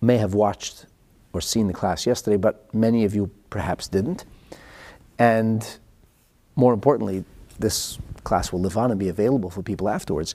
may 0.00 0.16
have 0.16 0.34
watched 0.34 0.86
or 1.32 1.40
seen 1.40 1.68
the 1.68 1.72
class 1.72 2.06
yesterday, 2.06 2.36
but 2.36 2.74
many 2.74 3.04
of 3.04 3.14
you 3.14 3.30
perhaps 3.48 3.86
didn't. 3.86 4.24
And 5.16 5.64
more 6.56 6.74
importantly, 6.74 7.24
this 7.60 8.00
class 8.24 8.52
will 8.52 8.58
live 8.58 8.76
on 8.76 8.90
and 8.90 8.98
be 8.98 9.08
available 9.08 9.48
for 9.48 9.62
people 9.62 9.88
afterwards. 9.88 10.34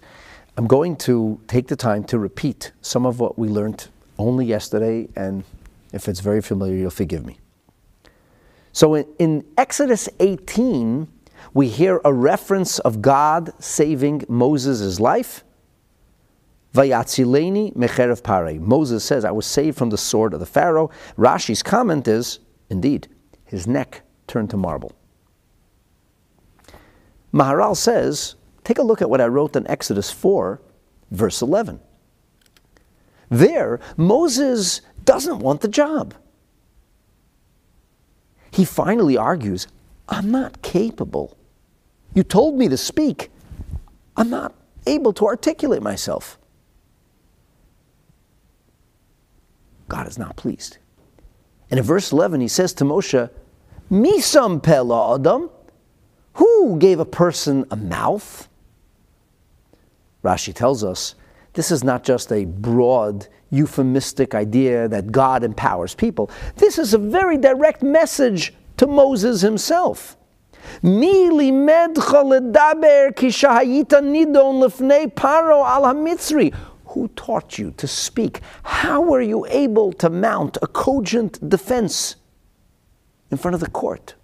I'm 0.56 0.68
going 0.68 0.96
to 1.08 1.42
take 1.48 1.68
the 1.68 1.76
time 1.76 2.06
to 2.06 2.18
repeat 2.18 2.72
some 2.80 3.06
of 3.06 3.20
what 3.20 3.38
we 3.38 3.50
learned 3.50 3.90
only 4.18 4.46
yesterday, 4.46 5.10
and 5.18 5.44
if 5.92 6.08
it's 6.08 6.22
very 6.22 6.42
familiar, 6.42 6.76
you'll 6.76 6.92
forgive 6.92 7.26
me. 7.26 7.40
So 8.72 8.96
in, 8.96 9.06
in 9.20 9.46
Exodus 9.58 10.08
18, 10.22 11.10
we 11.54 11.68
hear 11.68 12.00
a 12.06 12.14
reference 12.14 12.80
of 12.80 13.02
God 13.02 13.52
saving 13.62 14.24
Moses' 14.30 14.98
life 14.98 15.44
Vayatzileni 16.74 17.76
mecherev 17.76 18.24
pare. 18.24 18.60
Moses 18.60 19.04
says, 19.04 19.26
I 19.26 19.32
was 19.32 19.46
saved 19.46 19.78
from 19.78 19.90
the 19.90 19.98
sword 19.98 20.34
of 20.34 20.40
the 20.40 20.46
Pharaoh. 20.46 20.92
Rashi's 21.18 21.64
comment 21.64 22.08
is, 22.08 22.40
indeed, 22.70 23.08
his 23.46 23.66
neck 23.68 24.02
turned 24.28 24.50
to 24.52 24.58
marble. 24.58 24.94
Maharal 27.34 27.76
says, 27.76 28.36
take 28.64 28.78
a 28.78 28.84
look 28.84 29.02
at 29.02 29.10
what 29.10 29.22
I 29.22 29.28
wrote 29.28 29.56
in 29.56 29.68
Exodus 29.68 30.12
4, 30.12 30.62
verse 31.12 31.42
11. 31.42 31.80
There, 33.30 33.80
Moses 33.98 34.82
doesn't 35.06 35.40
want 35.40 35.62
the 35.62 35.68
job. 35.68 36.16
He 38.52 38.66
finally 38.66 39.18
argues, 39.18 39.68
I'm 40.08 40.32
not 40.32 40.62
capable. 40.64 41.38
You 42.16 42.24
told 42.24 42.56
me 42.56 42.68
to 42.70 42.78
speak. 42.78 43.30
I'm 44.18 44.32
not 44.32 44.56
able 44.88 45.14
to 45.14 45.28
articulate 45.28 45.84
myself. 45.84 46.39
God 49.90 50.08
is 50.08 50.18
not 50.18 50.36
pleased. 50.36 50.78
And 51.70 51.80
in 51.80 51.86
verse 51.86 52.12
11, 52.12 52.42
he 52.42 52.48
says 52.48 52.74
to 52.76 52.86
Moshe, 52.86 53.30
Misam 53.92 54.62
pela 54.62 55.16
adam, 55.16 55.50
who 56.34 56.78
gave 56.80 57.00
a 57.00 57.06
person 57.06 57.66
a 57.72 57.76
mouth? 57.76 58.48
Rashi 60.24 60.54
tells 60.54 60.84
us 60.84 61.16
this 61.54 61.72
is 61.72 61.84
not 61.84 62.04
just 62.04 62.32
a 62.32 62.46
broad, 62.46 63.28
euphemistic 63.50 64.36
idea 64.36 64.88
that 64.88 65.12
God 65.12 65.44
empowers 65.44 65.96
people. 65.96 66.30
This 66.56 66.78
is 66.78 66.94
a 66.94 66.98
very 66.98 67.38
direct 67.38 67.82
message 67.82 68.54
to 68.78 68.88
Moses 68.88 69.42
himself. 69.42 70.16
Mi 70.84 71.30
limedcha 71.30 72.24
ledaber 72.24 73.14
kishahayita 73.16 74.02
nidon 74.02 74.62
lefnei 74.62 75.14
paro 75.14 75.66
al 75.66 75.84
hamitzri. 75.84 76.56
Who 76.90 77.08
taught 77.10 77.60
you 77.60 77.72
to 77.78 77.88
speak? 77.88 78.42
How 78.64 79.02
were 79.02 79.22
you 79.22 79.46
able 79.48 79.94
to 79.94 80.10
mount 80.10 80.58
a 80.62 80.68
cogent 80.68 81.48
defense 81.48 82.16
in 83.30 83.38
front 83.38 83.54
of 83.54 83.62
the 83.62 83.70
court? 83.70 84.16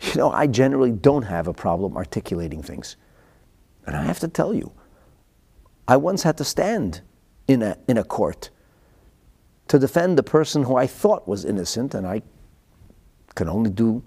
You 0.00 0.14
know, 0.14 0.30
I 0.30 0.46
generally 0.46 0.92
don't 0.92 1.22
have 1.22 1.46
a 1.46 1.52
problem 1.52 1.96
articulating 1.96 2.62
things. 2.62 2.96
And 3.86 3.94
I 3.94 4.02
have 4.02 4.18
to 4.20 4.28
tell 4.28 4.54
you, 4.54 4.72
I 5.86 5.96
once 5.98 6.22
had 6.22 6.38
to 6.38 6.44
stand 6.44 7.02
in 7.48 7.62
a, 7.62 7.76
in 7.86 7.98
a 7.98 8.04
court 8.04 8.50
to 9.68 9.78
defend 9.78 10.16
the 10.16 10.22
person 10.22 10.62
who 10.62 10.76
I 10.76 10.86
thought 10.86 11.28
was 11.28 11.44
innocent, 11.44 11.94
and 11.94 12.06
I 12.06 12.22
can 13.34 13.48
only 13.48 13.70
do 13.70 14.02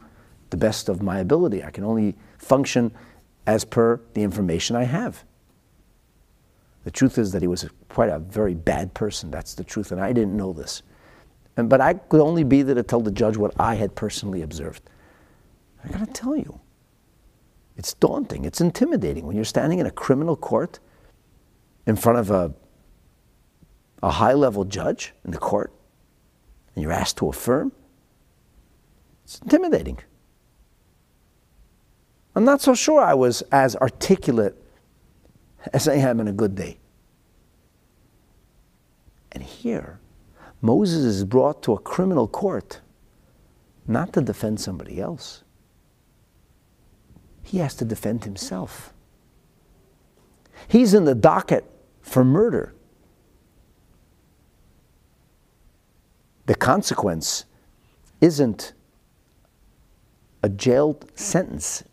the 0.49 0.57
best 0.57 0.89
of 0.89 1.01
my 1.01 1.19
ability. 1.19 1.63
I 1.63 1.71
can 1.71 1.83
only 1.83 2.15
function 2.37 2.91
as 3.45 3.65
per 3.65 3.99
the 4.13 4.21
information 4.21 4.75
I 4.75 4.83
have. 4.83 5.23
The 6.83 6.91
truth 6.91 7.17
is 7.17 7.31
that 7.31 7.41
he 7.41 7.47
was 7.47 7.67
quite 7.89 8.09
a 8.09 8.19
very 8.19 8.53
bad 8.53 8.93
person. 8.93 9.31
That's 9.31 9.53
the 9.53 9.63
truth, 9.63 9.91
and 9.91 10.01
I 10.01 10.11
didn't 10.11 10.35
know 10.35 10.53
this. 10.53 10.83
And, 11.55 11.69
but 11.69 11.81
I 11.81 11.93
could 11.93 12.19
only 12.19 12.43
be 12.43 12.61
there 12.61 12.75
to 12.75 12.83
tell 12.83 13.01
the 13.01 13.11
judge 13.11 13.37
what 13.37 13.53
I 13.59 13.75
had 13.75 13.95
personally 13.95 14.41
observed. 14.41 14.81
I 15.83 15.89
got 15.89 15.99
to 15.99 16.11
tell 16.11 16.35
you, 16.35 16.59
it's 17.77 17.93
daunting. 17.93 18.45
It's 18.45 18.61
intimidating 18.61 19.25
when 19.25 19.35
you're 19.35 19.45
standing 19.45 19.79
in 19.79 19.85
a 19.85 19.91
criminal 19.91 20.35
court 20.35 20.79
in 21.85 21.95
front 21.95 22.19
of 22.19 22.31
a, 22.31 22.53
a 24.01 24.11
high 24.11 24.33
level 24.33 24.63
judge 24.63 25.13
in 25.25 25.31
the 25.31 25.37
court 25.37 25.73
and 26.75 26.83
you're 26.83 26.91
asked 26.91 27.17
to 27.17 27.29
affirm. 27.29 27.71
It's 29.23 29.39
intimidating. 29.39 29.99
I'm 32.35 32.45
not 32.45 32.61
so 32.61 32.73
sure 32.73 33.01
I 33.01 33.13
was 33.13 33.41
as 33.51 33.75
articulate 33.75 34.55
as 35.71 35.87
I 35.87 35.95
am 35.95 36.19
in 36.19 36.27
a 36.27 36.33
good 36.33 36.55
day. 36.55 36.79
And 39.31 39.43
here, 39.43 39.99
Moses 40.61 41.03
is 41.03 41.23
brought 41.23 41.61
to 41.63 41.73
a 41.73 41.79
criminal 41.79 42.27
court 42.27 42.81
not 43.87 44.13
to 44.13 44.21
defend 44.21 44.59
somebody 44.59 44.99
else. 44.99 45.43
He 47.43 47.57
has 47.57 47.75
to 47.75 47.85
defend 47.85 48.23
himself. 48.23 48.93
He's 50.67 50.93
in 50.93 51.05
the 51.05 51.15
docket 51.15 51.69
for 52.01 52.23
murder. 52.23 52.73
The 56.45 56.55
consequence 56.55 57.45
isn't 58.21 58.73
a 60.41 60.49
jail 60.49 60.99
sentence, 61.15 61.83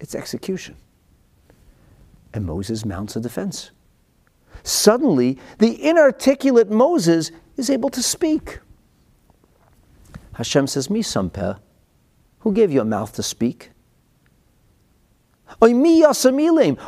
it's 0.00 0.14
execution. 0.14 0.76
And 2.32 2.44
Moses 2.44 2.84
mounts 2.84 3.16
a 3.16 3.20
defense. 3.20 3.70
Suddenly, 4.62 5.38
the 5.58 5.82
inarticulate 5.82 6.70
Moses 6.70 7.30
is 7.56 7.70
able 7.70 7.90
to 7.90 8.02
speak. 8.02 8.60
Hashem 10.34 10.66
says, 10.66 10.90
Mi 10.90 11.00
sampeh, 11.00 11.58
who 12.40 12.52
gave 12.52 12.70
you 12.70 12.80
a 12.80 12.84
mouth 12.84 13.12
to 13.14 13.22
speak? 13.22 13.70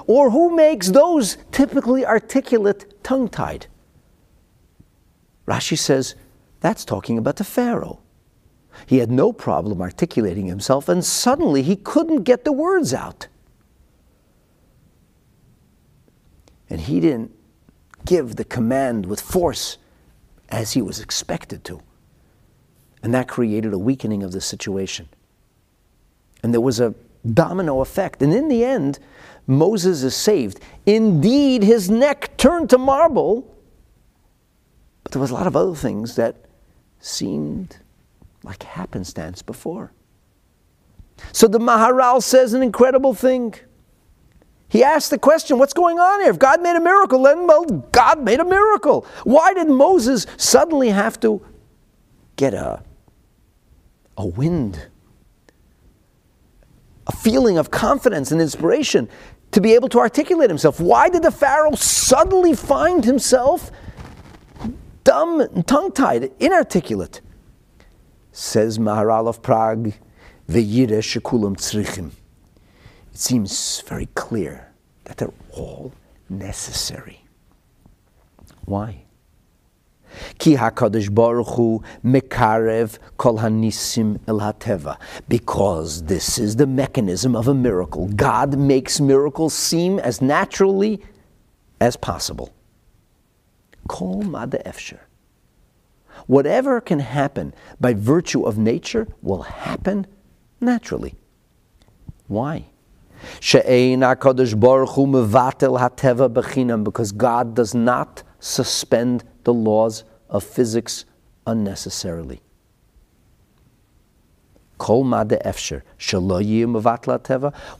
Or 0.07 0.31
who 0.31 0.55
makes 0.55 0.89
those 0.89 1.39
typically 1.51 2.05
articulate 2.05 3.03
tongue 3.03 3.29
tied? 3.29 3.67
Rashi 5.47 5.79
says, 5.79 6.15
that's 6.61 6.85
talking 6.85 7.19
about 7.19 7.37
the 7.37 7.45
Pharaoh. 7.45 8.00
He 8.87 8.99
had 8.99 9.11
no 9.11 9.33
problem 9.33 9.81
articulating 9.81 10.47
himself, 10.47 10.89
and 10.89 11.05
suddenly 11.05 11.62
he 11.62 11.77
couldn't 11.77 12.23
get 12.23 12.45
the 12.45 12.53
words 12.53 12.95
out. 12.95 13.29
And 16.68 16.81
he 16.81 17.01
didn't 17.01 17.33
give 18.05 18.37
the 18.37 18.45
command 18.45 19.07
with 19.07 19.21
force 19.21 19.77
as 20.49 20.73
he 20.73 20.83
was 20.83 21.01
expected 21.01 21.64
to. 21.64 21.81
And 23.03 23.14
that 23.14 23.29
created 23.29 23.73
a 23.73 23.79
weakening 23.79 24.23
of 24.23 24.33
the 24.33 24.41
situation. 24.41 25.09
And 26.43 26.53
there 26.53 26.61
was 26.61 26.81
a 26.81 26.95
domino 27.35 27.81
effect. 27.81 28.23
And 28.23 28.33
in 28.33 28.49
the 28.49 28.64
end, 28.64 28.99
Moses 29.47 30.03
is 30.03 30.14
saved. 30.14 30.61
Indeed, 30.87 31.62
his 31.62 31.91
neck 31.91 32.37
turned 32.37 32.71
to 32.71 32.79
marble, 32.79 33.55
but 35.03 35.12
there 35.12 35.21
was 35.21 35.31
a 35.31 35.35
lot 35.35 35.47
of 35.47 35.57
other 35.57 35.75
things 35.75 36.16
that 36.16 36.37
seemed 37.01 37.79
like 38.43 38.62
happenstance 38.62 39.43
before. 39.43 39.93
So 41.32 41.47
the 41.47 41.59
Maharal 41.59 42.22
says 42.22 42.55
an 42.55 42.62
incredible 42.62 43.14
thing. 43.14 43.55
He 44.68 44.84
asked 44.84 45.11
the 45.11 45.18
question, 45.18 45.59
what's 45.59 45.72
going 45.72 45.99
on 45.99 46.20
here? 46.20 46.30
If 46.30 46.38
God 46.38 46.62
made 46.62 46.76
a 46.76 46.80
miracle, 46.80 47.22
then, 47.24 47.47
well, 47.47 47.64
God 47.64 48.22
made 48.22 48.41
a 48.41 48.45
miracle. 48.45 49.05
Why 49.24 49.53
did 49.53 49.68
Moses 49.68 50.26
suddenly 50.36 50.91
have 50.91 51.18
to 51.20 51.45
get 52.36 52.55
a, 52.55 52.82
a 54.16 54.24
wind, 54.24 54.88
a 57.07 57.12
feeling 57.12 57.59
of 57.59 57.70
confidence 57.70 58.30
and 58.30 58.41
inspiration 58.41 59.09
to 59.51 59.61
be 59.61 59.74
able 59.74 59.88
to 59.88 59.99
articulate 59.99 60.49
himself? 60.49 60.78
Why 60.78 61.09
did 61.09 61.22
the 61.22 61.32
Pharaoh 61.32 61.74
suddenly 61.74 62.55
find 62.55 63.05
himself 63.05 63.72
dumb 65.03 65.41
and 65.41 65.66
tongue 65.66 65.91
tied, 65.91 66.30
inarticulate? 66.38 67.20
Says 68.33 68.78
Maharal 68.78 69.28
of 69.28 69.43
Prague, 69.43 69.93
V'yireh 70.49 71.01
shekulam 71.01 71.57
tzrichim 71.57 72.12
it 73.12 73.18
seems 73.18 73.83
very 73.87 74.07
clear 74.14 74.72
that 75.05 75.16
they're 75.16 75.33
all 75.51 75.93
necessary. 76.28 77.24
Why? 78.64 79.05
Ki 80.39 80.57
HaKadosh 80.57 81.12
Baruch 81.14 81.49
Hu 81.49 81.83
mekarev 82.05 82.99
kol 83.16 83.39
hanisim 83.39 84.20
el 84.26 84.41
hateva. 84.41 84.97
Because 85.28 86.05
this 86.05 86.39
is 86.39 86.57
the 86.57 86.66
mechanism 86.66 87.35
of 87.35 87.49
a 87.49 87.55
miracle. 87.55 88.09
God 88.09 88.59
makes 88.59 89.01
miracles 89.01 89.55
seem 89.55 89.99
as 89.99 90.20
naturally 90.20 91.03
as 91.81 91.97
possible. 91.97 92.53
Kol 93.89 94.22
mada 94.22 94.62
efsher. 94.64 95.01
Whatever 96.27 96.81
can 96.81 97.01
happen 97.01 97.55
by 97.81 97.95
virtue 97.95 98.43
of 98.45 98.59
nature 98.59 99.07
will 99.23 99.43
happen 99.43 100.07
naturally. 100.61 101.14
Why? 102.27 102.66
Because 106.85 107.12
God 107.12 107.55
does 107.55 107.75
not 107.75 108.23
suspend 108.39 109.25
the 109.45 109.53
laws 109.53 110.05
of 110.29 110.45
physics 110.45 111.05
unnecessarily. 111.47 112.41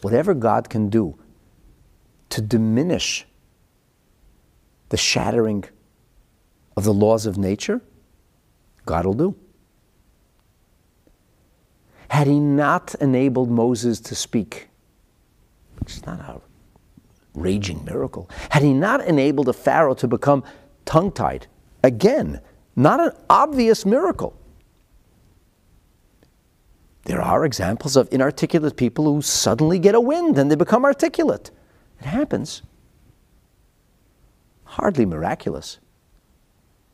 Whatever 0.03 0.35
God 0.35 0.69
can 0.69 0.89
do 0.91 1.19
to 2.29 2.41
diminish 2.43 3.27
the 4.91 4.97
shattering 4.97 5.65
of 6.77 6.85
the 6.85 6.93
laws 6.93 7.27
of 7.27 7.39
nature, 7.39 7.81
God 8.87 9.07
will 9.07 9.15
do. 9.15 9.37
Had 12.09 12.27
he 12.27 12.41
not 12.41 12.95
enabled 13.01 13.51
Moses 13.51 14.01
to 14.01 14.15
speak, 14.15 14.69
it's 15.83 16.05
not 16.05 16.19
a 16.21 16.41
raging 17.35 17.85
miracle. 17.85 18.29
Had 18.51 18.63
he 18.63 18.73
not 18.73 19.05
enabled 19.07 19.49
a 19.49 19.53
Pharaoh 19.53 19.95
to 19.95 20.09
become 20.09 20.43
tongue 20.85 21.13
tied, 21.13 21.47
again, 21.85 22.41
not 22.77 23.01
an 23.01 23.13
obvious 23.29 23.87
miracle. 23.87 24.37
There 27.05 27.23
are 27.23 27.45
examples 27.45 27.97
of 27.97 28.09
inarticulate 28.13 28.77
people 28.77 29.05
who 29.05 29.23
suddenly 29.23 29.79
get 29.79 29.95
a 29.95 30.01
wind 30.01 30.39
and 30.39 30.51
they 30.51 30.57
become 30.57 30.85
articulate. 30.85 31.51
It 31.99 32.07
happens. 32.07 32.63
Hardly 34.65 35.07
miraculous. 35.07 35.79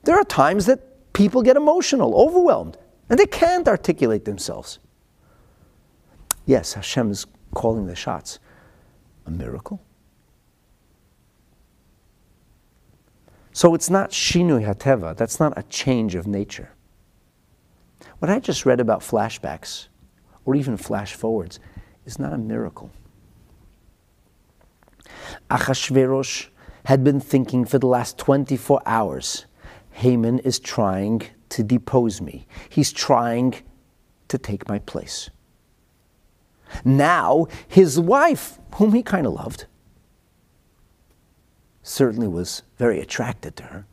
There 0.05 0.17
are 0.17 0.25
times 0.25 0.67
that 0.67 0.81
people 1.17 1.41
get 1.41 1.57
emotional, 1.57 2.15
overwhelmed, 2.15 2.77
and 3.09 3.19
they 3.19 3.25
can't 3.25 3.67
articulate 3.67 4.27
themselves. 4.27 4.79
Yes, 6.45 6.75
Hashem 6.75 7.11
is 7.11 7.27
calling 7.55 7.87
the 7.87 7.97
shots 7.97 8.39
a 9.25 9.31
miracle? 9.31 9.81
So 13.53 13.75
it's 13.75 13.89
not 13.89 14.11
shinui 14.11 14.67
hateva, 14.67 15.17
that's 15.17 15.41
not 15.41 15.55
a 15.57 15.63
change 15.63 16.15
of 16.15 16.27
nature. 16.27 16.71
What 18.19 18.31
I 18.31 18.39
just 18.39 18.67
read 18.67 18.79
about 18.79 19.01
flashbacks, 19.01 19.89
or 20.45 20.55
even 20.55 20.77
flash 20.77 21.15
forwards, 21.15 21.59
is 22.05 22.19
not 22.19 22.35
a 22.35 22.39
miracle. 22.39 22.91
Achashverosh 25.51 26.49
had 26.85 27.03
been 27.03 27.21
thinking 27.21 27.65
for 27.65 27.79
the 27.79 27.87
last 27.87 28.19
24 28.19 28.83
hours 28.85 29.47
Haman 29.97 30.41
is 30.41 30.59
trying 30.59 31.23
to 31.49 31.63
depose 31.63 32.21
me. 32.21 32.47
He's 32.69 32.93
trying 32.93 33.55
to 34.29 34.37
take 34.37 34.69
my 34.69 34.79
place. 34.81 35.31
Now, 36.85 37.47
his 37.67 37.99
wife, 37.99 38.59
whom 38.75 38.93
he 38.93 39.03
kind 39.03 39.27
of 39.27 39.33
loved, 39.33 39.65
certainly 41.83 42.29
was 42.29 42.63
very 42.77 43.01
attracted 43.01 43.57
to 43.57 43.63
her. 43.63 43.87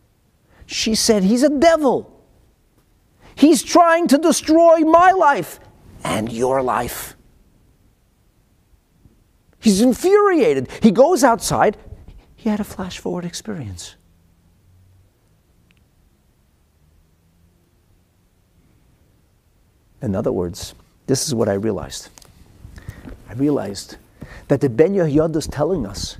She 0.65 0.93
said, 0.93 1.23
He's 1.23 1.43
a 1.43 1.57
devil. 1.57 2.21
He's 3.35 3.63
trying 3.63 4.09
to 4.09 4.17
destroy 4.17 4.79
my 4.79 5.11
life 5.11 5.61
and 6.03 6.29
your 6.29 6.61
life. 6.61 7.15
He's 9.57 9.79
infuriated. 9.79 10.67
He 10.81 10.91
goes 10.91 11.23
outside. 11.23 11.77
He 12.35 12.49
had 12.49 12.59
a 12.59 12.65
flash 12.65 12.99
forward 12.99 13.23
experience. 13.23 13.95
In 20.03 20.15
other 20.15 20.33
words, 20.33 20.75
this 21.07 21.27
is 21.27 21.33
what 21.33 21.47
I 21.47 21.53
realized. 21.53 22.09
I 23.29 23.33
realized 23.33 23.95
that 24.49 24.59
the 24.59 24.69
Ben 24.69 24.93
Yehoyada 24.93 25.37
is 25.37 25.47
telling 25.47 25.87
us 25.87 26.17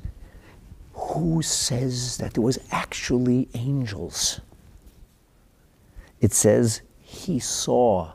who 0.94 1.42
says 1.42 2.18
that 2.18 2.34
there 2.34 2.42
was 2.42 2.58
actually 2.72 3.50
angels. 3.54 4.40
It 6.22 6.32
says 6.32 6.82
he 7.02 7.40
saw 7.40 8.14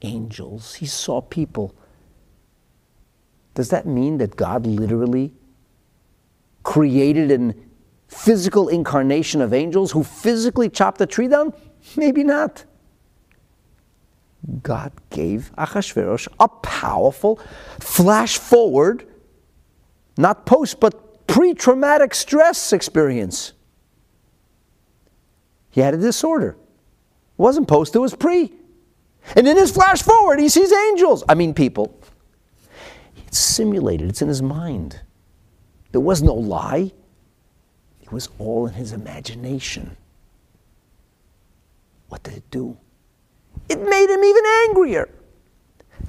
angels. 0.00 0.74
He 0.76 0.86
saw 0.86 1.20
people. 1.20 1.74
Does 3.52 3.68
that 3.68 3.86
mean 3.86 4.16
that 4.18 4.36
God 4.36 4.66
literally 4.66 5.34
created 6.62 7.30
an 7.30 7.70
physical 8.08 8.68
incarnation 8.68 9.42
of 9.42 9.52
angels 9.52 9.92
who 9.92 10.02
physically 10.02 10.70
chopped 10.70 11.00
a 11.02 11.06
tree 11.06 11.28
down? 11.28 11.52
Maybe 11.94 12.24
not. 12.24 12.64
God 14.62 14.92
gave 15.10 15.52
Achashverosh 15.56 16.28
a 16.38 16.48
powerful 16.48 17.40
flash 17.80 18.38
forward, 18.38 19.06
not 20.16 20.44
post, 20.44 20.80
but 20.80 21.26
pre 21.26 21.54
traumatic 21.54 22.14
stress 22.14 22.72
experience. 22.72 23.52
He 25.70 25.80
had 25.80 25.94
a 25.94 25.98
disorder. 25.98 26.50
It 26.50 27.42
wasn't 27.42 27.68
post, 27.68 27.96
it 27.96 28.00
was 28.00 28.14
pre. 28.14 28.52
And 29.34 29.48
in 29.48 29.56
his 29.56 29.70
flash 29.70 30.02
forward, 30.02 30.38
he 30.38 30.48
sees 30.48 30.72
angels. 30.72 31.24
I 31.28 31.34
mean, 31.34 31.54
people. 31.54 31.98
It's 33.26 33.38
simulated, 33.38 34.10
it's 34.10 34.22
in 34.22 34.28
his 34.28 34.42
mind. 34.42 35.00
There 35.92 36.00
was 36.00 36.22
no 36.22 36.34
lie, 36.34 36.92
it 38.02 38.12
was 38.12 38.28
all 38.38 38.66
in 38.66 38.74
his 38.74 38.92
imagination. 38.92 39.96
What 42.08 42.22
did 42.22 42.34
it 42.34 42.50
do? 42.50 42.76
It 43.68 43.80
made 43.80 44.10
him 44.10 44.24
even 44.24 44.44
angrier. 44.68 45.08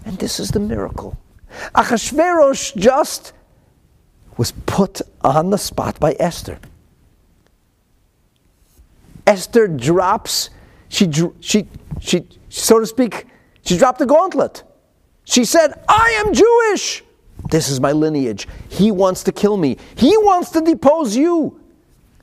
And 0.06 0.18
this 0.20 0.40
is 0.40 0.50
the 0.50 0.60
miracle. 0.60 1.18
Achashverosh 1.74 2.76
just 2.76 3.34
was 4.38 4.52
put 4.66 5.02
on 5.22 5.50
the 5.50 5.58
spot 5.58 6.00
by 6.00 6.16
Esther. 6.20 6.60
Esther 9.26 9.68
drops, 9.68 10.50
she, 10.90 11.10
she, 11.40 11.68
she, 12.00 12.28
so 12.50 12.80
to 12.80 12.86
speak, 12.86 13.26
she 13.64 13.78
dropped 13.78 14.00
the 14.00 14.06
gauntlet. 14.06 14.64
She 15.24 15.46
said, 15.46 15.84
I 15.88 16.24
am 16.26 16.34
Jewish. 16.34 17.04
This 17.50 17.70
is 17.70 17.80
my 17.80 17.92
lineage. 17.92 18.48
He 18.70 18.92
wants 18.92 19.24
to 19.24 19.32
kill 19.32 19.58
me. 19.58 19.78
He 19.96 20.16
wants 20.18 20.52
to 20.52 20.62
depose 20.62 21.16
you. 21.16 21.60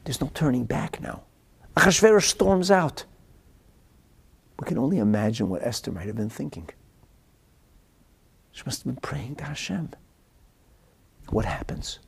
There's 0.04 0.20
no 0.20 0.30
turning 0.34 0.64
back 0.64 1.00
now. 1.00 1.22
Achashverosh 1.76 2.24
storms 2.24 2.70
out. 2.70 3.04
We 4.58 4.66
can 4.66 4.78
only 4.78 4.98
imagine 4.98 5.48
what 5.48 5.62
Esther 5.62 5.92
might 5.92 6.06
have 6.06 6.16
been 6.16 6.28
thinking. 6.28 6.68
She 8.52 8.62
must 8.66 8.84
have 8.84 8.94
been 8.94 9.00
praying 9.00 9.36
to 9.36 9.44
Hashem. 9.44 9.90
What 11.30 11.44
happens? 11.44 11.98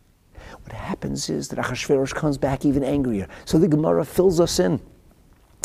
What 0.62 0.72
happens 0.72 1.30
is 1.30 1.48
that 1.48 1.58
Achashverosh 1.58 2.14
comes 2.14 2.36
back 2.36 2.64
even 2.64 2.84
angrier. 2.84 3.26
So 3.44 3.58
the 3.58 3.68
Gemara 3.68 4.04
fills 4.04 4.40
us 4.40 4.58
in. 4.58 4.80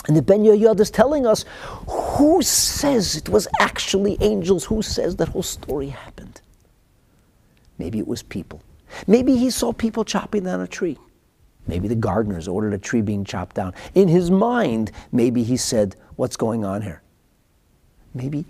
And 0.07 0.15
the 0.15 0.21
Ben 0.21 0.43
Yehoyada 0.43 0.79
is 0.79 0.89
telling 0.89 1.25
us 1.25 1.43
who 1.87 2.41
says 2.41 3.17
it 3.17 3.27
was 3.27 3.47
actually 3.59 4.17
angels? 4.21 4.63
Who 4.65 4.81
says 4.81 5.17
that 5.17 5.27
whole 5.29 5.43
story 5.43 5.89
happened? 5.89 6.41
Maybe 7.77 7.99
it 7.99 8.07
was 8.07 8.23
people. 8.23 8.61
Maybe 9.07 9.35
he 9.35 9.49
saw 9.49 9.73
people 9.73 10.05
chopping 10.05 10.45
down 10.45 10.61
a 10.61 10.67
tree. 10.67 10.97
Maybe 11.69 11.87
the 11.87 11.95
gardeners 11.95 12.47
ordered 12.47 12.73
a 12.73 12.79
tree 12.79 13.01
being 13.01 13.23
chopped 13.23 13.55
down. 13.55 13.75
In 13.93 14.07
his 14.07 14.31
mind, 14.31 14.91
maybe 15.11 15.43
he 15.43 15.55
said, 15.55 15.95
What's 16.15 16.35
going 16.35 16.65
on 16.65 16.81
here? 16.81 17.03
Maybe, 18.15 18.43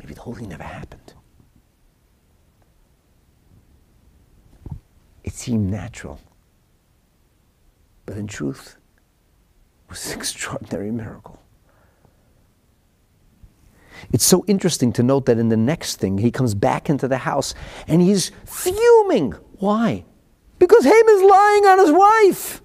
maybe 0.00 0.12
the 0.12 0.20
whole 0.20 0.34
thing 0.34 0.48
never 0.48 0.64
happened. 0.64 1.14
It 5.22 5.34
seemed 5.34 5.70
natural. 5.70 6.18
But 8.06 8.16
in 8.16 8.26
truth, 8.26 8.76
it 9.86 9.90
was 9.90 10.12
an 10.12 10.18
extraordinary 10.18 10.90
miracle. 10.90 11.40
It's 14.12 14.26
so 14.26 14.44
interesting 14.48 14.92
to 14.94 15.04
note 15.04 15.26
that 15.26 15.38
in 15.38 15.48
the 15.48 15.56
next 15.56 16.00
thing, 16.00 16.18
he 16.18 16.32
comes 16.32 16.54
back 16.54 16.90
into 16.90 17.06
the 17.06 17.18
house 17.18 17.54
and 17.86 18.02
he's 18.02 18.32
fuming. 18.44 19.30
Why? 19.58 20.04
Because 20.62 20.84
Haman 20.84 21.14
is 21.16 21.22
lying 21.22 21.66
on 21.66 21.78
his 21.80 21.90
wife. 21.90 22.62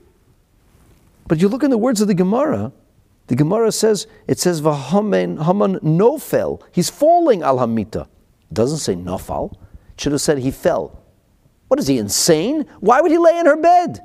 But 1.27 1.41
you 1.41 1.47
look 1.47 1.63
in 1.63 1.71
the 1.71 1.79
words 1.79 1.99
of 1.99 2.07
the 2.07 2.13
Gemara, 2.13 2.71
the 3.25 3.35
Gemara 3.35 3.71
says, 3.71 4.05
it 4.27 4.37
says, 4.37 4.59
Haman 4.59 5.37
nofel. 5.37 6.61
He's 6.71 6.91
falling 6.91 7.41
al 7.41 7.57
hamita. 7.57 8.03
It 8.03 8.53
doesn't 8.53 8.77
say 8.77 8.93
nofal. 8.93 9.53
It 9.93 10.01
should 10.01 10.11
have 10.11 10.21
said 10.21 10.37
he 10.37 10.51
fell. 10.51 11.01
What 11.69 11.79
is 11.79 11.87
he, 11.87 11.97
insane? 11.97 12.67
Why 12.81 13.01
would 13.01 13.09
he 13.09 13.17
lay 13.17 13.39
in 13.39 13.47
her 13.47 13.57
bed? 13.57 13.99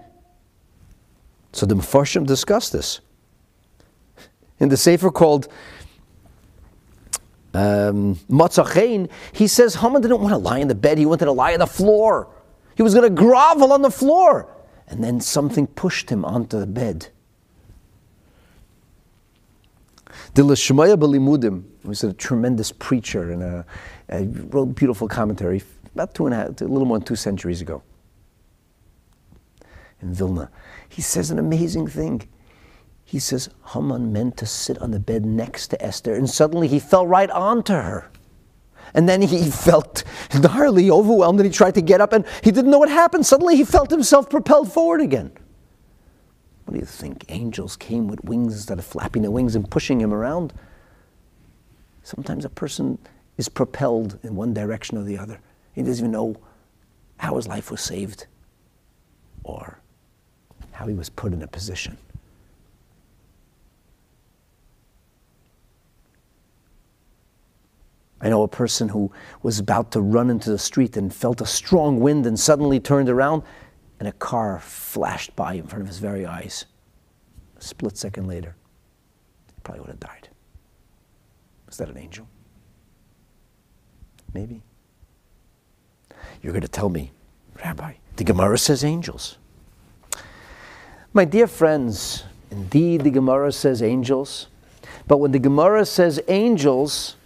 So 1.52 1.66
the 1.66 1.74
Mefarshim 1.74 2.26
discuss 2.26 2.70
this. 2.70 3.02
In 4.58 4.70
the 4.70 4.78
Sefer 4.78 5.10
called 5.10 5.48
um, 7.52 8.18
he 9.34 9.46
says 9.48 9.74
Haman 9.74 10.00
didn't 10.00 10.20
want 10.22 10.32
to 10.32 10.38
lie 10.38 10.60
in 10.60 10.68
the 10.68 10.74
bed, 10.74 10.96
he 10.96 11.04
wanted 11.04 11.26
to 11.26 11.32
lie 11.32 11.52
on 11.52 11.58
the 11.58 11.66
floor. 11.66 12.30
He 12.74 12.82
was 12.82 12.94
going 12.94 13.08
to 13.08 13.14
grovel 13.14 13.72
on 13.72 13.82
the 13.82 13.90
floor. 13.90 14.48
And 14.88 15.02
then 15.02 15.20
something 15.20 15.66
pushed 15.66 16.10
him 16.10 16.24
onto 16.24 16.58
the 16.58 16.66
bed. 16.66 17.08
The 20.34 20.42
Lishmaya 20.42 20.96
Balimudim 20.96 21.64
was 21.84 22.04
a 22.04 22.12
tremendous 22.12 22.72
preacher 22.72 23.32
and 23.32 23.42
a, 23.42 23.66
a 24.10 24.24
wrote 24.24 24.70
a 24.70 24.72
beautiful 24.72 25.08
commentary 25.08 25.62
about 25.94 26.14
two 26.14 26.26
and 26.26 26.34
a 26.34 26.38
half, 26.38 26.60
a 26.60 26.64
little 26.64 26.84
more 26.84 26.98
than 26.98 27.06
two 27.06 27.16
centuries 27.16 27.60
ago 27.60 27.82
in 30.00 30.12
Vilna. 30.12 30.50
He 30.88 31.02
says 31.02 31.30
an 31.30 31.38
amazing 31.38 31.86
thing. 31.86 32.28
He 33.04 33.18
says 33.18 33.50
Haman 33.72 34.12
meant 34.12 34.36
to 34.38 34.46
sit 34.46 34.78
on 34.78 34.90
the 34.90 35.00
bed 35.00 35.24
next 35.24 35.68
to 35.68 35.82
Esther, 35.82 36.14
and 36.14 36.28
suddenly 36.28 36.68
he 36.68 36.78
fell 36.78 37.06
right 37.06 37.30
onto 37.30 37.74
her. 37.74 38.10
And 38.94 39.08
then 39.08 39.22
he 39.22 39.50
felt 39.50 40.04
gnarly, 40.34 40.90
overwhelmed, 40.90 41.40
and 41.40 41.46
he 41.46 41.52
tried 41.52 41.74
to 41.74 41.82
get 41.82 42.00
up, 42.00 42.12
and 42.12 42.24
he 42.42 42.50
didn't 42.50 42.70
know 42.70 42.78
what 42.78 42.90
happened. 42.90 43.24
Suddenly 43.24 43.56
he 43.56 43.64
felt 43.64 43.90
himself 43.90 44.28
propelled 44.28 44.70
forward 44.70 45.00
again. 45.00 45.32
What 46.64 46.74
do 46.74 46.80
you 46.80 46.86
think? 46.86 47.24
Angels 47.28 47.76
came 47.76 48.06
with 48.06 48.22
wings 48.24 48.54
instead 48.54 48.78
of 48.78 48.84
flapping 48.84 49.22
their 49.22 49.30
wings 49.30 49.54
and 49.54 49.70
pushing 49.70 50.00
him 50.00 50.12
around? 50.12 50.52
Sometimes 52.02 52.44
a 52.44 52.50
person 52.50 52.98
is 53.36 53.48
propelled 53.48 54.18
in 54.22 54.36
one 54.36 54.52
direction 54.52 54.98
or 54.98 55.04
the 55.04 55.18
other. 55.18 55.40
He 55.72 55.82
doesn't 55.82 56.04
even 56.04 56.10
know 56.10 56.36
how 57.16 57.36
his 57.36 57.46
life 57.46 57.70
was 57.70 57.80
saved 57.80 58.26
or 59.44 59.78
how 60.72 60.86
he 60.86 60.94
was 60.94 61.08
put 61.08 61.32
in 61.32 61.42
a 61.42 61.46
position. 61.46 61.96
I 68.22 68.28
know 68.28 68.42
a 68.42 68.48
person 68.48 68.88
who 68.88 69.10
was 69.42 69.58
about 69.58 69.90
to 69.92 70.00
run 70.00 70.30
into 70.30 70.50
the 70.50 70.58
street 70.58 70.96
and 70.96 71.12
felt 71.12 71.40
a 71.40 71.46
strong 71.46 71.98
wind 71.98 72.24
and 72.24 72.38
suddenly 72.38 72.78
turned 72.78 73.08
around 73.08 73.42
and 73.98 74.08
a 74.08 74.12
car 74.12 74.60
flashed 74.60 75.34
by 75.34 75.54
in 75.54 75.66
front 75.66 75.82
of 75.82 75.88
his 75.88 75.98
very 75.98 76.24
eyes. 76.24 76.66
A 77.56 77.62
split 77.62 77.96
second 77.96 78.28
later, 78.28 78.54
he 79.48 79.60
probably 79.64 79.80
would 79.80 79.90
have 79.90 80.00
died. 80.00 80.28
Was 81.66 81.76
that 81.78 81.88
an 81.88 81.98
angel? 81.98 82.28
Maybe. 84.32 84.62
You're 86.42 86.52
going 86.52 86.62
to 86.62 86.68
tell 86.68 86.88
me, 86.88 87.12
Rabbi, 87.64 87.94
the 88.16 88.24
Gemara 88.24 88.58
says 88.58 88.84
angels. 88.84 89.38
My 91.12 91.24
dear 91.24 91.46
friends, 91.46 92.24
indeed 92.50 93.02
the 93.02 93.10
Gemara 93.10 93.52
says 93.52 93.82
angels, 93.82 94.46
but 95.06 95.18
when 95.18 95.32
the 95.32 95.38
Gemara 95.38 95.84
says 95.84 96.20
angels, 96.28 97.16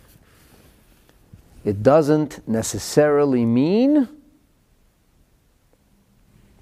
it 1.66 1.82
doesn't 1.82 2.46
necessarily 2.48 3.44
mean 3.44 4.08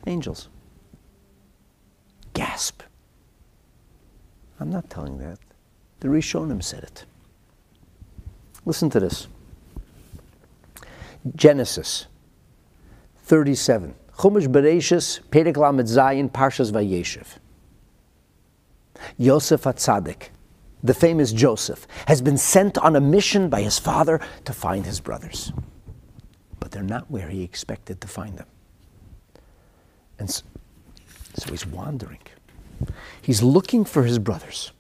angels. 0.07 0.49
Gasp. 2.33 2.83
I'm 4.59 4.71
not 4.71 4.89
telling 4.89 5.19
that. 5.19 5.39
The 6.01 6.09
Rishonim 6.09 6.63
said 6.63 6.85
it. 6.85 7.05
Listen 8.65 8.89
to 8.91 8.99
this. 8.99 9.29
Genesis 11.37 12.07
37. 13.25 13.95
Chumash 14.17 14.47
Bereshis, 14.47 15.21
Perek 15.29 15.59
Lamed 15.59 15.87
Zayin, 15.87 16.31
Parshas 16.31 16.73
Vayeshev. 16.73 17.27
Yosef 19.19 19.65
Atzadik 19.65 20.29
the 20.85 20.95
famous 20.95 21.33
Joseph, 21.33 21.89
has 22.07 22.21
been 22.21 22.37
sent 22.37 22.77
on 22.79 22.95
a 22.95 23.01
mission 23.01 23.49
by 23.49 23.63
his 23.63 23.79
father 23.79 24.21
to 24.45 24.53
find 24.53 24.85
his 24.85 25.01
brothers. 25.01 25.53
But 26.61 26.71
they're 26.71 26.83
not 26.83 27.11
where 27.11 27.29
he 27.31 27.43
expected 27.43 28.03
to 28.03 28.07
find 28.07 28.37
them. 28.37 28.47
And 30.19 30.31
so, 30.31 30.45
so 31.35 31.51
he's 31.51 31.67
wandering. 31.67 32.21
He's 33.23 33.43
looking 33.43 33.87
for 33.87 34.05
his 34.05 34.19
brothers. 34.19 34.73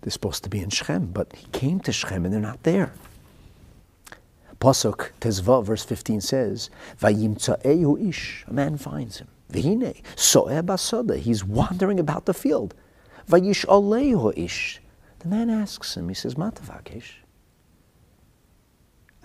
They're 0.00 0.10
supposed 0.10 0.42
to 0.44 0.50
be 0.50 0.60
in 0.60 0.70
Shechem, 0.70 1.06
but 1.12 1.32
he 1.36 1.46
came 1.52 1.78
to 1.80 1.92
Shechem 1.92 2.24
and 2.24 2.32
they're 2.32 2.40
not 2.40 2.62
there. 2.62 2.92
Pasuk 4.58 5.10
Tezva, 5.20 5.62
verse 5.62 5.84
15 5.84 6.20
says, 6.20 6.70
ish, 7.04 8.44
a 8.46 8.52
man 8.52 8.78
finds 8.78 9.18
him. 9.18 9.28
Vihine, 9.50 10.02
so'eh 10.16 10.62
basada, 10.62 11.18
he's 11.18 11.44
wandering 11.44 12.00
about 12.00 12.24
the 12.24 12.34
field. 12.34 12.74
Vayish 13.28 13.64
alehu 13.66 14.32
ish. 14.36 14.80
The 15.20 15.28
man 15.28 15.50
asks 15.50 15.96
him, 15.96 16.08
he 16.08 16.14
says, 16.14 16.34
Matavakesh. 16.34 17.12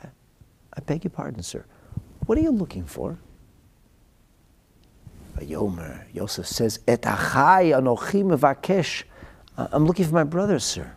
I 0.04 0.80
beg 0.82 1.04
your 1.04 1.12
pardon, 1.12 1.41
sir. 1.41 1.66
What 2.28 2.38
are 2.38 2.41
you 2.41 2.52
looking 2.52 2.86
for? 2.86 3.18
Yomer, 5.39 6.04
Yosef 6.14 6.45
says, 6.45 6.80
Et 6.88 7.02
achai 7.02 7.72
anochi 7.72 8.24
mevakesh. 8.24 9.04
I'm 9.58 9.86
looking 9.86 10.06
for 10.06 10.14
my 10.14 10.24
brother, 10.24 10.60
sir. 10.60 10.95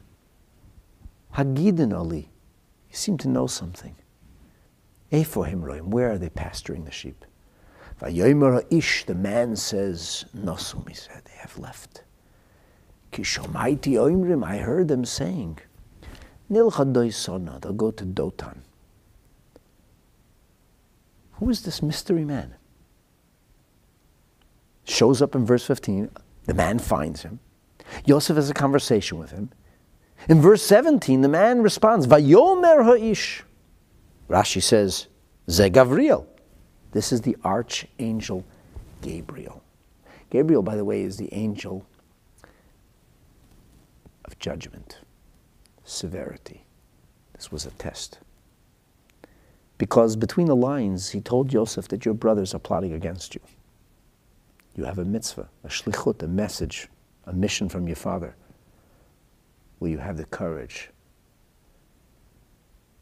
Hagidin 1.34 1.96
Ali. 1.96 2.28
You 2.90 2.96
seem 2.96 3.16
to 3.18 3.28
know 3.28 3.46
something. 3.46 3.96
Efohim 5.12 5.62
roim. 5.62 5.86
Where 5.86 6.12
are 6.12 6.18
they 6.18 6.28
pasturing 6.28 6.84
the 6.84 6.90
sheep? 6.90 7.24
Vayomer 8.00 8.64
ish. 8.70 9.04
The 9.04 9.14
man 9.14 9.56
says, 9.56 10.24
Nosum. 10.36 10.88
He 10.88 10.94
said, 10.94 11.22
they 11.24 11.36
have 11.38 11.56
left. 11.58 12.02
Kishomaiti 13.12 13.94
oimrim. 13.94 14.44
I 14.44 14.58
heard 14.58 14.88
them 14.88 15.04
saying, 15.04 15.58
Nilchadoy 16.50 17.12
sona. 17.12 17.58
They'll 17.60 17.72
go 17.72 17.90
to 17.90 18.04
Dotan. 18.04 18.58
Who 21.32 21.48
is 21.48 21.62
this 21.62 21.82
mystery 21.82 22.24
man? 22.24 22.54
Shows 24.84 25.22
up 25.22 25.34
in 25.34 25.46
verse 25.46 25.64
15. 25.64 26.10
The 26.44 26.54
man 26.54 26.78
finds 26.78 27.22
him. 27.22 27.40
Yosef 28.04 28.36
has 28.36 28.50
a 28.50 28.54
conversation 28.54 29.18
with 29.18 29.30
him. 29.30 29.50
In 30.28 30.40
verse 30.40 30.62
17, 30.62 31.22
the 31.22 31.28
man 31.28 31.62
responds, 31.62 32.06
Vayomer 32.06 32.84
ha'ish. 32.84 33.42
Rashi 34.28 34.62
says, 34.62 35.06
Ze 35.48 35.70
Gavriel. 35.70 36.26
This 36.92 37.12
is 37.12 37.22
the 37.22 37.36
archangel 37.44 38.44
Gabriel. 39.00 39.62
Gabriel, 40.28 40.62
by 40.62 40.76
the 40.76 40.84
way, 40.84 41.02
is 41.02 41.16
the 41.16 41.32
angel 41.32 41.86
of 44.30 44.38
judgment, 44.38 44.98
severity. 45.84 46.64
This 47.34 47.50
was 47.50 47.66
a 47.66 47.70
test. 47.70 48.20
Because 49.76 50.14
between 50.14 50.46
the 50.46 50.54
lines, 50.54 51.10
he 51.10 51.20
told 51.20 51.48
Joseph 51.48 51.88
that 51.88 52.04
your 52.04 52.14
brothers 52.14 52.54
are 52.54 52.60
plotting 52.60 52.92
against 52.92 53.34
you. 53.34 53.40
You 54.76 54.84
have 54.84 54.98
a 54.98 55.04
mitzvah, 55.04 55.48
a 55.64 55.68
shlichut, 55.68 56.22
a 56.22 56.28
message, 56.28 56.88
a 57.24 57.32
mission 57.32 57.68
from 57.68 57.88
your 57.88 57.96
father. 57.96 58.36
Will 59.80 59.88
you 59.88 59.98
have 59.98 60.16
the 60.16 60.26
courage 60.26 60.90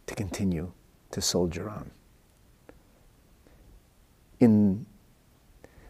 to 0.07 0.15
continue 0.15 0.73
to 1.11 1.21
soldier 1.21 1.69
on? 1.69 1.91
In 4.41 4.87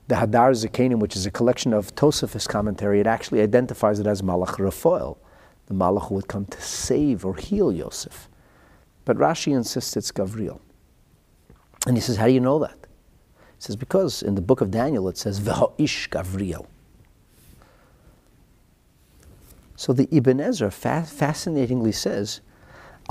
the 0.08 0.16
Hadar 0.16 0.52
Zakanim, 0.52 0.98
which 0.98 1.14
is 1.14 1.26
a 1.26 1.30
collection 1.30 1.72
of 1.72 1.94
Tosafos 1.94 2.48
commentary, 2.48 2.98
it 2.98 3.06
actually 3.06 3.40
identifies 3.40 4.00
it 4.00 4.06
as 4.06 4.22
Malach 4.22 4.58
Raphael, 4.58 5.18
the 5.68 5.74
Malach 5.74 6.10
would 6.10 6.28
come 6.28 6.46
to 6.46 6.60
save 6.60 7.24
or 7.24 7.36
heal 7.36 7.70
Yosef. 7.70 8.28
But 9.04 9.18
Rashi 9.18 9.54
insists 9.54 9.96
it's 9.96 10.10
Gavriel. 10.10 10.60
And 11.86 11.96
he 11.96 12.00
says, 12.00 12.16
How 12.16 12.26
do 12.26 12.32
you 12.32 12.40
know 12.40 12.58
that? 12.58 12.76
He 13.56 13.60
says, 13.60 13.76
Because 13.76 14.22
in 14.22 14.34
the 14.34 14.40
book 14.40 14.60
of 14.60 14.70
Daniel 14.70 15.08
it 15.08 15.18
says, 15.18 15.40
V'ha'ish 15.40 16.08
Gavriel. 16.08 16.66
So 19.76 19.92
the 19.92 20.08
Ibn 20.10 20.40
Ezra 20.40 20.70
fa- 20.70 21.06
fascinatingly 21.06 21.92
says, 21.92 22.40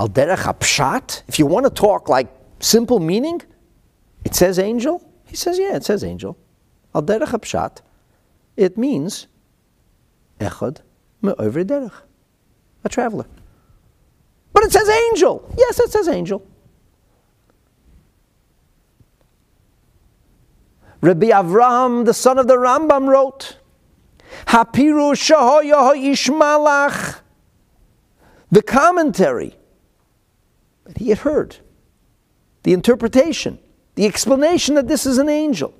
Al 0.00 0.08
derech 0.08 0.58
pshat. 0.58 1.22
If 1.26 1.38
you 1.38 1.46
want 1.46 1.64
to 1.64 1.70
talk 1.70 2.08
like 2.08 2.28
simple 2.60 3.00
meaning, 3.00 3.40
it 4.24 4.34
says 4.34 4.58
angel. 4.58 5.08
He 5.24 5.36
says, 5.36 5.58
yeah, 5.58 5.76
it 5.76 5.84
says 5.84 6.04
angel. 6.04 6.36
Al 6.94 7.02
derech 7.02 7.28
pshat. 7.28 7.78
It 8.56 8.76
means 8.76 9.28
echad 10.40 10.80
me'over 11.22 11.64
derech, 11.64 11.92
a 12.88 12.94
traveler. 12.94 13.26
But 14.52 14.64
it 14.64 14.72
says 14.72 14.88
angel. 14.88 15.48
Yes, 15.56 15.78
it 15.78 15.90
says 15.90 16.08
angel. 16.08 16.44
Rabbi 21.00 21.28
Avraham, 21.28 22.04
the 22.04 22.14
son 22.14 22.38
of 22.38 22.48
the 22.48 22.56
Rambam, 22.56 23.06
wrote, 23.06 23.58
Hapiru 24.46 25.14
shahoyaho 25.14 25.94
ishmalach. 25.94 27.20
The 28.50 28.62
commentary 28.62 29.54
that 30.84 30.98
he 30.98 31.10
had 31.10 31.18
heard, 31.18 31.58
the 32.62 32.72
interpretation, 32.72 33.58
the 33.94 34.06
explanation 34.06 34.74
that 34.74 34.88
this 34.88 35.06
is 35.06 35.18
an 35.18 35.28
angel, 35.28 35.74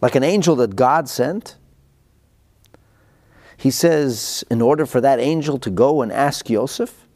like 0.00 0.14
an 0.14 0.22
angel 0.22 0.56
that 0.56 0.76
God 0.76 1.08
sent. 1.08 1.56
He 3.60 3.70
says, 3.70 4.42
in 4.50 4.62
order 4.62 4.86
for 4.86 5.02
that 5.02 5.20
angel 5.20 5.58
to 5.58 5.68
go 5.68 6.00
and 6.00 6.10
ask 6.10 6.48
Yosef, 6.48 7.06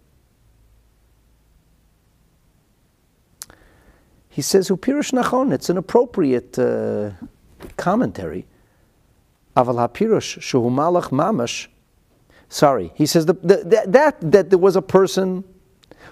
he 4.28 4.42
says, 4.42 4.68
Upirush 4.68 5.14
nachon, 5.14 5.55
it's 5.55 5.70
an 5.70 5.78
appropriate 5.78 6.59
uh, 6.59 7.12
commentary. 7.78 8.45
Aval 9.57 9.88
hapirush 9.88 10.38
shuhu 10.38 10.70
malach 10.70 11.09
mamash. 11.09 11.68
Sorry, 12.51 12.92
he 12.95 13.07
says 13.07 13.24
the, 13.24 13.32
the, 13.32 13.82
that, 13.86 14.20
that 14.20 14.51
there 14.51 14.59
was 14.59 14.76
a 14.76 14.82
person 14.82 15.45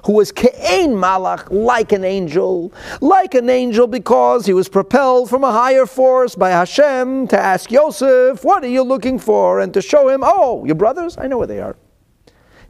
who 0.04 0.12
was 0.12 0.32
ke'ein 0.32 0.90
malach, 0.90 1.48
like 1.50 1.92
an 1.92 2.04
angel, 2.04 2.72
like 3.00 3.34
an 3.34 3.48
angel 3.48 3.86
because 3.86 4.46
he 4.46 4.52
was 4.52 4.68
propelled 4.68 5.30
from 5.30 5.44
a 5.44 5.52
higher 5.52 5.86
force 5.86 6.34
by 6.34 6.50
Hashem 6.50 7.28
to 7.28 7.38
ask 7.38 7.70
Yosef, 7.70 8.44
what 8.44 8.64
are 8.64 8.68
you 8.68 8.82
looking 8.82 9.18
for? 9.18 9.60
And 9.60 9.72
to 9.74 9.82
show 9.82 10.08
him, 10.08 10.22
oh, 10.24 10.64
your 10.64 10.74
brothers, 10.74 11.16
I 11.18 11.26
know 11.28 11.38
where 11.38 11.46
they 11.46 11.60
are. 11.60 11.76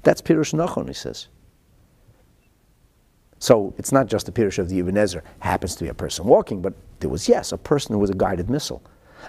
That's 0.03 0.21
Pirush 0.21 0.53
Nachon, 0.53 0.89
he 0.89 0.95
says. 0.95 1.29
So 3.39 3.75
it's 3.77 3.93
not 3.93 4.07
just 4.07 4.27
the 4.27 4.33
Pirush 4.33 4.59
of 4.59 4.69
the 4.69 4.79
Ibn 4.81 4.97
Ezra, 4.97 5.23
happens 5.41 5.75
to 5.77 5.85
be 5.85 5.89
a 5.89 5.95
person 5.95 6.27
walking, 6.27 6.63
but 6.63 6.75
there 7.01 7.11
was, 7.11 7.29
yes, 7.29 7.51
a 7.53 7.59
person 7.59 7.95
who 7.95 7.99
was 7.99 8.11
a 8.11 8.15
guided 8.15 8.51
missile. 8.51 8.83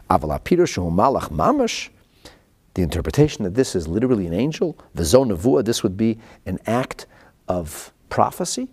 Avala 0.10 0.40
Pirush 0.40 0.78
malach 0.92 1.30
mamash, 1.30 1.90
the 2.74 2.82
interpretation 2.82 3.44
that 3.44 3.54
this 3.54 3.76
is 3.76 3.88
literally 3.88 4.28
an 4.28 4.34
angel, 4.34 4.78
the 4.94 5.04
zonavua, 5.04 5.64
this 5.64 5.84
would 5.84 5.96
be 5.96 6.18
an 6.46 6.60
act 6.66 7.06
of 7.60 7.94
prophecy, 8.10 8.68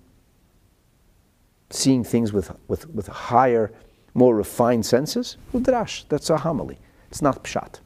seeing 1.70 2.02
things 2.04 2.32
with, 2.32 2.50
with, 2.68 2.88
with 2.90 3.06
higher, 3.08 3.72
more 4.14 4.34
refined 4.34 4.84
senses. 4.86 5.36
Udrash, 5.52 6.04
that's 6.08 6.30
a 6.30 6.38
homily. 6.38 6.78
It's 7.10 7.22
not 7.22 7.44
pshat. 7.44 7.80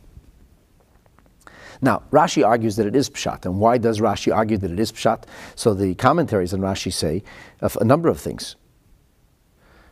Now, 1.82 2.02
Rashi 2.10 2.46
argues 2.46 2.76
that 2.76 2.86
it 2.86 2.96
is 2.96 3.10
pshat. 3.10 3.44
And 3.44 3.58
why 3.58 3.78
does 3.78 4.00
Rashi 4.00 4.34
argue 4.34 4.56
that 4.58 4.70
it 4.70 4.80
is 4.80 4.92
pshat? 4.92 5.24
So 5.54 5.74
the 5.74 5.94
commentaries 5.96 6.54
on 6.54 6.60
Rashi 6.60 6.92
say 6.92 7.22
a 7.60 7.84
number 7.84 8.08
of 8.08 8.20
things. 8.20 8.56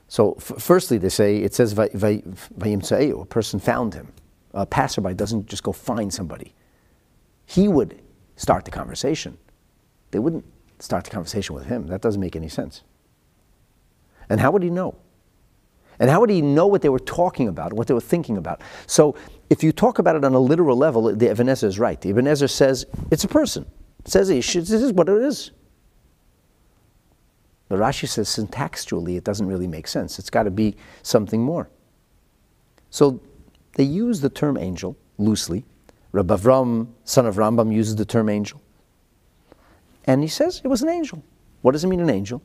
So, 0.08 0.34
f- 0.38 0.52
firstly, 0.58 0.98
they 0.98 1.08
say 1.08 1.38
it 1.38 1.54
says 1.54 1.74
vayimtza'eu, 1.74 3.22
a 3.22 3.24
person 3.24 3.58
found 3.58 3.94
him. 3.94 4.12
A 4.54 4.66
passerby 4.66 5.14
doesn't 5.14 5.46
just 5.46 5.62
go 5.62 5.72
find 5.72 6.12
somebody. 6.12 6.54
He 7.46 7.66
would 7.66 8.00
start 8.36 8.64
the 8.64 8.70
conversation. 8.70 9.38
They 10.10 10.18
wouldn't 10.18 10.44
start 10.82 11.04
the 11.04 11.10
conversation 11.10 11.54
with 11.54 11.66
him. 11.66 11.86
That 11.86 12.00
doesn't 12.00 12.20
make 12.20 12.34
any 12.34 12.48
sense. 12.48 12.82
And 14.28 14.40
how 14.40 14.50
would 14.50 14.62
he 14.62 14.70
know? 14.70 14.96
And 15.98 16.10
how 16.10 16.20
would 16.20 16.30
he 16.30 16.42
know 16.42 16.66
what 16.66 16.82
they 16.82 16.88
were 16.88 16.98
talking 16.98 17.46
about, 17.46 17.72
what 17.72 17.86
they 17.86 17.94
were 17.94 18.00
thinking 18.00 18.36
about? 18.36 18.62
So 18.86 19.14
if 19.50 19.62
you 19.62 19.70
talk 19.70 19.98
about 19.98 20.16
it 20.16 20.24
on 20.24 20.34
a 20.34 20.40
literal 20.40 20.76
level, 20.76 21.14
the 21.14 21.30
Ibn 21.30 21.48
Ezra 21.48 21.68
is 21.68 21.78
right. 21.78 22.00
The 22.00 22.10
Ibn 22.10 22.26
Ezra 22.26 22.48
says 22.48 22.86
it's 23.10 23.22
a 23.22 23.28
person. 23.28 23.66
It 24.00 24.10
says 24.10 24.28
this 24.28 24.54
is 24.56 24.92
what 24.92 25.08
it 25.08 25.22
is. 25.22 25.52
The 27.68 27.76
Rashi 27.76 28.08
says 28.08 28.28
syntextually 28.28 29.16
it 29.16 29.24
doesn't 29.24 29.46
really 29.46 29.68
make 29.68 29.86
sense. 29.86 30.18
It's 30.18 30.30
got 30.30 30.44
to 30.44 30.50
be 30.50 30.74
something 31.02 31.42
more. 31.42 31.70
So 32.90 33.20
they 33.76 33.84
use 33.84 34.20
the 34.20 34.30
term 34.30 34.56
angel 34.56 34.96
loosely. 35.18 35.64
Rabbi 36.10 36.34
Avram, 36.34 36.88
son 37.04 37.26
of 37.26 37.36
Rambam, 37.36 37.72
uses 37.72 37.96
the 37.96 38.04
term 38.04 38.28
angel. 38.28 38.61
And 40.04 40.22
he 40.22 40.28
says 40.28 40.60
it 40.64 40.68
was 40.68 40.82
an 40.82 40.88
angel. 40.88 41.22
What 41.62 41.72
does 41.72 41.84
it 41.84 41.88
mean, 41.88 42.00
an 42.00 42.10
angel? 42.10 42.42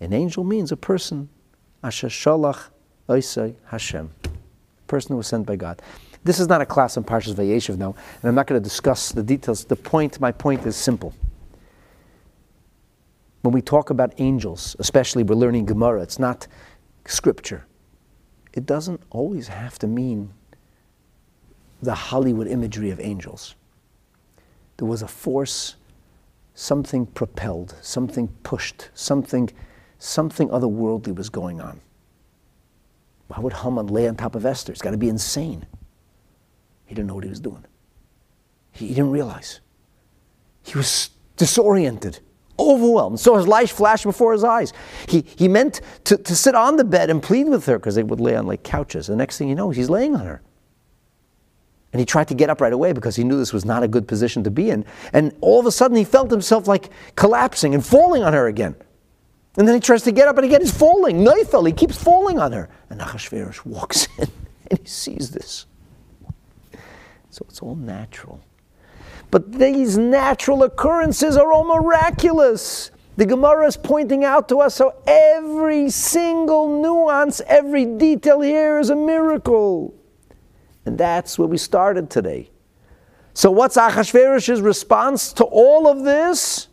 An 0.00 0.12
angel 0.12 0.44
means 0.44 0.72
a 0.72 0.76
person 0.76 1.28
Asher 1.82 2.08
Shalach 2.08 2.68
Oisai 3.08 3.54
Hashem. 3.66 4.10
Person 4.86 5.10
who 5.10 5.16
was 5.16 5.26
sent 5.26 5.46
by 5.46 5.56
God. 5.56 5.82
This 6.24 6.38
is 6.38 6.48
not 6.48 6.60
a 6.60 6.66
class 6.66 6.96
on 6.96 7.04
Parshas 7.04 7.34
Vayeshev 7.34 7.76
now, 7.76 7.94
and 8.22 8.28
I'm 8.28 8.34
not 8.34 8.46
going 8.46 8.60
to 8.60 8.64
discuss 8.64 9.10
the 9.10 9.22
details. 9.22 9.64
The 9.64 9.74
point, 9.74 10.20
my 10.20 10.30
point 10.30 10.64
is 10.66 10.76
simple. 10.76 11.12
When 13.42 13.52
we 13.52 13.60
talk 13.60 13.90
about 13.90 14.14
angels, 14.18 14.76
especially 14.78 15.24
we're 15.24 15.34
learning 15.34 15.66
Gemara, 15.66 16.02
it's 16.02 16.20
not 16.20 16.46
scripture. 17.06 17.66
It 18.52 18.66
doesn't 18.66 19.00
always 19.10 19.48
have 19.48 19.80
to 19.80 19.88
mean 19.88 20.32
the 21.82 21.94
Hollywood 21.94 22.46
imagery 22.46 22.90
of 22.90 23.00
angels. 23.00 23.56
there 24.76 24.86
was 24.86 25.02
a 25.02 25.08
force, 25.08 25.74
something 26.54 27.06
propelled, 27.06 27.76
something 27.80 28.28
pushed, 28.42 28.90
something, 28.94 29.50
something 29.98 30.48
otherworldly 30.48 31.14
was 31.14 31.30
going 31.30 31.60
on. 31.60 31.80
Why 33.28 33.40
would 33.40 33.52
Haman 33.54 33.86
lay 33.86 34.08
on 34.08 34.16
top 34.16 34.34
of 34.34 34.44
Esther? 34.44 34.72
It's 34.72 34.82
got 34.82 34.90
to 34.90 34.98
be 34.98 35.08
insane. 35.08 35.66
He 36.84 36.94
didn't 36.94 37.08
know 37.08 37.14
what 37.14 37.24
he 37.24 37.30
was 37.30 37.40
doing. 37.40 37.64
He, 38.72 38.88
he 38.88 38.94
didn't 38.94 39.12
realize. 39.12 39.60
He 40.62 40.76
was 40.76 41.10
disoriented, 41.36 42.20
overwhelmed. 42.58 43.18
So 43.18 43.36
his 43.36 43.48
life 43.48 43.72
flashed 43.72 44.04
before 44.04 44.32
his 44.32 44.44
eyes. 44.44 44.72
He, 45.08 45.24
he 45.36 45.48
meant 45.48 45.80
to, 46.04 46.18
to 46.18 46.36
sit 46.36 46.54
on 46.54 46.76
the 46.76 46.84
bed 46.84 47.08
and 47.08 47.22
plead 47.22 47.48
with 47.48 47.64
her 47.66 47.78
because 47.78 47.94
they 47.94 48.02
would 48.02 48.20
lay 48.20 48.36
on 48.36 48.46
like 48.46 48.62
couches. 48.62 49.06
The 49.06 49.16
next 49.16 49.38
thing 49.38 49.48
you 49.48 49.54
know, 49.54 49.70
he's 49.70 49.88
laying 49.88 50.14
on 50.14 50.26
her. 50.26 50.42
And 51.92 52.00
he 52.00 52.06
tried 52.06 52.28
to 52.28 52.34
get 52.34 52.48
up 52.48 52.60
right 52.60 52.72
away 52.72 52.92
because 52.92 53.16
he 53.16 53.24
knew 53.24 53.36
this 53.36 53.52
was 53.52 53.64
not 53.64 53.82
a 53.82 53.88
good 53.88 54.08
position 54.08 54.42
to 54.44 54.50
be 54.50 54.70
in. 54.70 54.84
And 55.12 55.36
all 55.40 55.60
of 55.60 55.66
a 55.66 55.72
sudden, 55.72 55.96
he 55.96 56.04
felt 56.04 56.30
himself 56.30 56.66
like 56.66 56.90
collapsing 57.16 57.74
and 57.74 57.84
falling 57.84 58.22
on 58.22 58.32
her 58.32 58.46
again. 58.46 58.74
And 59.56 59.68
then 59.68 59.74
he 59.74 59.80
tries 59.80 60.02
to 60.04 60.12
get 60.12 60.28
up 60.28 60.36
and 60.38 60.46
again 60.46 60.62
he's 60.62 60.76
falling. 60.76 61.22
Neufel, 61.22 61.66
he 61.66 61.72
keeps 61.72 62.02
falling 62.02 62.38
on 62.38 62.52
her. 62.52 62.70
And 62.88 63.00
Achashverosh 63.00 63.66
walks 63.66 64.08
in 64.18 64.28
and 64.70 64.80
he 64.80 64.86
sees 64.86 65.30
this. 65.30 65.66
So 67.30 67.44
it's 67.48 67.60
all 67.60 67.76
natural. 67.76 68.40
But 69.30 69.52
these 69.52 69.96
natural 69.96 70.62
occurrences 70.62 71.36
are 71.36 71.52
all 71.52 71.64
miraculous. 71.64 72.90
The 73.16 73.26
Gemara 73.26 73.66
is 73.66 73.76
pointing 73.76 74.24
out 74.24 74.48
to 74.48 74.60
us 74.60 74.78
how 74.78 74.94
every 75.06 75.90
single 75.90 76.80
nuance, 76.80 77.42
every 77.46 77.84
detail 77.84 78.40
here 78.40 78.78
is 78.78 78.90
a 78.90 78.96
miracle. 78.96 79.94
And 80.84 80.98
that's 80.98 81.38
where 81.38 81.48
we 81.48 81.58
started 81.58 82.10
today. 82.10 82.50
So, 83.34 83.50
what's 83.50 83.76
Achashverosh's 83.76 84.60
response 84.60 85.32
to 85.34 85.44
all 85.44 85.88
of 85.88 86.04
this? 86.04 86.68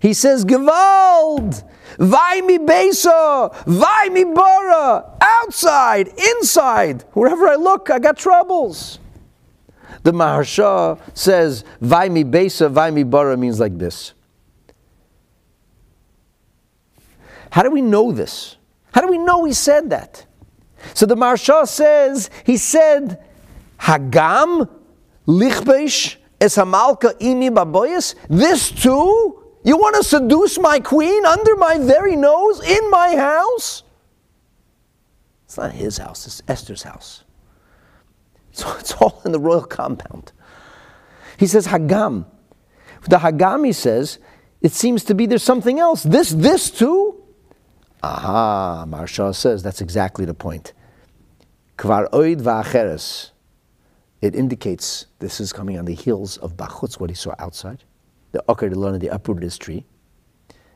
He 0.00 0.14
says, 0.14 0.44
Gewalt, 0.46 1.62
vai 1.98 2.40
mi 2.40 2.58
besa, 2.58 3.50
vai 3.66 4.08
mi 4.08 4.24
bara, 4.24 5.18
outside, 5.20 6.08
inside, 6.08 7.04
wherever 7.12 7.46
I 7.46 7.56
look, 7.56 7.90
I 7.90 7.98
got 7.98 8.16
troubles. 8.16 8.98
The 10.02 10.12
Maharsha 10.12 10.98
says, 11.12 11.64
vai 11.82 12.08
mi 12.08 12.24
besa, 12.24 12.70
vai 12.70 12.90
mi 12.90 13.02
bara 13.02 13.36
means 13.36 13.60
like 13.60 13.76
this. 13.76 14.14
How 17.50 17.62
do 17.62 17.70
we 17.70 17.82
know 17.82 18.12
this? 18.12 18.56
How 18.94 19.02
do 19.02 19.08
we 19.08 19.18
know 19.18 19.44
he 19.44 19.52
said 19.52 19.90
that? 19.90 20.24
So 20.94 21.06
the 21.06 21.16
Maharsha 21.16 21.66
says, 21.66 22.30
he 22.44 22.56
said, 22.56 23.22
Hagam 23.78 24.68
lichbesh 25.26 26.16
es 26.40 26.56
hamalka 26.56 27.18
imi 27.18 27.50
baboyas. 27.50 28.14
This 28.28 28.70
too? 28.70 29.42
You 29.62 29.76
want 29.76 29.96
to 29.96 30.04
seduce 30.04 30.58
my 30.58 30.80
queen 30.80 31.24
under 31.26 31.56
my 31.56 31.78
very 31.78 32.16
nose 32.16 32.60
in 32.60 32.90
my 32.90 33.16
house? 33.16 33.82
It's 35.44 35.58
not 35.58 35.72
his 35.72 35.98
house, 35.98 36.26
it's 36.26 36.42
Esther's 36.48 36.82
house. 36.82 37.24
So 38.52 38.74
it's 38.78 38.92
all 38.92 39.20
in 39.24 39.32
the 39.32 39.40
royal 39.40 39.64
compound. 39.64 40.32
He 41.36 41.46
says 41.46 41.66
Hagam. 41.66 42.26
The 43.08 43.16
Hagam, 43.18 43.64
he 43.64 43.72
says, 43.72 44.18
it 44.60 44.72
seems 44.72 45.04
to 45.04 45.14
be 45.14 45.26
there's 45.26 45.42
something 45.42 45.78
else. 45.78 46.02
This, 46.02 46.30
this 46.30 46.70
too? 46.70 47.19
Aha, 48.02 48.84
Maharsha 48.88 49.34
says 49.34 49.62
that's 49.62 49.80
exactly 49.80 50.24
the 50.24 50.34
point. 50.34 50.72
Kvar 51.76 52.08
oid 52.10 52.40
va'acheres. 52.40 53.30
It 54.20 54.34
indicates 54.34 55.06
this 55.18 55.40
is 55.40 55.52
coming 55.52 55.78
on 55.78 55.86
the 55.86 55.94
heels 55.94 56.36
of 56.38 56.56
Bachutz, 56.56 57.00
what 57.00 57.10
he 57.10 57.16
saw 57.16 57.34
outside 57.38 57.84
the 58.32 58.44
Akar 58.48 58.70
to 58.70 58.76
learn 58.76 58.98
the 58.98 59.08
uprooted 59.08 59.58
tree. 59.58 59.84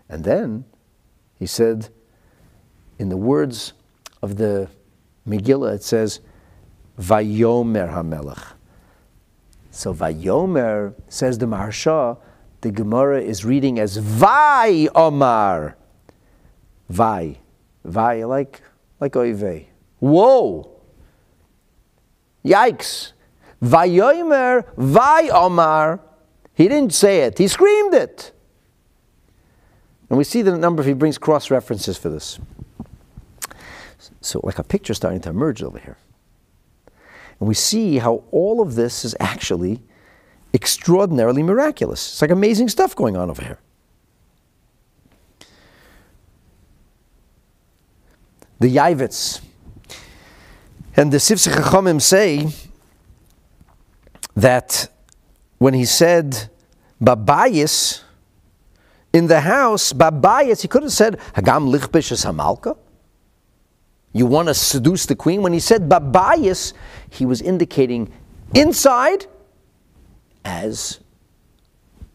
And 0.09 0.25
then 0.25 0.65
he 1.39 1.47
said, 1.47 1.89
in 2.99 3.09
the 3.09 3.17
words 3.17 3.73
of 4.23 4.37
the 4.37 4.69
Megillah, 5.27 5.77
it 5.77 5.83
says, 5.83 6.21
Vayomer 6.99 7.93
HaMelech. 7.93 8.53
So 9.71 9.93
Vayomer, 9.93 10.95
says 11.09 11.39
the 11.39 11.47
Maharsha, 11.47 12.19
the 12.61 12.71
Gemara 12.71 13.21
is 13.21 13.45
reading 13.45 13.79
as 13.79 13.97
Vai 13.97 14.89
Omar. 14.95 15.77
Vai. 16.89 17.39
Vai, 17.85 18.25
like, 18.25 18.63
like 19.01 19.13
Oive. 19.13 19.67
Whoa! 20.01 20.71
Yikes! 22.45 23.13
Vayomer, 23.63 24.65
Vai 24.77 25.29
Omar. 25.31 26.01
He 26.55 26.69
didn't 26.69 26.93
say 26.93 27.23
it, 27.23 27.39
he 27.39 27.49
screamed 27.49 27.95
it. 27.95 28.33
And 30.09 30.19
we 30.19 30.25
see 30.25 30.43
the 30.43 30.57
number 30.57 30.81
of, 30.81 30.87
he 30.87 30.93
brings 30.93 31.19
cross 31.19 31.51
references 31.51 31.97
for 31.97 32.11
this. 32.11 32.39
So, 34.21 34.41
like 34.43 34.59
a 34.59 34.63
picture 34.63 34.95
starting 34.95 35.21
to 35.23 35.31
emerge 35.31 35.63
over 35.63 35.79
here. 35.79 35.97
And 37.41 37.49
we 37.49 37.55
see 37.55 37.99
how 37.99 38.23
all 38.31 38.61
of 38.61 38.75
this 38.75 39.05
is 39.05 39.17
actually 39.19 39.83
extraordinarily 40.53 41.43
miraculous. 41.43 42.13
It's 42.13 42.23
like 42.23 42.31
amazing 42.31 42.69
stuff 42.69 42.95
going 42.95 43.17
on 43.17 43.31
over 43.31 43.43
here. 43.43 43.59
The 48.61 48.77
Yaavetz 48.77 49.41
and 50.97 51.13
the 51.13 51.17
Sifsei 51.19 51.53
Chachamim 51.53 52.01
say 52.01 52.49
that 54.37 54.89
when 55.59 55.75
he 55.75 55.85
said 55.85 56.49
babayis 57.03 58.03
in 59.13 59.27
the 59.27 59.41
house, 59.41 59.93
babayis, 59.93 60.63
he 60.63 60.69
could 60.69 60.83
have 60.83 60.93
said 60.93 61.19
hagam 61.35 61.73
lichbish 61.75 62.25
hamalka. 62.25 62.77
You 64.13 64.27
want 64.27 64.49
to 64.49 64.55
seduce 64.55 65.07
the 65.07 65.17
queen? 65.17 65.43
When 65.43 65.53
he 65.53 65.61
said 65.61 65.89
babayis, 65.89 66.73
he 67.11 67.27
was 67.27 67.43
indicating 67.43 68.13
inside 68.55 69.27
as 70.45 71.01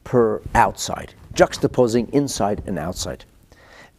per 0.06 0.42
outside, 0.56 1.14
juxtaposing 1.34 2.10
inside 2.12 2.64
and 2.66 2.80
outside. 2.80 3.26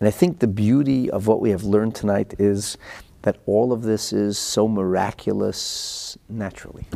And 0.00 0.08
I 0.08 0.10
think 0.10 0.38
the 0.38 0.48
beauty 0.48 1.10
of 1.10 1.26
what 1.26 1.40
we 1.40 1.50
have 1.50 1.62
learned 1.62 1.94
tonight 1.94 2.34
is 2.38 2.78
that 3.22 3.36
all 3.44 3.72
of 3.72 3.82
this 3.82 4.12
is 4.12 4.38
so 4.38 4.66
miraculous 4.66 6.16
naturally. 6.28 6.86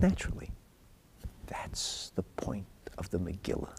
Naturally. 0.00 0.50
That's 1.46 2.10
the 2.14 2.22
point 2.22 2.66
of 2.96 3.10
the 3.10 3.18
Megillah. 3.18 3.76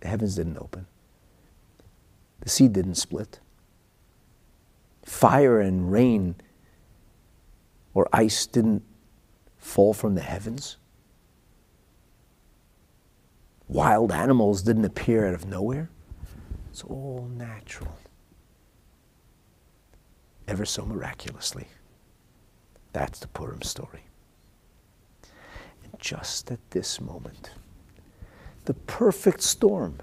The 0.00 0.08
heavens 0.08 0.36
didn't 0.36 0.58
open. 0.58 0.86
The 2.40 2.50
sea 2.50 2.68
didn't 2.68 2.96
split. 2.96 3.40
Fire 5.04 5.60
and 5.60 5.90
rain 5.90 6.36
or 7.94 8.08
ice 8.12 8.46
didn't 8.46 8.82
fall 9.58 9.94
from 9.94 10.14
the 10.14 10.22
heavens. 10.22 10.76
Wild 13.70 14.10
animals 14.10 14.62
didn't 14.62 14.84
appear 14.84 15.28
out 15.28 15.34
of 15.34 15.46
nowhere. 15.46 15.90
It's 16.70 16.82
all 16.82 17.30
natural, 17.36 17.96
ever 20.48 20.64
so 20.64 20.84
miraculously. 20.84 21.68
That's 22.92 23.20
the 23.20 23.28
Purim 23.28 23.62
story. 23.62 24.02
And 25.84 25.92
just 26.00 26.50
at 26.50 26.58
this 26.70 27.00
moment, 27.00 27.50
the 28.64 28.74
perfect 28.74 29.40
storm. 29.40 30.00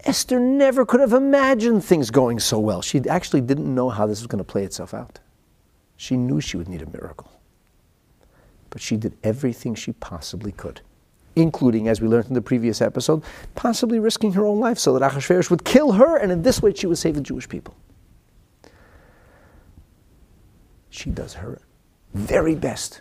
Esther 0.00 0.40
never 0.40 0.84
could 0.84 0.98
have 0.98 1.12
imagined 1.12 1.84
things 1.84 2.10
going 2.10 2.40
so 2.40 2.58
well. 2.58 2.82
She 2.82 3.00
actually 3.08 3.42
didn't 3.42 3.72
know 3.72 3.90
how 3.90 4.06
this 4.06 4.18
was 4.20 4.26
going 4.26 4.38
to 4.38 4.52
play 4.52 4.64
itself 4.64 4.92
out. 4.92 5.20
She 5.96 6.16
knew 6.16 6.40
she 6.40 6.56
would 6.56 6.68
need 6.68 6.82
a 6.82 6.90
miracle. 6.90 7.30
But 8.70 8.82
she 8.82 8.96
did 8.96 9.16
everything 9.22 9.76
she 9.76 9.92
possibly 9.92 10.50
could, 10.50 10.80
including, 11.36 11.88
as 11.88 12.00
we 12.00 12.08
learned 12.08 12.26
in 12.26 12.34
the 12.34 12.42
previous 12.42 12.80
episode, 12.80 13.22
possibly 13.54 13.98
risking 13.98 14.32
her 14.32 14.44
own 14.44 14.60
life 14.60 14.78
so 14.78 14.98
that 14.98 15.12
Achashverosh 15.12 15.50
would 15.50 15.64
kill 15.64 15.92
her, 15.92 16.16
and 16.16 16.30
in 16.30 16.42
this 16.42 16.62
way 16.62 16.72
she 16.74 16.86
would 16.86 16.98
save 16.98 17.14
the 17.14 17.20
Jewish 17.20 17.48
people. 17.48 17.74
She 20.90 21.10
does 21.10 21.34
her 21.34 21.58
very 22.12 22.54
best, 22.54 23.00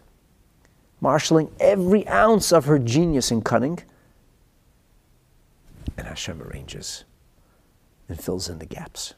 marshaling 1.02 1.52
every 1.60 2.08
ounce 2.08 2.54
of 2.54 2.66
her 2.66 2.80
genius 2.80 3.32
and 3.32 3.44
cunning. 3.44 3.80
And 5.98 6.08
Hashem 6.08 6.42
arranges 6.42 7.04
and 8.08 8.20
fills 8.20 8.48
in 8.48 8.60
the 8.60 8.66
gaps. 8.66 9.14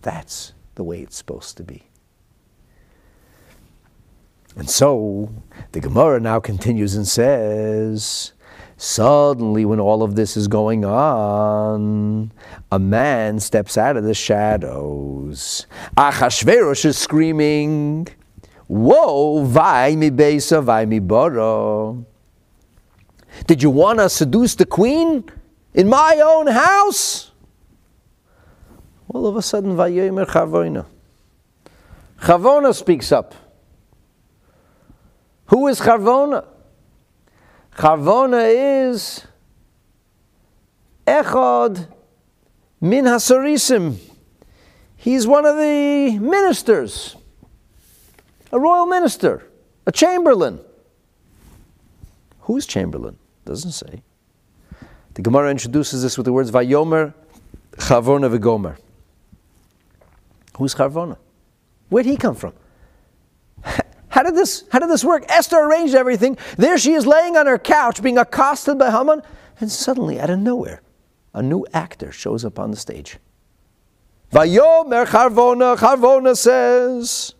That's 0.00 0.54
the 0.76 0.84
way 0.84 1.00
it's 1.00 1.16
supposed 1.16 1.58
to 1.58 1.62
be. 1.62 1.89
And 4.56 4.68
so 4.68 5.32
the 5.72 5.80
Gemara 5.80 6.20
now 6.20 6.40
continues 6.40 6.94
and 6.94 7.06
says, 7.06 8.32
Suddenly, 8.76 9.66
when 9.66 9.78
all 9.78 10.02
of 10.02 10.16
this 10.16 10.36
is 10.36 10.48
going 10.48 10.86
on, 10.86 12.32
a 12.72 12.78
man 12.78 13.38
steps 13.38 13.76
out 13.76 13.96
of 13.96 14.04
the 14.04 14.14
shadows. 14.14 15.66
Achashverosh 15.96 16.86
is 16.86 16.96
screaming, 16.96 18.08
Whoa, 18.68 19.44
vai 19.44 19.96
mi 19.96 20.10
besa, 20.10 20.62
vai 20.62 20.86
mi 20.86 20.98
boro. 20.98 22.06
Did 23.46 23.62
you 23.62 23.70
want 23.70 23.98
to 23.98 24.08
seduce 24.08 24.54
the 24.54 24.66
queen 24.66 25.24
in 25.74 25.88
my 25.88 26.20
own 26.24 26.46
house? 26.46 27.32
All 29.08 29.26
of 29.26 29.36
a 29.36 29.42
sudden, 29.42 29.76
vayomer 29.76 30.26
Chavona. 30.26 30.86
Chavona 32.20 32.74
speaks 32.74 33.12
up. 33.12 33.34
Who 35.50 35.66
is 35.66 35.80
Chavona? 35.80 36.46
Chavona 37.76 38.84
is 38.84 39.26
Echad 41.04 41.88
min 42.80 43.04
hasarisim. 43.04 43.96
He's 44.96 45.26
one 45.26 45.44
of 45.44 45.56
the 45.56 46.18
ministers, 46.20 47.16
a 48.52 48.60
royal 48.60 48.86
minister, 48.86 49.50
a 49.86 49.92
chamberlain. 49.92 50.60
Who's 52.42 52.64
chamberlain? 52.64 53.18
Doesn't 53.44 53.72
say. 53.72 54.02
The 55.14 55.22
Gemara 55.22 55.50
introduces 55.50 56.02
this 56.02 56.16
with 56.16 56.26
the 56.26 56.32
words 56.32 56.52
Vayomer 56.52 57.12
Chavona 57.72 58.30
v'Gomer. 58.38 58.76
Who's 60.58 60.76
Chavona? 60.76 61.16
Where'd 61.88 62.06
he 62.06 62.16
come 62.16 62.36
from? 62.36 62.52
Did 64.30 64.38
this 64.38 64.62
how 64.70 64.78
did 64.78 64.88
this 64.88 65.04
work? 65.04 65.24
Esther 65.28 65.58
arranged 65.58 65.96
everything. 65.96 66.38
There 66.56 66.78
she 66.78 66.92
is 66.92 67.04
laying 67.04 67.36
on 67.36 67.46
her 67.46 67.58
couch 67.58 68.00
being 68.00 68.16
accosted 68.16 68.78
by 68.78 68.92
Haman, 68.92 69.22
and 69.58 69.72
suddenly 69.72 70.20
out 70.20 70.30
of 70.30 70.38
nowhere, 70.38 70.82
a 71.34 71.42
new 71.42 71.66
actor 71.74 72.12
shows 72.12 72.44
up 72.44 72.56
on 72.56 72.70
the 72.70 72.76
stage. 72.76 73.18
Vayomer 74.32 75.04
Charvona, 75.04 75.76
Charvona 75.76 76.36
says, 76.36 77.34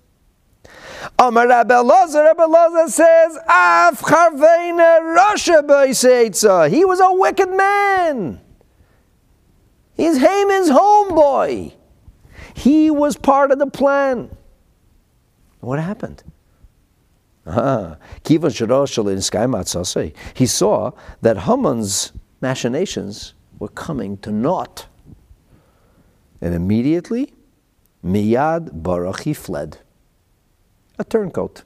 Amar 1.16 1.46
Rabbi 1.46 1.72
Elazar 1.74 2.88
says, 2.88 3.38
Af 3.48 4.00
Charvena 4.00 5.16
Rasha 5.16 5.64
B'Yiseitza. 5.64 6.70
He 6.70 6.84
was 6.84 6.98
a 6.98 7.12
wicked 7.12 7.50
man. 7.50 8.40
He's 9.94 10.18
Haman's 10.18 10.70
homeboy. 10.70 11.72
He 12.54 12.90
was 12.90 13.16
part 13.16 13.52
of 13.52 13.60
the 13.60 13.68
plan. 13.68 14.36
What 15.60 15.78
happened? 15.78 16.24
He 20.34 20.46
saw 20.46 20.92
that 21.22 21.38
Haman's 21.38 22.12
machinations 22.40 23.34
were 23.58 23.68
coming 23.68 24.18
to 24.18 24.30
naught. 24.30 24.86
And 26.40 26.54
immediately, 26.54 27.34
Miyad 28.04 28.82
Baruch 28.82 29.34
fled. 29.34 29.78
A 30.98 31.04
turncoat. 31.04 31.64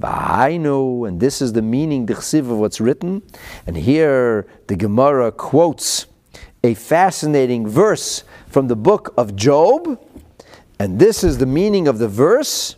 V'hainu, 0.00 1.06
and 1.06 1.20
this 1.20 1.42
is 1.42 1.52
the 1.52 1.62
meaning, 1.62 2.08
of 2.10 2.58
what's 2.58 2.80
written. 2.80 3.22
And 3.66 3.76
here 3.76 4.46
the 4.66 4.76
Gemara 4.76 5.30
quotes 5.30 6.06
a 6.64 6.74
fascinating 6.74 7.66
verse 7.68 8.24
from 8.46 8.68
the 8.68 8.76
book 8.76 9.12
of 9.16 9.36
Job. 9.36 10.00
And 10.78 10.98
this 10.98 11.22
is 11.22 11.38
the 11.38 11.46
meaning 11.46 11.86
of 11.86 11.98
the 11.98 12.08
verse. 12.08 12.76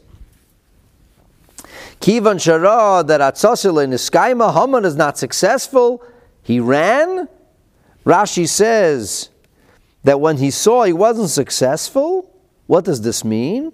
Kivan 2.03 2.35
Shara 2.35 3.07
that 3.07 3.21
Atzasil 3.21 3.83
in 3.83 3.91
Iskaima, 3.91 4.53
Haman 4.53 4.85
is 4.85 4.97
not 4.97 5.17
successful. 5.17 6.05
He 6.43 6.59
ran. 6.59 7.29
Rashi 8.05 8.49
says 8.49 9.31
that 10.03 10.21
when 10.21 10.39
he 10.39 10.51
saw 10.51 10.83
he 10.83 10.93
wasn't 10.93 11.31
successful, 11.31 12.29
what 12.67 12.85
does 12.85 13.03
this 13.03 13.25
mean? 13.25 13.73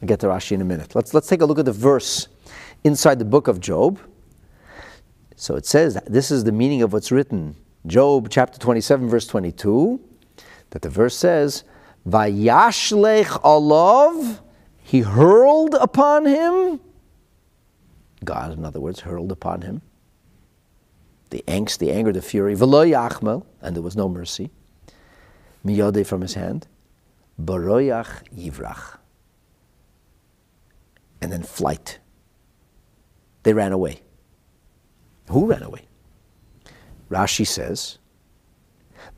I'll 0.00 0.06
get 0.06 0.20
to 0.20 0.28
Rashi 0.28 0.52
in 0.52 0.60
a 0.60 0.64
minute. 0.64 0.94
Let's, 0.94 1.12
let's 1.12 1.26
take 1.26 1.40
a 1.40 1.46
look 1.46 1.58
at 1.58 1.64
the 1.64 1.72
verse 1.72 2.28
inside 2.84 3.18
the 3.18 3.24
book 3.24 3.48
of 3.48 3.58
Job. 3.58 3.98
So 5.34 5.56
it 5.56 5.66
says, 5.66 5.98
this 6.06 6.30
is 6.30 6.44
the 6.44 6.52
meaning 6.52 6.82
of 6.82 6.92
what's 6.92 7.10
written. 7.10 7.56
Job 7.88 8.28
chapter 8.30 8.56
27, 8.60 9.08
verse 9.08 9.26
22, 9.26 10.00
that 10.70 10.82
the 10.82 10.88
verse 10.88 11.16
says, 11.16 11.64
Vayashlech 12.06 13.42
alav, 13.42 14.38
he 14.84 15.00
hurled 15.00 15.74
upon 15.74 16.26
him. 16.26 16.78
God, 18.22 18.52
in 18.52 18.66
other 18.66 18.80
words, 18.80 19.00
hurled 19.00 19.32
upon 19.32 19.62
him. 19.62 19.80
The 21.30 21.42
angst, 21.48 21.78
the 21.78 21.90
anger, 21.90 22.12
the 22.12 22.20
fury, 22.20 22.54
v'lo 22.54 22.88
yachmel, 22.88 23.46
and 23.62 23.74
there 23.74 23.82
was 23.82 23.96
no 23.96 24.10
mercy. 24.10 24.50
Miyode 25.64 26.06
from 26.06 26.20
his 26.20 26.34
hand. 26.34 26.68
Baroyach 27.42 28.28
yivrach. 28.36 28.98
And 31.22 31.32
then 31.32 31.42
flight. 31.42 31.98
They 33.42 33.54
ran 33.54 33.72
away. 33.72 34.02
Who 35.30 35.46
ran 35.46 35.62
away? 35.62 35.86
Rashi 37.10 37.46
says, 37.46 37.98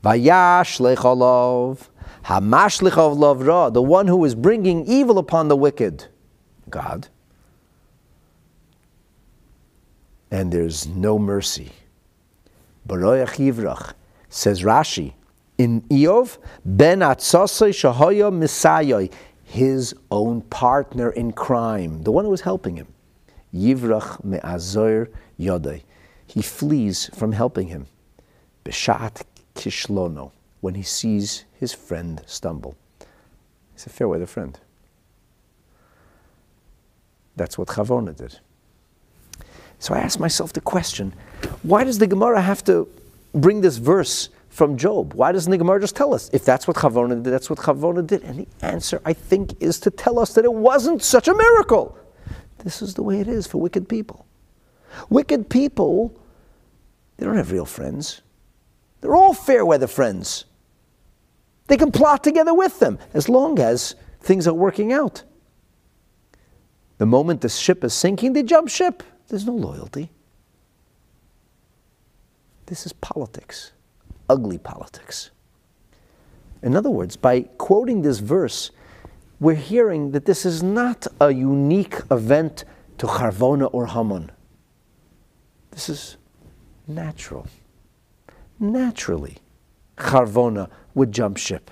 Vayash 0.01 0.79
lecholov, 0.79 1.89
hamash 2.27 2.81
of 3.23 3.41
ra, 3.41 3.69
the 3.69 3.81
one 3.81 4.07
who 4.07 4.23
is 4.25 4.35
bringing 4.35 4.85
evil 4.85 5.17
upon 5.17 5.47
the 5.47 5.55
wicked, 5.55 6.05
God. 6.69 7.07
And 10.29 10.51
there's 10.51 10.87
no 10.87 11.17
mercy. 11.17 11.71
Baroyach 12.87 13.37
yivrach, 13.37 13.93
says 14.29 14.61
Rashi, 14.61 15.13
in 15.57 15.81
Eov, 15.83 16.37
ben 16.63 16.99
atzosei 16.99 17.69
shahoya 17.69 18.31
misayoi, 18.31 19.11
his 19.43 19.95
own 20.11 20.41
partner 20.41 21.09
in 21.11 21.31
crime, 21.31 22.03
the 22.03 22.11
one 22.11 22.25
who 22.25 22.31
was 22.31 22.41
helping 22.41 22.75
him. 22.75 22.87
Yivrach 23.53 24.23
me'azor 24.23 25.09
yodai 25.39 25.81
he 26.27 26.41
flees 26.41 27.09
from 27.15 27.31
helping 27.31 27.67
him. 27.67 27.87
Beshat 28.65 29.23
kishlono, 29.55 30.31
when 30.67 30.75
he 30.75 30.83
sees 30.83 31.45
his 31.57 31.71
friend 31.71 32.21
stumble. 32.25 32.75
He's 33.71 33.85
a 33.85 33.89
fair 33.89 34.09
weather 34.09 34.25
friend. 34.25 34.59
That's 37.37 37.57
what 37.57 37.69
Chavona 37.69 38.13
did. 38.13 38.39
So 39.79 39.93
I 39.93 39.99
asked 39.99 40.19
myself 40.19 40.51
the 40.51 40.59
question 40.59 41.13
why 41.63 41.85
does 41.85 41.99
the 41.99 42.07
Gemara 42.07 42.41
have 42.41 42.65
to 42.65 42.85
bring 43.31 43.61
this 43.61 43.77
verse 43.77 44.27
from 44.49 44.75
Job? 44.75 45.13
Why 45.13 45.31
doesn't 45.31 45.49
the 45.49 45.57
Gemara 45.57 45.79
just 45.79 45.95
tell 45.95 46.13
us 46.13 46.29
if 46.33 46.43
that's 46.43 46.67
what 46.67 46.75
Chavona 46.75 47.23
did, 47.23 47.31
that's 47.31 47.49
what 47.49 47.59
Chavona 47.59 48.05
did? 48.05 48.23
And 48.23 48.39
the 48.39 48.47
answer, 48.61 48.99
I 49.05 49.13
think, 49.13 49.55
is 49.61 49.79
to 49.79 49.89
tell 49.89 50.19
us 50.19 50.33
that 50.33 50.43
it 50.43 50.53
wasn't 50.53 51.01
such 51.01 51.29
a 51.29 51.33
miracle. 51.33 51.97
This 52.65 52.81
is 52.81 52.93
the 52.93 53.03
way 53.03 53.21
it 53.21 53.29
is 53.29 53.47
for 53.47 53.61
wicked 53.61 53.87
people. 53.87 54.25
Wicked 55.09 55.49
people, 55.49 56.13
they 57.15 57.25
don't 57.25 57.37
have 57.37 57.53
real 57.53 57.65
friends. 57.65 58.21
They're 58.99 59.15
all 59.15 59.33
fair 59.33 59.65
weather 59.65 59.87
friends. 59.87 60.43
They 61.67 61.77
can 61.77 61.91
plot 61.91 62.23
together 62.23 62.53
with 62.53 62.79
them 62.79 62.97
as 63.13 63.29
long 63.29 63.59
as 63.59 63.95
things 64.21 64.47
are 64.47 64.53
working 64.53 64.91
out. 64.93 65.23
The 66.97 67.05
moment 67.05 67.41
the 67.41 67.49
ship 67.49 67.83
is 67.83 67.93
sinking, 67.93 68.33
they 68.33 68.43
jump 68.43 68.69
ship. 68.69 69.03
There's 69.27 69.45
no 69.45 69.53
loyalty. 69.53 70.09
This 72.65 72.85
is 72.85 72.93
politics, 72.93 73.71
ugly 74.29 74.57
politics. 74.57 75.31
In 76.61 76.75
other 76.75 76.89
words, 76.89 77.15
by 77.15 77.41
quoting 77.57 78.01
this 78.01 78.19
verse, 78.19 78.71
we're 79.39 79.55
hearing 79.55 80.11
that 80.11 80.25
this 80.25 80.45
is 80.45 80.63
not 80.63 81.05
a 81.21 81.31
unique 81.31 81.95
event 82.09 82.65
to 82.97 83.05
Charvona 83.05 83.69
or 83.71 83.87
Haman. 83.87 84.31
This 85.71 85.89
is 85.89 86.17
natural. 86.87 87.47
Naturally, 88.59 89.37
Charvona 89.97 90.69
would 90.97 91.11
jump 91.11 91.37
ship. 91.37 91.69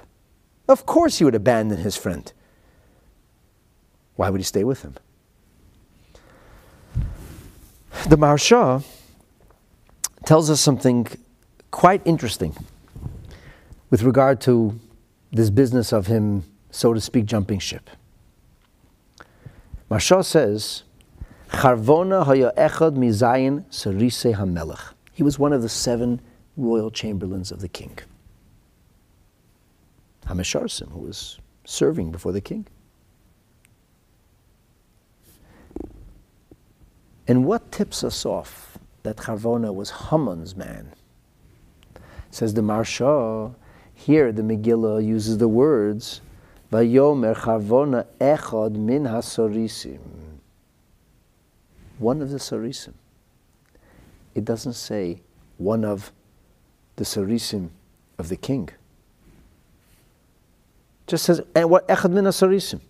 Of 0.67 0.85
course, 0.85 1.17
he 1.17 1.25
would 1.25 1.33
abandon 1.33 1.79
his 1.79 1.97
friend. 1.97 2.31
Why 4.15 4.29
would 4.29 4.39
he 4.39 4.45
stay 4.45 4.63
with 4.63 4.83
him? 4.83 4.93
The 8.07 8.17
Maharsha 8.17 8.83
tells 10.25 10.49
us 10.51 10.61
something 10.61 11.07
quite 11.71 12.03
interesting 12.05 12.55
with 13.89 14.03
regard 14.03 14.41
to 14.41 14.79
this 15.31 15.49
business 15.49 15.91
of 15.91 16.05
him, 16.05 16.43
so 16.69 16.93
to 16.93 17.01
speak, 17.01 17.25
jumping 17.25 17.57
ship. 17.57 17.89
Maharsha 19.89 20.23
says 20.23 20.83
Charvona 21.49 22.23
echad 22.55 22.95
mizayin 22.95 23.65
hamelech. 24.35 24.93
He 25.13 25.23
was 25.23 25.39
one 25.39 25.51
of 25.51 25.63
the 25.63 25.69
seven 25.69 26.21
royal 26.55 26.91
chamberlains 26.91 27.51
of 27.51 27.59
the 27.59 27.67
king. 27.67 27.97
Hamesharsim, 30.27 30.91
who 30.91 30.99
was 30.99 31.39
serving 31.65 32.11
before 32.11 32.31
the 32.31 32.41
king. 32.41 32.67
And 37.27 37.45
what 37.45 37.71
tips 37.71 38.03
us 38.03 38.25
off 38.25 38.77
that 39.03 39.17
Charvona 39.17 39.73
was 39.73 39.89
Haman's 39.89 40.55
man? 40.55 40.93
Says 42.29 42.53
the 42.53 42.61
Maharsha, 42.61 43.55
here 43.93 44.31
the 44.31 44.43
Megillah 44.43 45.03
uses 45.03 45.37
the 45.37 45.47
words, 45.47 46.21
Vayomer 46.71 47.35
Charvona 47.35 48.05
echad 48.19 48.73
min 48.73 49.05
hasorisim. 49.05 49.99
One 51.97 52.21
of 52.21 52.29
the 52.29 52.37
sorisim. 52.37 52.93
It 54.35 54.43
doesn't 54.43 54.73
say 54.73 55.21
one 55.57 55.85
of 55.85 56.11
the 56.97 57.05
sorisim 57.05 57.69
of 58.17 58.29
the 58.29 58.35
king. 58.35 58.69
Just 61.07 61.25
says 61.25 61.41
and 61.55 61.69
what 61.69 61.87
echad 61.87 62.11
min 62.11 62.25
hasorisim. 62.25 62.81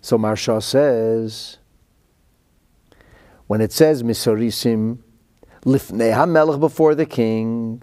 So 0.00 0.18
Maharsha 0.18 0.62
says, 0.62 1.58
when 3.46 3.60
it 3.60 3.70
says 3.70 4.02
misorisim, 4.02 4.98
lifnei 5.64 6.12
hamelech 6.12 6.58
before 6.58 6.94
the 6.94 7.06
king, 7.06 7.82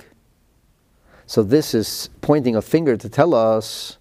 so 1.29 1.43
this 1.43 1.75
is 1.75 2.09
pointing 2.21 2.55
a 2.55 2.61
finger 2.61 2.97
to 2.97 3.07
tell 3.07 3.35
us 3.35 3.99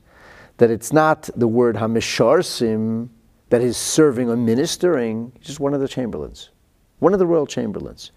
that 0.56 0.70
it's 0.70 0.94
not 0.94 1.28
the 1.36 1.46
word 1.46 1.76
Hamisharsim 1.76 3.10
that 3.50 3.60
is 3.60 3.76
serving 3.76 4.30
or 4.30 4.36
ministering, 4.36 5.32
he's 5.36 5.48
just 5.48 5.60
one 5.60 5.74
of 5.74 5.80
the 5.80 5.88
chamberlains, 5.88 6.48
one 7.00 7.12
of 7.12 7.18
the 7.18 7.26
royal 7.26 7.46
chamberlains, 7.46 8.12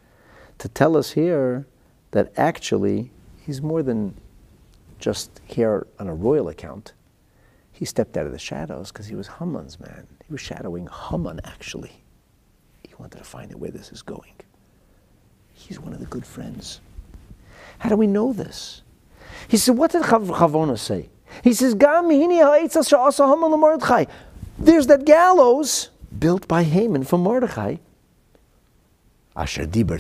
to 0.60 0.70
tell 0.70 0.96
us 0.96 1.12
here 1.12 1.68
that 2.12 2.32
actually 2.38 3.12
he's 3.46 3.62
more 3.62 3.84
than 3.84 4.16
just 5.02 5.42
here 5.46 5.88
on 6.00 6.08
a 6.08 6.14
royal 6.14 6.48
account. 6.50 6.94
He 7.72 7.86
stepped 7.86 8.16
out 8.16 8.26
of 8.26 8.32
the 8.32 8.40
shadows 8.40 8.92
because 8.92 9.08
he 9.08 9.16
was 9.16 9.28
Haman's 9.28 9.80
man. 9.80 10.08
He 10.26 10.32
was 10.32 10.42
shadowing 10.42 10.88
Haman 10.88 11.42
actually. 11.44 12.04
He 12.88 12.94
wanted 12.98 13.18
to 13.18 13.24
find 13.24 13.52
out 13.52 13.60
where 13.60 13.72
this 13.72 13.92
is 13.92 14.02
going. 14.02 14.34
He's 15.54 15.80
one 15.80 15.94
of 15.94 16.00
the 16.00 16.06
good 16.06 16.26
friends. 16.26 16.80
How 17.80 17.90
do 17.90 17.96
we 17.96 18.08
know 18.08 18.34
this? 18.34 18.84
He 19.48 19.58
said, 19.58 19.78
what 19.78 19.92
did 19.92 20.04
Chavona 20.04 20.78
say? 20.78 21.10
He 21.44 21.54
says, 21.54 21.74
There's 24.60 24.88
that 24.88 25.06
gallows 25.06 25.90
built 26.20 26.48
by 26.48 26.64
Haman 26.64 27.04
for 27.04 27.18
Mordechai. 27.18 27.78
Asher 29.36 29.66
Diber 29.66 30.00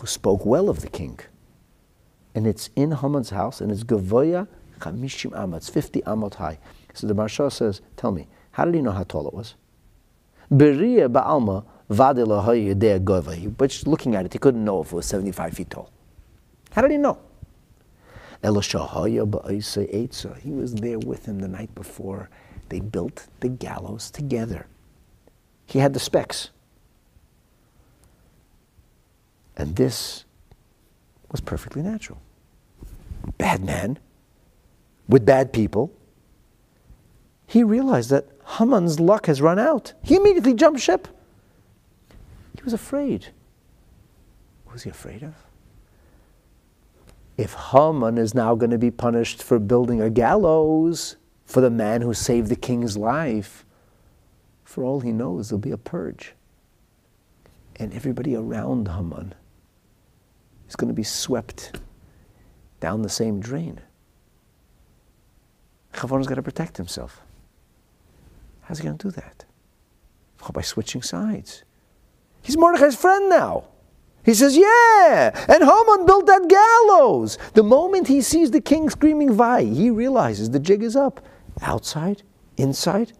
who 0.00 0.06
spoke 0.06 0.44
well 0.44 0.68
of 0.68 0.80
the 0.80 0.88
king. 0.88 1.20
And 2.34 2.46
it's 2.46 2.70
in 2.76 2.92
Haman's 2.92 3.30
house, 3.30 3.60
and 3.60 3.72
it's 3.72 3.84
Gavoya 3.84 4.46
Chamishim 4.78 5.32
Amot, 5.32 5.58
it's 5.58 5.68
50 5.68 6.00
Amot 6.02 6.34
high. 6.34 6.58
So 6.94 7.06
the 7.06 7.14
Maharsha 7.14 7.52
says, 7.52 7.80
Tell 7.96 8.12
me, 8.12 8.26
how 8.52 8.64
did 8.64 8.74
he 8.74 8.82
know 8.82 8.92
how 8.92 9.04
tall 9.04 9.28
it 9.28 9.34
was? 9.34 9.54
Beria 10.50 11.08
Ba'alma 11.08 11.64
But 13.56 13.70
just 13.70 13.86
looking 13.86 14.14
at 14.14 14.26
it, 14.26 14.32
he 14.32 14.38
couldn't 14.38 14.64
know 14.64 14.80
if 14.82 14.92
it 14.92 14.94
was 14.94 15.06
75 15.06 15.54
feet 15.54 15.70
tall. 15.70 15.90
How 16.72 16.82
did 16.82 16.90
he 16.90 16.98
know? 16.98 17.18
He 18.42 18.48
was 18.48 18.68
there 20.74 20.98
with 20.98 21.26
him 21.26 21.38
the 21.40 21.48
night 21.48 21.74
before. 21.74 22.30
They 22.68 22.80
built 22.80 23.26
the 23.40 23.48
gallows 23.48 24.10
together. 24.10 24.66
He 25.66 25.78
had 25.80 25.94
the 25.94 26.00
specs. 26.00 26.50
And 29.56 29.74
this 29.76 30.24
was 31.30 31.40
perfectly 31.40 31.82
natural. 31.82 32.20
Bad 33.38 33.64
man 33.64 33.98
with 35.08 35.24
bad 35.24 35.52
people. 35.52 35.92
He 37.46 37.62
realized 37.62 38.10
that 38.10 38.28
Haman's 38.58 39.00
luck 39.00 39.26
has 39.26 39.40
run 39.40 39.58
out. 39.58 39.92
He 40.02 40.16
immediately 40.16 40.54
jumped 40.54 40.80
ship. 40.80 41.08
He 42.56 42.62
was 42.62 42.72
afraid. 42.72 43.28
What 44.64 44.74
was 44.74 44.82
he 44.84 44.90
afraid 44.90 45.22
of? 45.22 45.34
if 47.40 47.54
Haman 47.54 48.18
is 48.18 48.34
now 48.34 48.54
going 48.54 48.70
to 48.70 48.78
be 48.78 48.90
punished 48.90 49.42
for 49.42 49.58
building 49.58 50.02
a 50.02 50.10
gallows 50.10 51.16
for 51.46 51.62
the 51.62 51.70
man 51.70 52.02
who 52.02 52.12
saved 52.12 52.48
the 52.48 52.56
king's 52.56 52.98
life, 52.98 53.64
for 54.62 54.84
all 54.84 55.00
he 55.00 55.10
knows, 55.10 55.48
there'll 55.48 55.58
be 55.58 55.70
a 55.70 55.78
purge. 55.78 56.34
And 57.76 57.94
everybody 57.94 58.36
around 58.36 58.88
Haman 58.88 59.34
is 60.70 60.76
going 60.76 60.88
to 60.88 60.94
be 60.94 61.02
swept 61.02 61.78
down 62.78 63.02
the 63.02 63.08
same 63.08 63.40
drain. 63.40 63.80
Chavon's 65.92 66.26
got 66.26 66.36
to 66.36 66.42
protect 66.42 66.76
himself. 66.76 67.20
How's 68.62 68.78
he 68.78 68.84
going 68.84 68.96
to 68.96 69.08
do 69.08 69.10
that? 69.12 69.44
Oh, 70.42 70.52
by 70.52 70.62
switching 70.62 71.02
sides. 71.02 71.64
He's 72.40 72.56
Mordecai's 72.56 72.96
friend 72.96 73.28
now. 73.28 73.64
He 74.24 74.32
says, 74.32 74.56
Yeah, 74.56 75.30
and 75.48 75.64
Haman 75.64 76.06
built 76.06 76.26
that 76.26 76.48
gallows. 76.48 77.36
The 77.54 77.64
moment 77.64 78.06
he 78.06 78.20
sees 78.22 78.50
the 78.50 78.60
king 78.60 78.88
screaming 78.88 79.34
Vai, 79.34 79.64
he 79.64 79.90
realizes 79.90 80.50
the 80.50 80.60
jig 80.60 80.82
is 80.82 80.94
up. 80.94 81.20
Outside, 81.62 82.22
inside. 82.56 83.12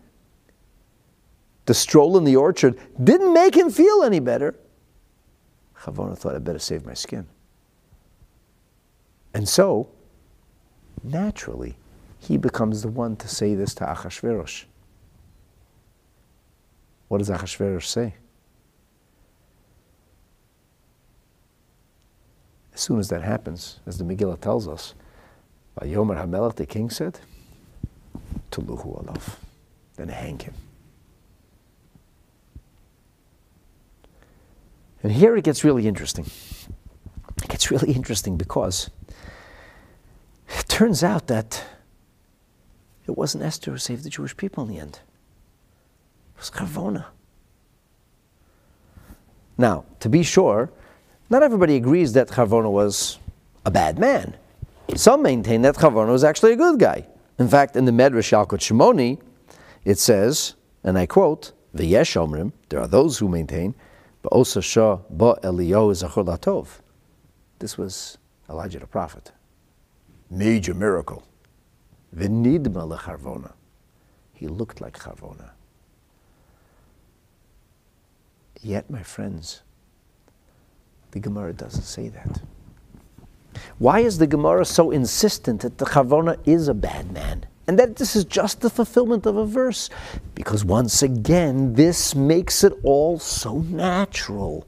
The 1.66 1.74
stroll 1.74 2.16
in 2.16 2.24
the 2.24 2.36
orchard 2.36 2.78
didn't 3.02 3.34
make 3.34 3.56
him 3.56 3.70
feel 3.70 4.02
any 4.04 4.20
better. 4.20 4.54
Chavona 5.76 6.16
thought, 6.16 6.36
I 6.36 6.38
better 6.38 6.58
save 6.58 6.86
my 6.86 6.94
skin. 6.94 7.26
And 9.32 9.48
so, 9.48 9.88
naturally, 11.02 11.76
he 12.18 12.36
becomes 12.36 12.82
the 12.82 12.88
one 12.88 13.16
to 13.16 13.28
say 13.28 13.54
this 13.54 13.74
to 13.74 13.84
Achashverosh. 13.84 14.64
What 17.08 17.18
does 17.18 17.30
Achashverosh 17.30 17.84
say? 17.84 18.14
As 22.74 22.80
soon 22.80 22.98
as 22.98 23.08
that 23.08 23.22
happens, 23.22 23.80
as 23.86 23.98
the 23.98 24.04
Megillah 24.04 24.40
tells 24.40 24.66
us, 24.68 24.94
Yomer 25.80 26.16
HaMelech, 26.16 26.56
the 26.56 26.66
king 26.66 26.90
said, 26.90 27.18
Tuluhu 28.50 29.04
alav, 29.04 29.36
then 29.96 30.08
hang 30.08 30.38
him. 30.38 30.54
And 35.02 35.12
here 35.12 35.36
it 35.36 35.44
gets 35.44 35.64
really 35.64 35.88
interesting. 35.88 36.26
It 37.42 37.48
gets 37.48 37.70
really 37.70 37.92
interesting 37.92 38.36
because 38.36 38.90
it 40.58 40.68
turns 40.68 41.02
out 41.02 41.26
that 41.28 41.64
it 43.06 43.16
wasn't 43.16 43.44
Esther 43.44 43.72
who 43.72 43.78
saved 43.78 44.04
the 44.04 44.10
Jewish 44.10 44.36
people 44.36 44.64
in 44.64 44.70
the 44.70 44.78
end. 44.78 45.00
It 46.34 46.40
was 46.40 46.50
Chavona. 46.50 47.06
Now, 49.58 49.84
to 50.00 50.08
be 50.08 50.22
sure, 50.22 50.70
not 51.28 51.42
everybody 51.42 51.76
agrees 51.76 52.14
that 52.14 52.28
Charvona 52.28 52.70
was 52.70 53.18
a 53.66 53.70
bad 53.70 53.98
man. 53.98 54.34
Some 54.96 55.22
maintain 55.22 55.62
that 55.62 55.76
Charvona 55.76 56.10
was 56.10 56.24
actually 56.24 56.52
a 56.52 56.56
good 56.56 56.80
guy. 56.80 57.06
In 57.38 57.48
fact, 57.48 57.76
in 57.76 57.84
the 57.84 57.92
Medrash 57.92 58.32
Yalkut 58.32 58.60
Shimoni, 58.60 59.20
it 59.84 59.98
says, 59.98 60.54
and 60.82 60.98
I 60.98 61.06
quote, 61.06 61.52
V'yesh 61.76 62.16
omrim, 62.16 62.52
there 62.68 62.80
are 62.80 62.88
those 62.88 63.18
who 63.18 63.28
maintain, 63.28 63.74
Ba'osa 64.24 64.62
shah 64.62 64.98
ba 65.08 65.38
Eliyahu 65.42 65.92
zachor 65.92 66.24
latov. 66.26 66.80
This 67.58 67.78
was 67.78 68.18
Elijah 68.48 68.78
the 68.78 68.86
prophet. 68.86 69.32
Major 70.30 70.74
miracle. 70.74 71.24
V'nidma 72.16 72.88
lecharvona. 72.88 73.52
He 74.32 74.46
looked 74.46 74.80
like 74.80 74.98
Charvona. 74.98 75.50
Yet, 78.62 78.88
my 78.88 79.02
friends, 79.02 79.62
the 81.10 81.20
Gemara 81.20 81.52
doesn't 81.52 81.82
say 81.82 82.08
that. 82.08 82.40
Why 83.78 84.00
is 84.00 84.18
the 84.18 84.26
Gemara 84.26 84.64
so 84.64 84.90
insistent 84.90 85.60
that 85.62 85.78
the 85.78 85.84
Chavona 85.84 86.38
is 86.46 86.68
a 86.68 86.74
bad 86.74 87.12
man? 87.12 87.46
And 87.66 87.78
that 87.78 87.96
this 87.96 88.16
is 88.16 88.24
just 88.24 88.60
the 88.60 88.70
fulfillment 88.70 89.26
of 89.26 89.36
a 89.36 89.44
verse? 89.44 89.90
Because 90.34 90.64
once 90.64 91.02
again, 91.02 91.74
this 91.74 92.14
makes 92.14 92.64
it 92.64 92.72
all 92.82 93.18
so 93.18 93.58
natural. 93.58 94.66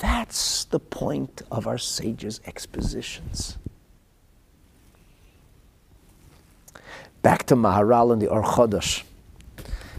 That's 0.00 0.64
the 0.64 0.80
point 0.80 1.42
of 1.50 1.66
our 1.66 1.78
sages' 1.78 2.40
expositions. 2.46 3.58
Back 7.28 7.44
to 7.48 7.56
Maharal 7.56 8.10
and 8.10 8.22
the 8.22 8.28
Or. 8.28 8.42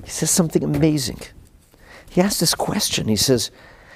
He 0.03 0.09
says 0.09 0.31
something 0.31 0.63
amazing. 0.63 1.19
He 2.09 2.21
asks 2.21 2.39
this 2.39 2.55
question. 2.55 3.07
He 3.07 3.15
says, 3.15 3.51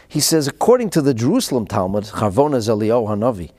he 0.08 0.20
says, 0.20 0.48
according 0.48 0.92
to 0.92 1.02
the 1.02 1.16
Jerusalem 1.16 1.66
Talmud, 1.66 2.04
Charvona 2.04 2.60
Zelio 2.62 3.08
Hanavi. 3.08 3.50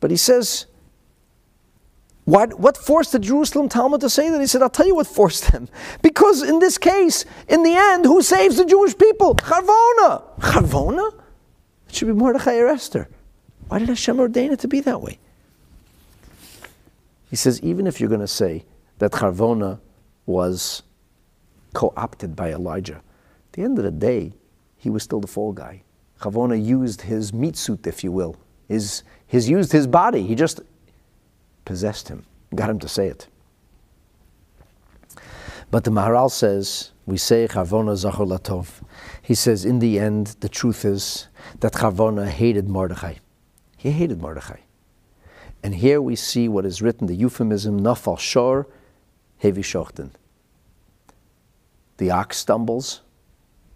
But 0.00 0.10
he 0.10 0.16
says, 0.16 0.64
what, 2.24 2.58
what 2.58 2.78
forced 2.78 3.12
the 3.12 3.18
Jerusalem 3.18 3.68
Talmud 3.68 4.00
to 4.00 4.08
say 4.08 4.30
that? 4.30 4.40
He 4.40 4.46
said, 4.46 4.62
I'll 4.62 4.70
tell 4.70 4.86
you 4.86 4.94
what 4.94 5.06
forced 5.06 5.52
them. 5.52 5.68
Because 6.00 6.42
in 6.42 6.60
this 6.60 6.78
case, 6.78 7.26
in 7.48 7.64
the 7.64 7.74
end, 7.76 8.06
who 8.06 8.22
saves 8.22 8.56
the 8.56 8.64
Jewish 8.64 8.96
people? 8.96 9.34
Charvona. 9.34 10.22
Charvona? 10.38 11.12
It 11.90 11.94
should 11.94 12.08
be 12.08 12.14
Mordechai 12.14 12.56
or 12.60 12.68
Esther. 12.68 13.10
Why 13.68 13.78
did 13.78 13.90
Hashem 13.90 14.18
ordain 14.18 14.52
it 14.52 14.60
to 14.60 14.68
be 14.68 14.80
that 14.80 15.02
way? 15.02 15.18
He 17.34 17.36
says, 17.36 17.60
even 17.62 17.88
if 17.88 17.98
you're 17.98 18.08
going 18.08 18.20
to 18.20 18.28
say 18.28 18.64
that 18.98 19.10
Charvona 19.10 19.80
was 20.24 20.84
co 21.72 21.92
opted 21.96 22.36
by 22.36 22.52
Elijah, 22.52 23.02
at 23.48 23.52
the 23.54 23.62
end 23.62 23.76
of 23.76 23.82
the 23.82 23.90
day, 23.90 24.34
he 24.76 24.88
was 24.88 25.02
still 25.02 25.18
the 25.18 25.26
fall 25.26 25.50
guy. 25.50 25.82
Chavona 26.20 26.54
used 26.64 27.00
his 27.00 27.32
meat 27.32 27.56
suit, 27.56 27.88
if 27.88 28.04
you 28.04 28.12
will. 28.12 28.36
His, 28.68 29.02
his 29.26 29.50
used 29.50 29.72
his 29.72 29.88
body. 29.88 30.22
He 30.22 30.36
just 30.36 30.60
possessed 31.64 32.06
him, 32.06 32.24
got 32.54 32.70
him 32.70 32.78
to 32.78 32.88
say 32.88 33.08
it. 33.08 33.26
But 35.72 35.82
the 35.82 35.90
Maharal 35.90 36.30
says, 36.30 36.92
we 37.04 37.16
say 37.16 37.48
Charvona 37.48 37.96
Zachor 37.96 38.28
Latov. 38.28 38.80
He 39.22 39.34
says, 39.34 39.64
in 39.64 39.80
the 39.80 39.98
end, 39.98 40.36
the 40.38 40.48
truth 40.48 40.84
is 40.84 41.26
that 41.58 41.72
Charvona 41.72 42.28
hated 42.28 42.68
Mordechai. 42.68 43.14
He 43.76 43.90
hated 43.90 44.22
Mordechai. 44.22 44.60
And 45.64 45.76
here 45.76 46.02
we 46.02 46.14
see 46.14 46.46
what 46.46 46.66
is 46.66 46.82
written, 46.82 47.06
the 47.06 47.14
euphemism, 47.14 47.80
Nafal 47.80 48.18
Shor 48.18 48.66
Hevi 49.42 49.64
Shochten. 49.64 50.10
The 51.96 52.10
ox 52.10 52.36
stumbles, 52.36 53.00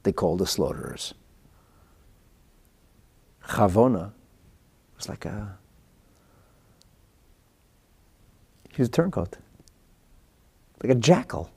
they 0.02 0.12
call 0.12 0.36
the 0.36 0.46
slaughterers. 0.46 1.14
Chavona 3.48 4.12
was 4.96 5.08
like 5.08 5.24
a 5.24 5.56
he 8.74 8.82
was 8.82 8.88
a 8.88 8.92
turncoat, 8.92 9.38
like 10.82 10.92
a 10.92 10.94
jackal. 10.94 11.50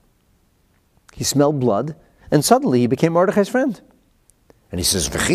He 1.14 1.26
smelled 1.26 1.60
blood, 1.60 1.94
and 2.32 2.46
suddenly 2.46 2.80
he 2.80 2.88
became 2.88 3.14
Mordechai's 3.14 3.50
friend. 3.50 3.82
And 4.72 4.80
he 4.80 4.86
says, 4.86 5.14
Is 5.14 5.28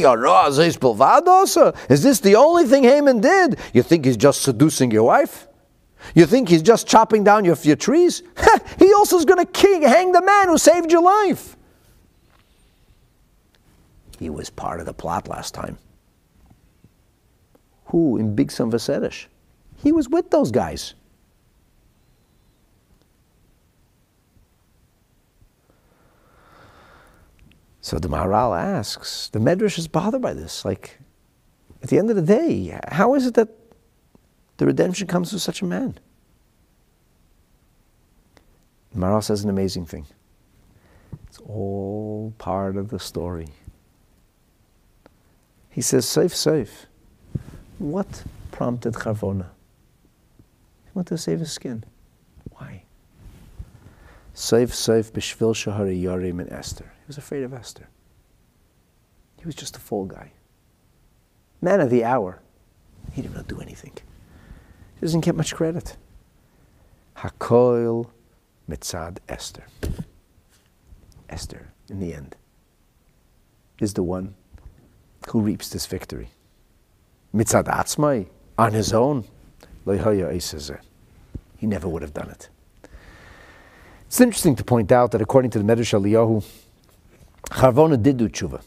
this 2.03 2.21
the 2.21 2.37
only 2.37 2.65
thing 2.65 2.85
Haman 2.85 3.21
did? 3.21 3.59
You 3.75 3.83
think 3.83 4.07
he's 4.07 4.17
just 4.17 4.41
seducing 4.43 4.91
your 4.91 5.05
wife? 5.05 5.47
You 6.15 6.27
think 6.27 6.49
he's 6.49 6.63
just 6.63 6.87
chopping 6.87 7.25
down 7.25 7.45
your, 7.45 7.57
your 7.63 7.77
trees? 7.77 8.23
he 8.79 8.95
also 8.95 9.19
is 9.19 9.27
going 9.27 9.45
to 9.45 9.69
hang 9.87 10.13
the 10.13 10.23
man 10.23 10.49
who 10.49 10.57
saved 10.57 10.91
your 10.91 11.03
life. 11.03 11.57
He 14.19 14.31
was 14.31 14.49
part 14.49 14.81
of 14.81 14.87
the 14.87 14.95
plot 14.95 15.29
last 15.29 15.53
time. 15.53 15.77
Who 17.87 18.17
in 18.17 18.35
Bigsan 18.35 18.71
Vaseresh? 18.71 19.27
He 19.77 19.93
was 19.93 20.09
with 20.09 20.31
those 20.31 20.51
guys. 20.51 20.95
So 27.87 28.01
the 28.01 28.09
Maharal 28.09 28.59
asks, 28.61 29.29
the 29.29 29.39
Medrash 29.39 29.79
is 29.79 29.87
bothered 29.87 30.21
by 30.21 30.35
this. 30.35 30.65
Like, 30.65 30.99
at 31.85 31.89
the 31.89 31.99
end 31.99 32.11
of 32.11 32.17
the 32.17 32.23
day, 32.23 32.77
how 32.89 33.15
is 33.15 33.27
it 33.27 33.35
that 33.35 33.49
the 34.57 34.67
redemption 34.67 35.07
comes 35.07 35.31
through 35.31 35.39
such 35.39 35.63
a 35.63 35.65
man? 35.65 35.97
The 38.93 38.99
Maharal 38.99 39.23
says 39.23 39.45
an 39.45 39.51
amazing 39.51 39.87
thing. 39.87 40.05
It's 41.29 41.39
all 41.39 42.35
part 42.39 42.77
of 42.77 42.89
the 42.89 42.99
story. 42.99 43.51
He 45.71 45.81
says, 45.81 46.09
safe, 46.09 46.35
safe. 46.35 46.87
What 47.79 48.25
prompted 48.51 48.95
Charvona? 48.95 49.47
He 50.87 50.91
wanted 50.93 51.11
to 51.11 51.19
save 51.19 51.39
his 51.39 51.53
skin. 51.53 51.85
Why? 52.51 52.83
Safe, 54.35 54.75
safe, 54.75 55.13
b'shvil 55.13 55.55
shahari 55.55 56.03
yarim 56.03 56.41
and 56.41 56.51
Esther. 56.51 56.91
He 57.07 57.11
was 57.11 57.19
afraid 57.19 57.45
of 57.45 57.55
Esther. 57.55 57.89
He 59.39 59.45
was 59.47 59.55
just 59.55 59.77
a 59.77 59.81
fool 59.81 60.07
guy. 60.07 60.33
Man 61.63 61.81
of 61.81 61.89
the 61.89 62.03
hour. 62.03 62.41
He 63.13 63.23
did 63.23 63.33
not 63.33 63.47
do 63.47 63.61
anything. 63.61 63.93
He 63.95 65.01
doesn't 65.03 65.21
get 65.21 65.37
much 65.37 65.55
credit. 65.55 65.97
Hakoil 67.19 68.11
mitzad 68.69 69.19
Esther. 69.29 69.63
Esther, 71.29 71.69
in 71.89 72.01
the 72.01 72.13
end, 72.13 72.35
is 73.79 73.95
the 73.95 74.03
one 74.03 74.35
who 75.29 75.41
reaps 75.41 75.69
this 75.69 75.87
victory. 75.87 76.31
Mitzad 77.33 77.67
atzmai, 77.67 78.27
on 78.59 78.73
his 78.73 78.93
own, 78.93 79.23
he 79.85 81.67
never 81.69 81.89
would 81.89 82.03
have 82.03 82.15
done 82.15 82.31
it. 82.31 82.49
It's 84.09 84.21
interesting 84.21 84.57
to 84.57 84.65
point 84.65 84.91
out 84.91 85.13
that 85.13 85.23
according 85.23 85.53
to 85.53 85.61
the 85.61 85.65
Medrash 85.65 85.97
Eliyahu, 85.97 86.45
Charvona 87.51 88.03
did 88.03 88.17
do 88.17 88.29
tshuva. 88.29 88.63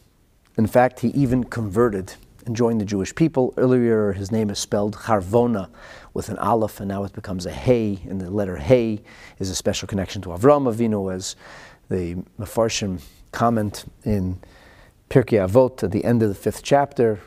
In 0.57 0.67
fact, 0.67 1.01
he 1.01 1.09
even 1.09 1.43
converted 1.43 2.13
and 2.45 2.55
joined 2.55 2.81
the 2.81 2.85
Jewish 2.85 3.13
people. 3.13 3.53
Earlier, 3.57 4.13
his 4.13 4.31
name 4.31 4.49
is 4.49 4.57
spelled 4.57 4.95
Charvona 4.95 5.69
with 6.13 6.29
an 6.29 6.37
aleph, 6.37 6.79
and 6.79 6.87
now 6.87 7.03
it 7.03 7.13
becomes 7.13 7.45
a 7.45 7.51
hey, 7.51 7.99
and 8.09 8.19
the 8.19 8.29
letter 8.29 8.57
hey 8.57 9.01
is 9.37 9.49
a 9.49 9.55
special 9.55 9.87
connection 9.87 10.21
to 10.23 10.29
Avram 10.29 10.73
Avinu, 10.73 11.13
as 11.13 11.35
the 11.89 12.15
Mefarshim 12.39 13.01
comment 13.31 13.85
in 14.03 14.39
Pirkei 15.09 15.45
Avot 15.47 15.83
at 15.83 15.91
the 15.91 16.03
end 16.03 16.23
of 16.23 16.29
the 16.29 16.35
fifth 16.35 16.63
chapter, 16.63 17.19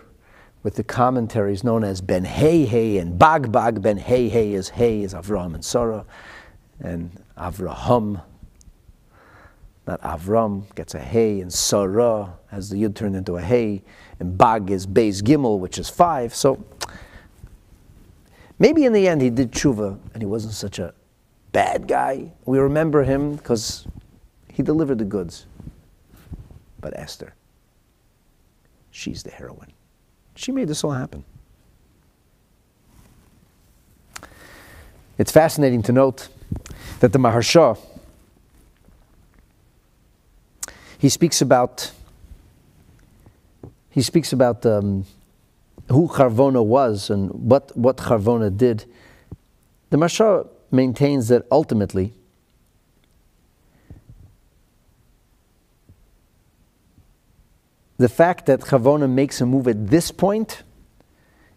with 0.63 0.77
the 0.77 0.85
commentaries 0.85 1.63
known 1.63 1.85
as 1.85 2.01
Ben 2.01 2.25
Hey 2.25 2.65
Hey 2.65 2.99
and 2.99 3.19
Bag 3.19 3.53
Bag. 3.53 3.83
Ben 3.83 3.99
Hey 3.99 4.29
Hey 4.29 4.55
is 4.55 4.71
Hey 4.71 5.03
is 5.03 5.15
Avram 5.15 5.55
and 5.55 5.65
Sarah, 5.65 6.05
and 6.81 7.11
Avraham 7.37 8.23
not 9.87 10.01
Avram 10.03 10.73
gets 10.75 10.95
a 10.95 11.01
hey, 11.01 11.41
and 11.41 11.53
Sarah 11.53 12.35
has 12.49 12.71
the 12.71 12.77
yud 12.77 12.95
turned 12.95 13.17
into 13.17 13.37
a 13.37 13.43
hey, 13.43 13.83
and 14.21 14.39
Bag 14.39 14.71
is 14.71 14.87
Beis 14.87 15.23
Gimel, 15.23 15.59
which 15.59 15.79
is 15.79 15.89
five. 15.89 16.35
So 16.35 16.65
maybe 18.59 18.85
in 18.85 18.93
the 18.93 19.09
end 19.09 19.23
he 19.23 19.31
did 19.31 19.53
tshuva, 19.53 19.99
and 20.15 20.23
he 20.23 20.27
wasn't 20.27 20.55
such 20.55 20.79
a 20.79 20.95
bad 21.51 21.89
guy. 21.89 22.33
We 22.45 22.59
remember 22.59 23.03
him 23.03 23.37
because 23.37 23.87
he 24.53 24.63
delivered 24.63 24.99
the 24.99 25.05
goods. 25.05 25.47
But 26.81 26.97
Esther, 26.97 27.35
she's 28.91 29.23
the 29.23 29.31
heroine. 29.31 29.73
She 30.35 30.53
made 30.53 30.69
this 30.69 30.83
all 30.85 30.93
happen. 30.93 31.25
It's 35.19 35.31
fascinating 35.31 35.83
to 35.83 35.93
note 35.93 36.29
that 37.01 37.13
the 37.13 37.19
Maharsha 37.19 37.79
he 41.03 41.09
speaks 41.09 41.43
about 41.43 41.91
he 43.91 44.03
speaks 44.03 44.33
about 44.33 44.65
um, 44.65 45.05
who 45.89 46.07
Charvona 46.07 46.65
was 46.65 47.11
and 47.11 47.29
what, 47.51 47.77
what 47.77 47.97
Charvona 47.97 48.57
did. 48.57 48.85
The 49.91 49.97
Maharsha 49.97 50.49
maintains 50.71 51.27
that 51.29 51.45
ultimately 51.51 52.15
the 57.99 58.09
fact 58.09 58.47
that 58.47 58.61
Charvona 58.61 59.11
makes 59.11 59.41
a 59.41 59.47
move 59.47 59.67
at 59.67 59.89
this 59.89 60.13
point 60.13 60.63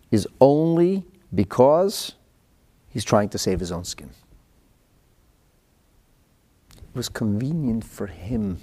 is 0.10 0.28
only 0.42 1.06
because 1.34 2.16
he's 2.90 3.06
trying 3.06 3.30
to 3.30 3.38
save 3.38 3.60
his 3.60 3.72
own 3.72 3.86
skin. 3.86 4.10
It 6.78 6.98
was 6.98 7.10
convenient 7.10 7.86
for 7.86 8.08
him 8.08 8.60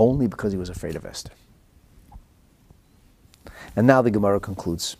only 0.00 0.26
because 0.26 0.50
he 0.52 0.58
was 0.58 0.68
afraid 0.70 0.96
of 0.96 1.04
Esther. 1.04 1.30
And 3.76 3.86
now 3.86 4.02
the 4.02 4.10
Gemara 4.10 4.40
concludes. 4.40 4.96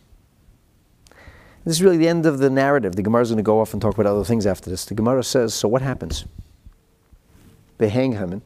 This 1.64 1.76
is 1.76 1.82
really 1.82 1.96
the 1.96 2.08
end 2.08 2.26
of 2.26 2.38
the 2.38 2.50
narrative. 2.50 2.96
The 2.96 3.02
Gemara 3.02 3.22
is 3.22 3.30
going 3.30 3.38
to 3.38 3.42
go 3.42 3.60
off 3.60 3.72
and 3.72 3.82
talk 3.82 3.94
about 3.94 4.06
other 4.06 4.24
things 4.24 4.46
after 4.46 4.70
this. 4.70 4.84
The 4.84 4.94
Gemara 4.94 5.24
says, 5.24 5.52
so 5.54 5.68
what 5.68 5.82
happens? 5.82 6.24
They 7.78 7.88
hang 7.88 8.12
Haman. 8.12 8.42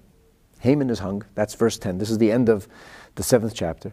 Haman 0.60 0.90
is 0.90 1.00
hung. 1.00 1.24
That's 1.34 1.54
verse 1.54 1.76
10. 1.76 1.98
This 1.98 2.10
is 2.10 2.18
the 2.18 2.32
end 2.32 2.48
of 2.48 2.66
the 3.16 3.22
seventh 3.22 3.54
chapter. 3.54 3.92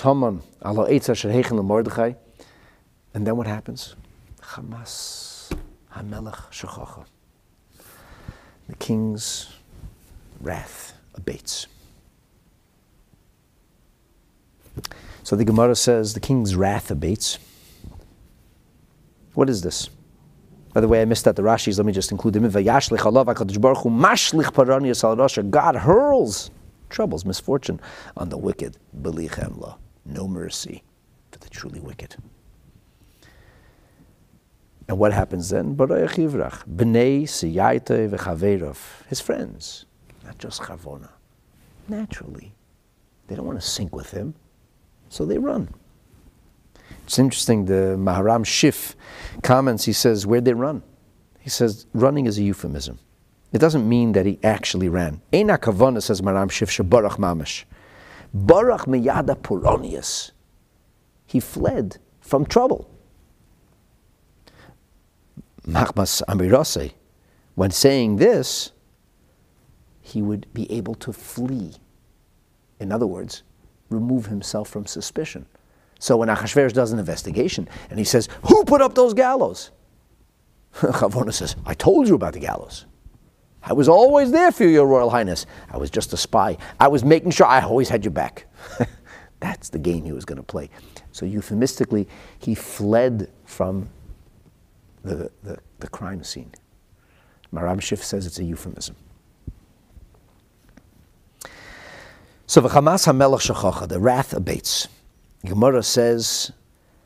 Haman. 0.00 0.42
And 3.14 3.26
then 3.26 3.36
what 3.36 3.46
happens? 3.46 3.96
Hamas 4.42 5.52
hamelech 5.94 6.50
shechacha. 6.50 7.06
The 8.68 8.76
king's 8.76 9.59
wrath 10.40 10.94
abates. 11.14 11.66
So 15.22 15.36
the 15.36 15.44
Gemara 15.44 15.76
says 15.76 16.14
the 16.14 16.20
king's 16.20 16.56
wrath 16.56 16.90
abates. 16.90 17.38
What 19.34 19.48
is 19.48 19.62
this? 19.62 19.88
By 20.72 20.80
the 20.80 20.88
way, 20.88 21.02
I 21.02 21.04
missed 21.04 21.24
that 21.24 21.36
the 21.36 21.42
Rashi's. 21.42 21.78
Let 21.78 21.86
me 21.86 21.92
just 21.92 22.10
include 22.12 22.34
them. 22.34 22.50
God 25.50 25.76
hurls 25.76 26.50
troubles, 26.88 27.24
misfortune 27.24 27.80
on 28.16 28.28
the 28.28 28.38
wicked. 28.38 28.76
No 30.04 30.28
mercy 30.28 30.82
for 31.30 31.38
the 31.38 31.48
truly 31.48 31.80
wicked. 31.80 32.16
And 34.88 34.98
what 34.98 35.12
happens 35.12 35.50
then? 35.50 35.74
His 39.08 39.20
friends 39.20 39.86
not 40.24 40.38
just 40.38 40.62
Charvona. 40.62 41.10
Naturally, 41.88 42.52
they 43.26 43.36
don't 43.36 43.46
want 43.46 43.60
to 43.60 43.66
sink 43.66 43.94
with 43.94 44.10
him, 44.10 44.34
so 45.08 45.24
they 45.24 45.38
run. 45.38 45.68
It's 47.04 47.18
interesting, 47.18 47.64
the 47.64 47.96
Maharam 47.98 48.44
Shif 48.44 48.94
comments, 49.42 49.84
he 49.84 49.92
says, 49.92 50.26
where'd 50.26 50.44
they 50.44 50.54
run? 50.54 50.82
He 51.40 51.50
says, 51.50 51.86
running 51.92 52.26
is 52.26 52.38
a 52.38 52.42
euphemism. 52.42 52.98
It 53.52 53.58
doesn't 53.58 53.88
mean 53.88 54.12
that 54.12 54.26
he 54.26 54.38
actually 54.44 54.88
ran. 54.88 55.20
Eina 55.32 55.58
kavana, 55.58 56.02
says 56.02 56.20
Maharam 56.20 56.48
Shif, 56.48 56.68
shebarach 56.68 57.16
mamash. 57.16 57.64
Barach 58.36 58.86
miyada 58.86 59.34
puronius. 59.36 60.30
He 61.26 61.40
fled 61.40 61.98
from 62.20 62.46
trouble. 62.46 62.88
Machmas 65.66 66.22
Amirase, 66.28 66.92
when 67.54 67.70
saying 67.70 68.16
this, 68.16 68.72
he 70.10 70.22
would 70.22 70.46
be 70.52 70.70
able 70.72 70.94
to 70.96 71.12
flee. 71.12 71.72
In 72.78 72.92
other 72.92 73.06
words, 73.06 73.42
remove 73.90 74.26
himself 74.26 74.68
from 74.68 74.86
suspicion. 74.86 75.46
So 75.98 76.16
when 76.16 76.28
Achashverosh 76.28 76.72
does 76.72 76.92
an 76.92 76.98
investigation 76.98 77.68
and 77.90 77.98
he 77.98 78.04
says, 78.04 78.28
Who 78.48 78.64
put 78.64 78.80
up 78.80 78.94
those 78.94 79.14
gallows? 79.14 79.70
Charvona 80.74 81.32
says, 81.32 81.56
I 81.66 81.74
told 81.74 82.08
you 82.08 82.14
about 82.14 82.32
the 82.32 82.40
gallows. 82.40 82.86
I 83.62 83.74
was 83.74 83.88
always 83.88 84.30
there 84.30 84.50
for 84.50 84.64
you, 84.64 84.70
Your 84.70 84.86
Royal 84.86 85.10
Highness. 85.10 85.44
I 85.70 85.76
was 85.76 85.90
just 85.90 86.12
a 86.14 86.16
spy. 86.16 86.56
I 86.78 86.88
was 86.88 87.04
making 87.04 87.32
sure 87.32 87.46
I 87.46 87.60
always 87.60 87.90
had 87.90 88.04
your 88.04 88.12
back. 88.12 88.46
That's 89.40 89.68
the 89.68 89.78
game 89.78 90.04
he 90.04 90.12
was 90.12 90.24
going 90.24 90.38
to 90.38 90.42
play. 90.42 90.70
So 91.12 91.26
euphemistically, 91.26 92.08
he 92.38 92.54
fled 92.54 93.30
from 93.44 93.90
the, 95.02 95.30
the, 95.42 95.58
the 95.80 95.88
crime 95.88 96.24
scene. 96.24 96.52
Maharam 97.52 97.80
Shif 97.80 97.98
says 97.98 98.26
it's 98.26 98.38
a 98.38 98.44
euphemism. 98.44 98.96
So 102.50 102.60
the 102.60 102.68
v'chamas 102.68 103.06
hamelach 103.06 103.48
shachacha, 103.48 103.86
the 103.86 104.00
wrath 104.00 104.34
abates. 104.34 104.88
Gemara 105.46 105.84
says, 105.84 106.50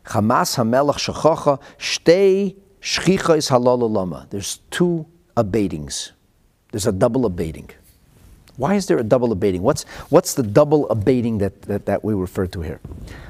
chamas 0.07 0.57
hamelach 0.57 0.97
shachacha, 0.97 1.61
shtei 1.77 2.57
shchicha 2.81 3.37
is 3.37 3.51
halal. 3.51 4.31
There's 4.31 4.61
two 4.71 5.05
abatings. 5.37 6.12
There's 6.73 6.87
a 6.87 6.93
double 6.93 7.27
abating. 7.27 7.69
Why 8.57 8.77
is 8.77 8.87
there 8.87 8.97
a 8.97 9.03
double 9.03 9.33
abating? 9.33 9.61
What's, 9.61 9.83
what's 10.09 10.33
the 10.33 10.43
double 10.43 10.89
abating 10.89 11.37
that, 11.37 11.61
that, 11.61 11.85
that 11.85 12.03
we 12.03 12.15
refer 12.15 12.47
to 12.47 12.62
here? 12.62 12.81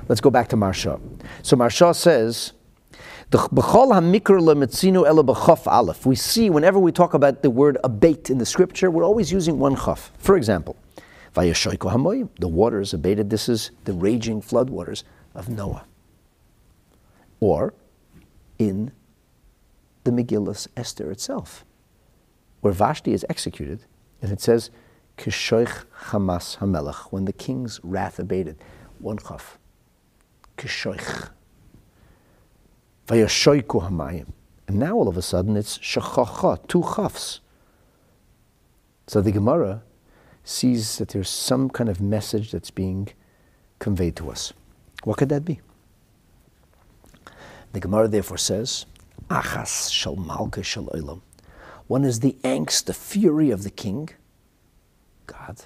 Let's 0.06 0.20
go 0.20 0.30
back 0.30 0.48
to 0.50 0.56
Maharsha. 0.56 1.00
So 1.42 1.56
Maharsha 1.56 1.96
says, 1.96 2.52
we 6.06 6.14
see 6.14 6.50
whenever 6.50 6.78
we 6.78 6.92
talk 6.92 7.14
about 7.14 7.42
the 7.42 7.50
word 7.50 7.78
abate 7.82 8.30
in 8.30 8.38
the 8.38 8.46
scripture, 8.46 8.88
we're 8.92 9.02
always 9.02 9.32
using 9.32 9.58
one 9.58 9.74
chaf. 9.74 10.12
For 10.18 10.36
example, 10.36 10.76
the 11.34 12.48
waters 12.48 12.94
abated. 12.94 13.30
This 13.30 13.48
is 13.48 13.70
the 13.84 13.92
raging 13.92 14.40
floodwaters 14.40 15.02
of 15.34 15.48
Noah. 15.48 15.84
Or 17.40 17.74
in 18.58 18.92
the 20.04 20.10
Megillus 20.10 20.68
Esther 20.76 21.10
itself, 21.10 21.64
where 22.60 22.72
Vashti 22.72 23.12
is 23.12 23.26
executed, 23.28 23.84
and 24.22 24.30
it 24.32 24.40
says, 24.40 24.70
Kishoich 25.18 25.84
Hamas 26.06 26.58
Hamelech, 26.58 27.12
when 27.12 27.24
the 27.24 27.32
king's 27.32 27.80
wrath 27.82 28.18
abated. 28.18 28.56
One 28.98 29.18
chaf. 29.18 29.58
Kishoich. 30.56 31.30
Vayashoiku 33.06 33.88
Hamayim. 33.88 34.26
And 34.66 34.78
now 34.78 34.94
all 34.94 35.08
of 35.08 35.16
a 35.16 35.22
sudden 35.22 35.56
it's 35.56 35.78
Shachacha, 35.78 36.66
two 36.68 36.82
chafs. 36.96 37.40
So 39.06 39.20
the 39.20 39.32
Gemara 39.32 39.82
sees 40.44 40.98
that 40.98 41.08
there's 41.08 41.28
some 41.28 41.70
kind 41.70 41.88
of 41.88 42.00
message 42.00 42.52
that's 42.52 42.70
being 42.70 43.08
conveyed 43.78 44.16
to 44.16 44.30
us. 44.30 44.52
What 45.02 45.16
could 45.16 45.30
that 45.30 45.44
be? 45.44 45.60
The 47.72 47.80
Gemara 47.80 48.08
therefore 48.08 48.38
says, 48.38 48.86
Achas 49.28 49.90
shal 49.90 50.16
malka 50.16 50.62
shal 50.62 50.84
olam. 50.86 51.22
One 51.86 52.04
is 52.04 52.20
the 52.20 52.36
angst, 52.44 52.84
the 52.84 52.94
fury 52.94 53.50
of 53.50 53.62
the 53.62 53.70
king. 53.70 54.10
God. 55.26 55.64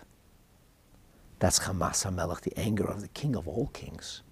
That's 1.38 1.60
Hamas 1.60 2.04
HaMelech, 2.04 2.40
the 2.40 2.58
anger 2.58 2.84
of 2.84 3.00
the 3.00 3.08
king 3.08 3.36
of 3.36 3.46
all 3.46 3.68
kings. 3.72 4.22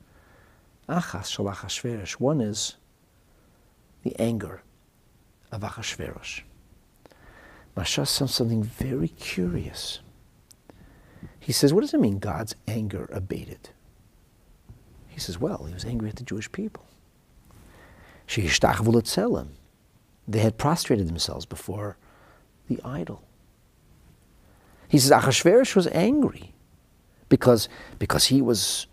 Achas 0.89 1.27
shal 1.27 1.47
Achashverosh. 1.47 2.13
One 2.13 2.41
is 2.41 2.77
the 4.03 4.15
anger 4.19 4.63
of 5.53 5.61
Achashverosh. 5.61 6.43
Maharsha 7.77 8.07
says 8.07 8.35
something 8.35 8.63
very 8.63 9.09
curious. 9.09 10.01
He 11.47 11.53
says, 11.53 11.73
What 11.73 11.83
does 11.83 11.95
it 11.95 12.01
mean 12.01 12.19
God's 12.19 12.57
anger 12.67 13.09
abated? 13.13 13.69
He 15.07 15.21
says, 15.21 15.39
Well, 15.39 15.63
he 15.63 15.75
was 15.75 15.85
angry 15.85 16.09
at 16.09 16.17
the 16.17 16.25
Jewish 16.25 16.51
people. 16.51 16.85
They 20.27 20.41
had 20.41 20.59
prostrated 20.59 21.07
themselves 21.07 21.47
before 21.47 21.99
the 22.67 22.81
idol. 22.85 23.23
He 24.89 24.99
says 24.99 25.13
Achashverosh 25.13 25.77
was 25.77 25.87
angry 25.93 26.53
because, 27.29 27.69
because 28.01 28.25
he 28.25 28.43
was 28.43 28.89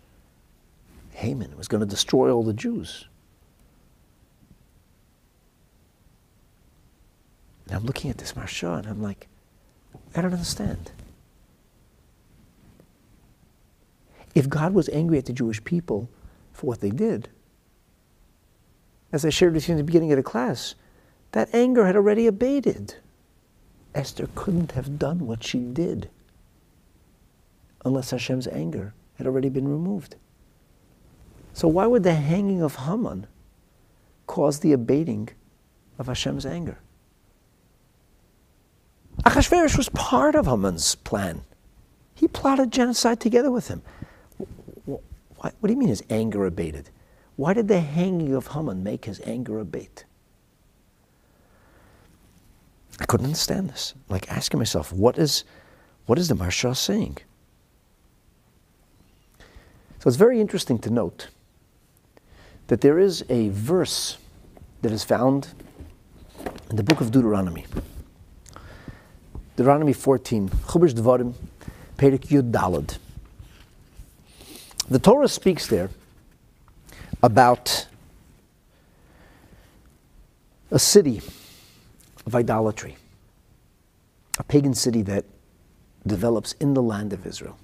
Haman 1.10 1.56
was 1.56 1.66
going 1.66 1.80
to 1.80 1.86
destroy 1.86 2.30
all 2.30 2.44
the 2.44 2.52
Jews. 2.52 3.08
And 7.66 7.74
I'm 7.74 7.84
looking 7.84 8.12
at 8.12 8.18
this 8.18 8.34
Maharsha 8.34 8.78
and 8.78 8.86
I'm 8.86 9.02
like, 9.02 9.26
I 10.14 10.22
don't 10.22 10.32
understand. 10.32 10.92
If 14.34 14.48
God 14.48 14.74
was 14.74 14.88
angry 14.88 15.18
at 15.18 15.26
the 15.26 15.32
Jewish 15.32 15.62
people 15.64 16.10
for 16.52 16.66
what 16.66 16.80
they 16.80 16.90
did, 16.90 17.28
as 19.12 19.24
I 19.24 19.30
shared 19.30 19.54
with 19.54 19.68
you 19.68 19.72
in 19.72 19.78
the 19.78 19.84
beginning 19.84 20.10
of 20.10 20.16
the 20.16 20.22
class, 20.24 20.74
that 21.32 21.54
anger 21.54 21.86
had 21.86 21.96
already 21.96 22.26
abated. 22.26 22.96
Esther 23.94 24.28
couldn't 24.34 24.72
have 24.72 24.98
done 24.98 25.26
what 25.26 25.44
she 25.44 25.58
did 25.58 26.10
unless 27.84 28.10
Hashem's 28.10 28.48
anger 28.48 28.94
had 29.18 29.26
already 29.26 29.48
been 29.48 29.68
removed. 29.68 30.16
So 31.52 31.68
why 31.68 31.86
would 31.86 32.02
the 32.02 32.14
hanging 32.14 32.62
of 32.62 32.74
Haman 32.76 33.28
cause 34.26 34.60
the 34.60 34.72
abating 34.72 35.28
of 35.98 36.06
Hashem's 36.06 36.44
anger? 36.44 36.78
Achashverosh 39.24 39.76
was 39.76 39.88
part 39.90 40.34
of 40.34 40.46
Haman's 40.46 40.96
plan. 40.96 41.42
He 42.14 42.26
plotted 42.26 42.72
genocide 42.72 43.20
together 43.20 43.50
with 43.50 43.68
him. 43.68 43.82
What, 45.52 45.68
do 45.68 45.74
you 45.74 45.78
mean 45.78 45.88
his 45.88 46.02
anger 46.08 46.46
abated? 46.46 46.90
Why 47.36 47.52
did 47.52 47.68
the 47.68 47.80
hanging 47.80 48.34
of 48.34 48.48
Haman 48.48 48.82
make 48.82 49.04
his 49.04 49.20
anger 49.24 49.58
abate? 49.58 50.04
I 52.98 53.04
couldn't 53.04 53.26
understand 53.26 53.68
this. 53.68 53.94
Like 54.08 54.30
asking 54.30 54.58
myself, 54.58 54.92
what 54.92 55.18
is, 55.18 55.44
what 56.06 56.18
is 56.18 56.28
the 56.28 56.34
Maharsha 56.34 56.76
saying? 56.76 57.18
So 59.98 60.08
it's 60.08 60.16
very 60.16 60.40
interesting 60.40 60.78
to 60.80 60.90
note 60.90 61.28
that 62.68 62.80
there 62.80 62.98
is 62.98 63.24
a 63.28 63.48
verse 63.50 64.16
that 64.82 64.92
is 64.92 65.04
found 65.04 65.48
in 66.70 66.76
the 66.76 66.82
book 66.82 67.00
of 67.00 67.10
Deuteronomy. 67.10 67.66
Deuteronomy 69.56 69.92
14, 69.92 70.48
Chumash 70.48 70.94
Dvarim, 70.94 71.34
Perik 71.96 72.28
Yud 72.28 72.50
Dalad. 72.50 72.98
The 74.88 74.98
Torah 74.98 75.28
speaks 75.28 75.66
there 75.66 75.88
about 77.22 77.86
a 80.70 80.78
city 80.78 81.22
of 82.26 82.34
idolatry, 82.34 82.96
a 84.38 84.44
pagan 84.44 84.74
city 84.74 85.00
that 85.02 85.24
develops 86.06 86.52
in 86.54 86.74
the 86.74 86.82
land 86.82 87.14
of 87.14 87.26
Israel. 87.26 87.56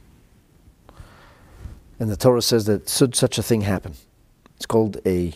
And 1.99 2.09
the 2.09 2.17
Torah 2.17 2.41
says 2.41 2.65
that 2.65 2.89
should 2.89 3.15
such 3.15 3.37
a 3.37 3.43
thing 3.43 3.61
happen, 3.61 3.95
it's 4.57 4.65
called 4.65 4.97
a 5.05 5.35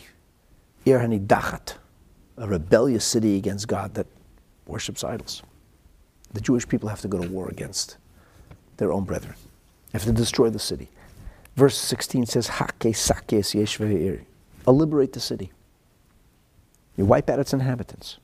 Ir 0.85 0.99
Dachat, 0.99 1.75
a 2.37 2.47
rebellious 2.47 3.05
city 3.05 3.37
against 3.37 3.67
God 3.67 3.93
that 3.93 4.07
worships 4.65 5.03
idols. 5.03 5.43
The 6.33 6.41
Jewish 6.41 6.67
people 6.67 6.89
have 6.89 7.01
to 7.01 7.07
go 7.07 7.21
to 7.21 7.29
war 7.29 7.47
against 7.49 7.97
their 8.77 8.91
own 8.91 9.03
brethren. 9.03 9.35
They 9.91 9.99
have 9.99 10.05
to 10.05 10.11
destroy 10.11 10.49
the 10.49 10.59
city. 10.59 10.89
Verse 11.55 11.77
16 11.77 12.25
says, 12.25 12.47
Hake 12.47 12.95
sakes 12.95 13.55
yesh 13.55 13.79
Liberate 14.67 15.13
the 15.13 15.19
city. 15.19 15.51
You 16.97 17.05
wipe 17.05 17.29
out 17.29 17.39
its 17.39 17.53
inhabitants. 17.53 18.17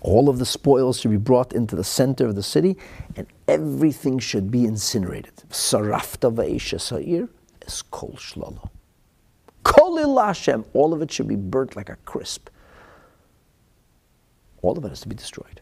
All 0.00 0.28
of 0.28 0.38
the 0.38 0.46
spoils 0.46 1.00
should 1.00 1.10
be 1.10 1.16
brought 1.16 1.52
into 1.52 1.74
the 1.74 1.84
center 1.84 2.26
of 2.26 2.34
the 2.34 2.42
city, 2.42 2.76
and 3.16 3.26
everything 3.48 4.18
should 4.18 4.50
be 4.50 4.64
incinerated. 4.64 5.34
Sarafta 5.50 6.32
va'isha 6.32 6.80
sa'ir 6.80 7.28
es 7.66 7.82
kol 7.82 8.12
shlolo. 8.16 8.68
Kol 9.64 10.18
Hashem, 10.18 10.64
all 10.74 10.92
of 10.92 11.02
it 11.02 11.10
should 11.10 11.26
be 11.26 11.36
burnt 11.36 11.74
like 11.74 11.88
a 11.88 11.96
crisp. 12.04 12.48
All 14.62 14.76
of 14.76 14.84
it 14.84 14.90
has 14.90 15.00
to 15.00 15.08
be 15.08 15.14
destroyed. 15.14 15.60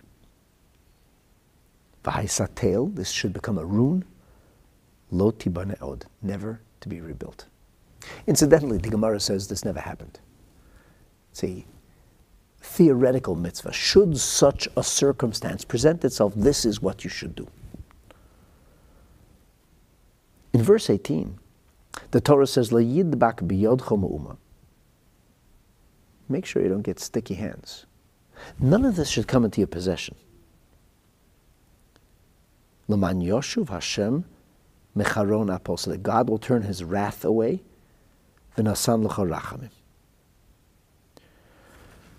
V'haisatel, 2.04 2.94
this 2.94 3.10
should 3.10 3.32
become 3.32 3.58
a 3.58 3.64
ruin. 3.64 4.04
Lo 5.14 5.30
tibane 5.30 5.80
od, 5.80 6.06
never 6.22 6.60
to 6.80 6.88
be 6.88 7.00
rebuilt. 7.00 7.46
Incidentally, 8.26 8.78
the 8.78 8.88
Gemara 8.88 9.20
says 9.20 9.46
this 9.46 9.64
never 9.64 9.78
happened. 9.78 10.18
See, 11.32 11.66
theoretical 12.60 13.36
mitzvah. 13.36 13.72
Should 13.72 14.18
such 14.18 14.68
a 14.76 14.82
circumstance 14.82 15.64
present 15.64 16.04
itself, 16.04 16.32
this 16.34 16.64
is 16.64 16.82
what 16.82 17.04
you 17.04 17.10
should 17.10 17.36
do. 17.36 17.46
In 20.52 20.62
verse 20.62 20.90
18, 20.90 21.38
the 22.10 22.20
Torah 22.20 22.46
says, 22.46 22.70
biyod 22.70 24.36
make 26.28 26.46
sure 26.46 26.62
you 26.62 26.68
don't 26.68 26.82
get 26.82 26.98
sticky 26.98 27.34
hands. 27.34 27.86
None 28.58 28.84
of 28.84 28.96
this 28.96 29.10
should 29.10 29.28
come 29.28 29.44
into 29.44 29.60
your 29.60 29.68
possession. 29.68 30.16
Laman 32.88 33.20
Yoshuv 33.22 33.68
Hashem 33.68 34.24
mecharon 34.96 35.54
apol, 35.54 35.76
so 35.76 35.90
that 35.90 36.02
God 36.02 36.28
will 36.28 36.38
turn 36.38 36.62
His 36.62 36.84
wrath 36.84 37.24
away. 37.24 37.62
V'nasan 38.56 39.08
rachamim. 39.08 39.70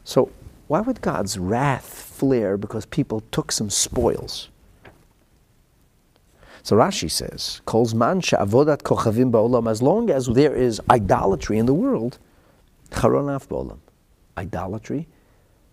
So, 0.04 0.32
why 0.68 0.82
would 0.82 1.02
God's 1.02 1.38
wrath 1.38 1.86
flare 1.86 2.58
because 2.58 2.86
people 2.86 3.22
took 3.32 3.52
some 3.52 3.70
spoils? 3.70 4.50
So 6.64 6.76
Rashi 6.76 7.12
says, 7.12 7.62
"Kol's 7.66 7.94
man 7.94 8.22
avodat 8.22 8.82
kochavim 8.82 9.32
ba'olam." 9.32 9.70
As 9.70 9.84
long 9.84 10.10
as 10.10 10.26
there 10.26 10.56
is 10.56 10.82
idolatry 10.90 11.60
in 11.60 11.68
the 11.68 11.76
world, 11.76 12.18
charonaf 12.90 13.48
ba'olam. 13.48 13.78
Idolatry 14.36 15.08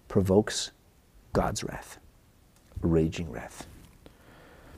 provokes 0.09 0.71
God's 1.33 1.65
wrath, 1.65 1.99
raging 2.83 3.31
wrath. 3.31 3.67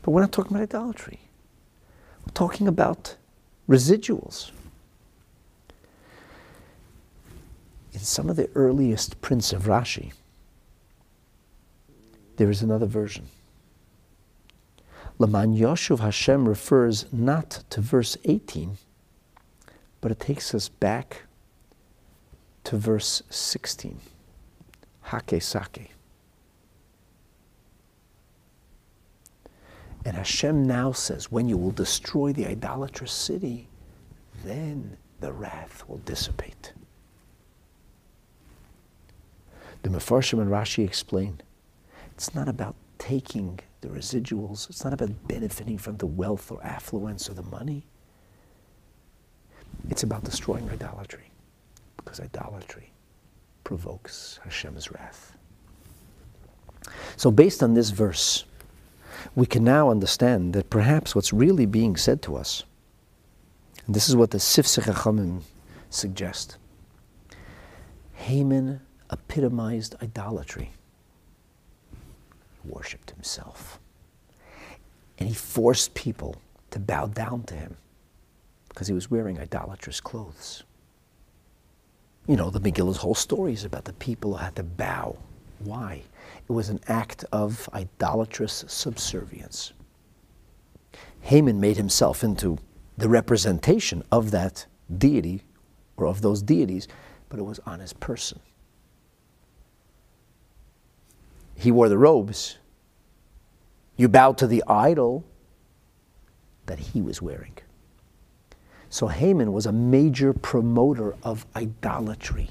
But 0.03 0.13
we're 0.13 0.21
not 0.21 0.31
talking 0.31 0.57
about 0.57 0.63
idolatry. 0.63 1.24
Talking 2.33 2.67
about 2.67 3.17
residuals. 3.69 4.51
In 7.93 8.01
some 8.01 8.29
of 8.29 8.37
the 8.37 8.51
earliest 8.55 9.21
prints 9.21 9.53
of 9.53 9.65
Rashi, 9.65 10.13
there 12.37 12.51
is 12.51 12.63
another 12.63 12.87
version. 12.87 13.27
Laman 15.19 15.57
Yoshuv 15.57 16.01
Hashem 16.01 16.49
refers 16.49 17.07
not 17.13 17.63
to 17.71 17.81
verse 17.81 18.17
18, 18.25 18.79
but 20.01 20.11
it 20.11 20.19
takes 20.19 20.53
us 20.55 20.69
back 20.69 21.23
to 22.65 22.77
verse 22.77 23.23
16. 23.31 24.01
Hake 25.05 25.41
Sake. 25.41 25.94
And 30.05 30.17
Hashem 30.17 30.65
now 30.65 30.93
says, 30.93 31.33
when 31.33 31.49
you 31.49 31.57
will 31.57 31.71
destroy 31.71 32.33
the 32.33 32.47
idolatrous 32.47 33.13
city, 33.13 33.69
then 34.45 34.97
the 35.21 35.33
wrath 35.33 35.85
will 35.89 35.99
dissipate. 35.99 36.73
The 39.83 39.89
Mefarshim 39.89 40.41
and 40.41 40.51
Rashi 40.51 40.85
explain 40.85 41.41
it's 42.13 42.35
not 42.35 42.49
about 42.49 42.75
taking 42.99 43.61
the 43.81 43.89
residuals, 43.89 44.69
it's 44.71 44.85
not 44.85 44.93
about 44.93 45.11
benefiting 45.29 45.79
from 45.79 45.97
the 45.97 46.07
wealth 46.07 46.51
or 46.51 46.63
affluence 46.65 47.29
or 47.29 47.35
the 47.35 47.43
money. 47.43 47.87
It's 49.91 50.03
about 50.03 50.25
destroying 50.25 50.69
idolatry, 50.71 51.31
because 51.97 52.21
idolatry 52.21 52.93
provokes 53.63 54.41
Hashem's 54.43 54.91
wrath. 54.91 55.37
So, 57.17 57.31
based 57.31 57.63
on 57.63 57.75
this 57.75 57.91
verse, 57.91 58.45
we 59.35 59.47
can 59.47 59.65
now 59.65 59.91
understand 59.91 60.53
that 60.55 60.71
perhaps 60.71 61.15
what's 61.15 61.33
really 61.33 61.67
being 61.67 61.97
said 61.97 62.23
to 62.23 62.37
us, 62.37 62.65
and 63.87 63.95
this 63.95 64.09
is 64.09 64.17
what 64.17 64.31
the 64.31 64.39
Sifsei 64.39 64.83
Chachamim 64.83 65.43
suggest, 65.91 66.57
Haman 68.15 68.81
epitomized 69.11 69.95
idolatry. 70.03 70.71
He 71.93 72.69
worshipped 72.69 73.11
himself. 73.11 73.79
And 75.19 75.29
he 75.29 75.35
forced 75.35 75.95
people 75.95 76.37
to 76.71 76.79
bow 76.79 77.07
down 77.07 77.45
to 77.45 77.55
him 77.55 77.77
because 78.69 78.89
he 78.89 78.95
was 78.95 79.11
wearing 79.11 79.39
idolatrous 79.39 80.01
clothes. 80.01 80.65
You 82.27 82.37
know, 82.37 82.51
the 82.51 82.61
Megillah's 82.61 82.97
whole 82.97 83.15
story 83.15 83.53
is 83.53 83.65
about 83.65 83.85
the 83.85 83.93
people 83.93 84.33
who 84.33 84.43
had 84.43 84.57
to 84.57 84.63
bow. 84.63 85.17
Why? 85.61 86.03
It 86.49 86.53
was 86.53 86.69
an 86.69 86.81
act 86.89 87.25
of 87.33 87.69
idolatrous 87.73 88.65
subservience. 88.69 89.73
Haman 91.23 91.59
made 91.59 91.79
himself 91.79 92.23
into 92.23 92.59
the 92.99 93.09
representation 93.09 94.03
of 94.13 94.31
that 94.31 94.67
deity 94.99 95.43
or 95.97 96.07
of 96.07 96.21
those 96.21 96.43
deities, 96.43 96.87
but 97.29 97.39
it 97.39 97.45
was 97.45 97.61
on 97.61 97.81
his 97.81 97.95
person. 97.95 98.41
He 101.55 101.71
wore 101.71 101.89
the 101.89 101.97
robes. 101.99 102.59
You 103.97 104.09
bowed 104.09 104.37
to 104.39 104.47
the 104.47 104.63
idol 104.67 105.25
that 106.67 106.79
he 106.79 107.01
was 107.01 107.23
wearing. 107.23 107.57
So 108.91 109.07
Haman 109.07 109.53
was 109.53 109.67
a 109.67 109.73
major 109.73 110.33
promoter 110.33 111.15
of 111.23 111.47
idolatry. 111.57 112.51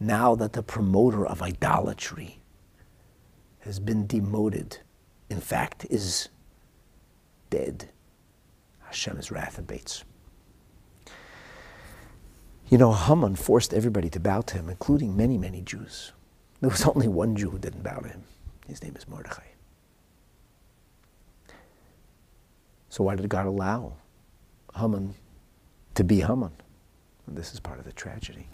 Now 0.00 0.34
that 0.36 0.52
the 0.52 0.62
promoter 0.62 1.26
of 1.26 1.42
idolatry 1.42 2.40
has 3.60 3.80
been 3.80 4.06
demoted, 4.06 4.78
in 5.28 5.40
fact, 5.40 5.86
is 5.90 6.28
dead, 7.50 7.90
Hashem's 8.80 9.30
wrath 9.30 9.58
abates. 9.58 10.04
You 12.68 12.78
know, 12.78 12.92
Haman 12.92 13.36
forced 13.36 13.72
everybody 13.72 14.10
to 14.10 14.20
bow 14.20 14.42
to 14.42 14.56
him, 14.56 14.68
including 14.68 15.16
many, 15.16 15.38
many 15.38 15.62
Jews. 15.62 16.12
There 16.60 16.70
was 16.70 16.84
only 16.84 17.08
one 17.08 17.34
Jew 17.34 17.50
who 17.50 17.58
didn't 17.58 17.82
bow 17.82 17.98
to 17.98 18.08
him. 18.08 18.22
His 18.66 18.82
name 18.82 18.94
is 18.96 19.08
Mordechai. 19.08 19.44
So 22.90 23.04
why 23.04 23.16
did 23.16 23.28
God 23.28 23.46
allow 23.46 23.94
Haman 24.76 25.14
to 25.94 26.04
be 26.04 26.20
Haman? 26.20 26.52
And 27.26 27.36
this 27.36 27.52
is 27.52 27.60
part 27.60 27.78
of 27.78 27.84
the 27.84 27.92
tragedy. 27.92 28.46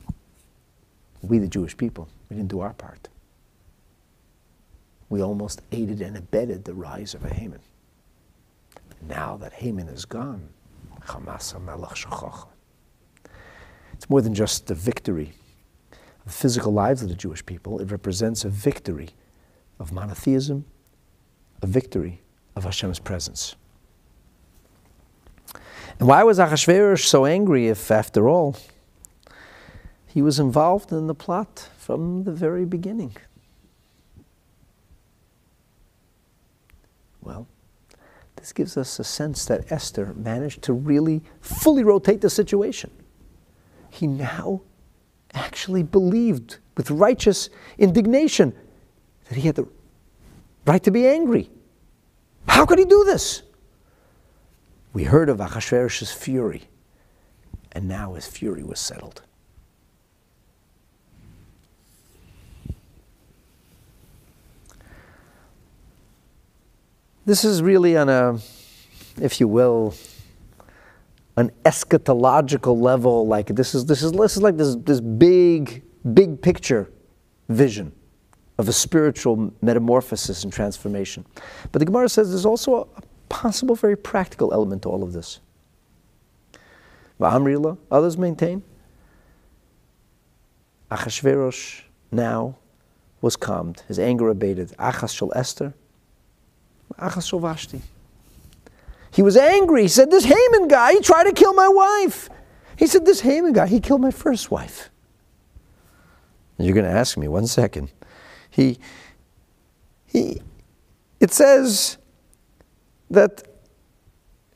We, 1.28 1.38
the 1.38 1.48
Jewish 1.48 1.76
people, 1.76 2.08
we 2.28 2.36
didn't 2.36 2.50
do 2.50 2.60
our 2.60 2.72
part. 2.74 3.08
We 5.08 5.22
almost 5.22 5.62
aided 5.72 6.00
and 6.00 6.16
abetted 6.16 6.64
the 6.64 6.74
rise 6.74 7.14
of 7.14 7.24
a 7.24 7.32
Haman. 7.32 7.60
Now 9.08 9.36
that 9.36 9.52
Haman 9.52 9.88
is 9.88 10.04
gone, 10.04 10.48
it's 13.92 14.10
more 14.10 14.22
than 14.22 14.34
just 14.34 14.66
the 14.66 14.74
victory 14.74 15.34
of 15.92 16.24
the 16.26 16.32
physical 16.32 16.72
lives 16.72 17.02
of 17.02 17.08
the 17.08 17.14
Jewish 17.14 17.44
people. 17.44 17.80
It 17.80 17.90
represents 17.90 18.44
a 18.44 18.48
victory 18.48 19.10
of 19.78 19.92
monotheism, 19.92 20.64
a 21.62 21.66
victory 21.66 22.22
of 22.56 22.64
Hashem's 22.64 22.98
presence. 22.98 23.56
And 25.98 26.08
why 26.08 26.24
was 26.24 26.38
Achashverosh 26.38 27.04
so 27.04 27.24
angry 27.24 27.68
if, 27.68 27.90
after 27.90 28.28
all, 28.28 28.56
he 30.14 30.22
was 30.22 30.38
involved 30.38 30.92
in 30.92 31.08
the 31.08 31.14
plot 31.14 31.68
from 31.76 32.22
the 32.22 32.30
very 32.30 32.64
beginning? 32.64 33.16
Well, 37.20 37.48
this 38.36 38.52
gives 38.52 38.76
us 38.76 39.00
a 39.00 39.02
sense 39.02 39.44
that 39.46 39.72
Esther 39.72 40.14
managed 40.14 40.62
to 40.62 40.72
really 40.72 41.24
fully 41.40 41.82
rotate 41.82 42.20
the 42.20 42.30
situation. 42.30 42.92
He 43.90 44.06
now 44.06 44.60
actually 45.32 45.82
believed 45.82 46.58
with 46.76 46.92
righteous 46.92 47.50
indignation 47.76 48.54
that 49.28 49.34
he 49.34 49.40
had 49.40 49.56
the 49.56 49.66
right 50.64 50.84
to 50.84 50.92
be 50.92 51.08
angry. 51.08 51.50
How 52.46 52.64
could 52.64 52.78
he 52.78 52.84
do 52.84 53.02
this? 53.02 53.42
We 54.92 55.02
heard 55.02 55.28
of 55.28 55.38
Achashverosh's 55.38 56.12
fury, 56.12 56.68
and 57.72 57.88
now 57.88 58.14
his 58.14 58.28
fury 58.28 58.62
was 58.62 58.78
settled. 58.78 59.22
This 67.26 67.44
is 67.44 67.62
really 67.62 67.96
on 67.96 68.08
a, 68.08 68.38
if 69.20 69.40
you 69.40 69.48
will, 69.48 69.94
an 71.36 71.50
eschatological 71.64 72.78
level. 72.80 73.26
Like 73.26 73.46
this 73.48 73.74
is 73.74 73.86
this 73.86 74.02
is 74.02 74.12
this 74.12 74.36
is 74.36 74.42
like 74.42 74.56
this 74.56 74.76
this 74.76 75.00
big 75.00 75.82
big 76.12 76.42
picture 76.42 76.90
vision 77.48 77.92
of 78.58 78.68
a 78.68 78.72
spiritual 78.72 79.52
metamorphosis 79.62 80.44
and 80.44 80.52
transformation. 80.52 81.24
But 81.72 81.78
the 81.78 81.86
Gemara 81.86 82.08
says 82.08 82.30
there's 82.30 82.46
also 82.46 82.88
a, 82.96 83.02
possible, 83.28 83.74
very 83.74 83.96
practical 83.96 84.52
element 84.52 84.82
to 84.82 84.88
all 84.88 85.02
of 85.02 85.12
this. 85.12 85.40
Va'amrila, 87.20 87.78
others 87.90 88.16
maintain. 88.16 88.62
Achashverosh 90.90 91.82
now 92.12 92.56
was 93.20 93.34
calmed, 93.34 93.82
his 93.88 93.98
anger 93.98 94.28
abated. 94.28 94.68
Achas 94.78 95.16
shel 95.16 95.32
Esther, 95.34 95.74
He 99.12 99.22
was 99.22 99.36
angry. 99.36 99.82
He 99.82 99.88
said, 99.88 100.10
This 100.10 100.24
Haman 100.24 100.68
guy, 100.68 100.92
he 100.94 101.00
tried 101.00 101.24
to 101.24 101.32
kill 101.32 101.54
my 101.54 101.68
wife. 101.68 102.28
He 102.76 102.86
said, 102.86 103.06
This 103.06 103.20
Haman 103.20 103.52
guy, 103.52 103.66
he 103.66 103.80
killed 103.80 104.00
my 104.00 104.10
first 104.10 104.50
wife. 104.50 104.90
You're 106.58 106.74
going 106.74 106.86
to 106.86 106.92
ask 106.92 107.16
me, 107.16 107.28
one 107.28 107.46
second. 107.46 107.90
He, 108.50 108.78
he, 110.06 110.40
it 111.20 111.32
says 111.32 111.98
that 113.10 113.42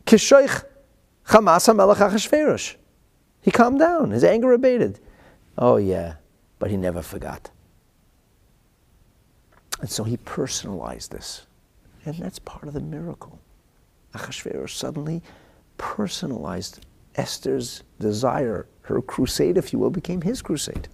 Kishoich 0.07 0.65
Hamas 1.27 1.69
HaMelech 1.69 1.97
HaChashverosh. 1.97 2.77
He 3.43 3.51
calmed 3.51 3.79
down. 3.79 4.11
His 4.11 4.25
anger 4.25 4.53
abated. 4.53 5.01
Oh, 5.57 5.77
yeah, 5.77 6.15
but 6.59 6.71
he 6.71 6.77
never 6.77 7.03
forgot. 7.03 7.51
And 9.81 9.91
so 9.91 10.05
he 10.05 10.17
personalized 10.17 11.13
this. 11.13 11.47
And 12.09 12.25
that's 12.25 12.39
part 12.39 12.67
of 12.67 12.73
the 12.73 12.81
miracle. 12.81 13.39
Achashverosh 14.15 14.71
suddenly 14.71 15.23
personalized 15.77 16.87
Esther's 17.17 17.83
desire. 18.01 18.67
Her 18.83 19.03
crusade, 19.03 19.59
if 19.59 19.73
you 19.73 19.79
will, 19.79 19.91
became 19.91 20.23
his 20.23 20.41
crusade. 20.41 20.89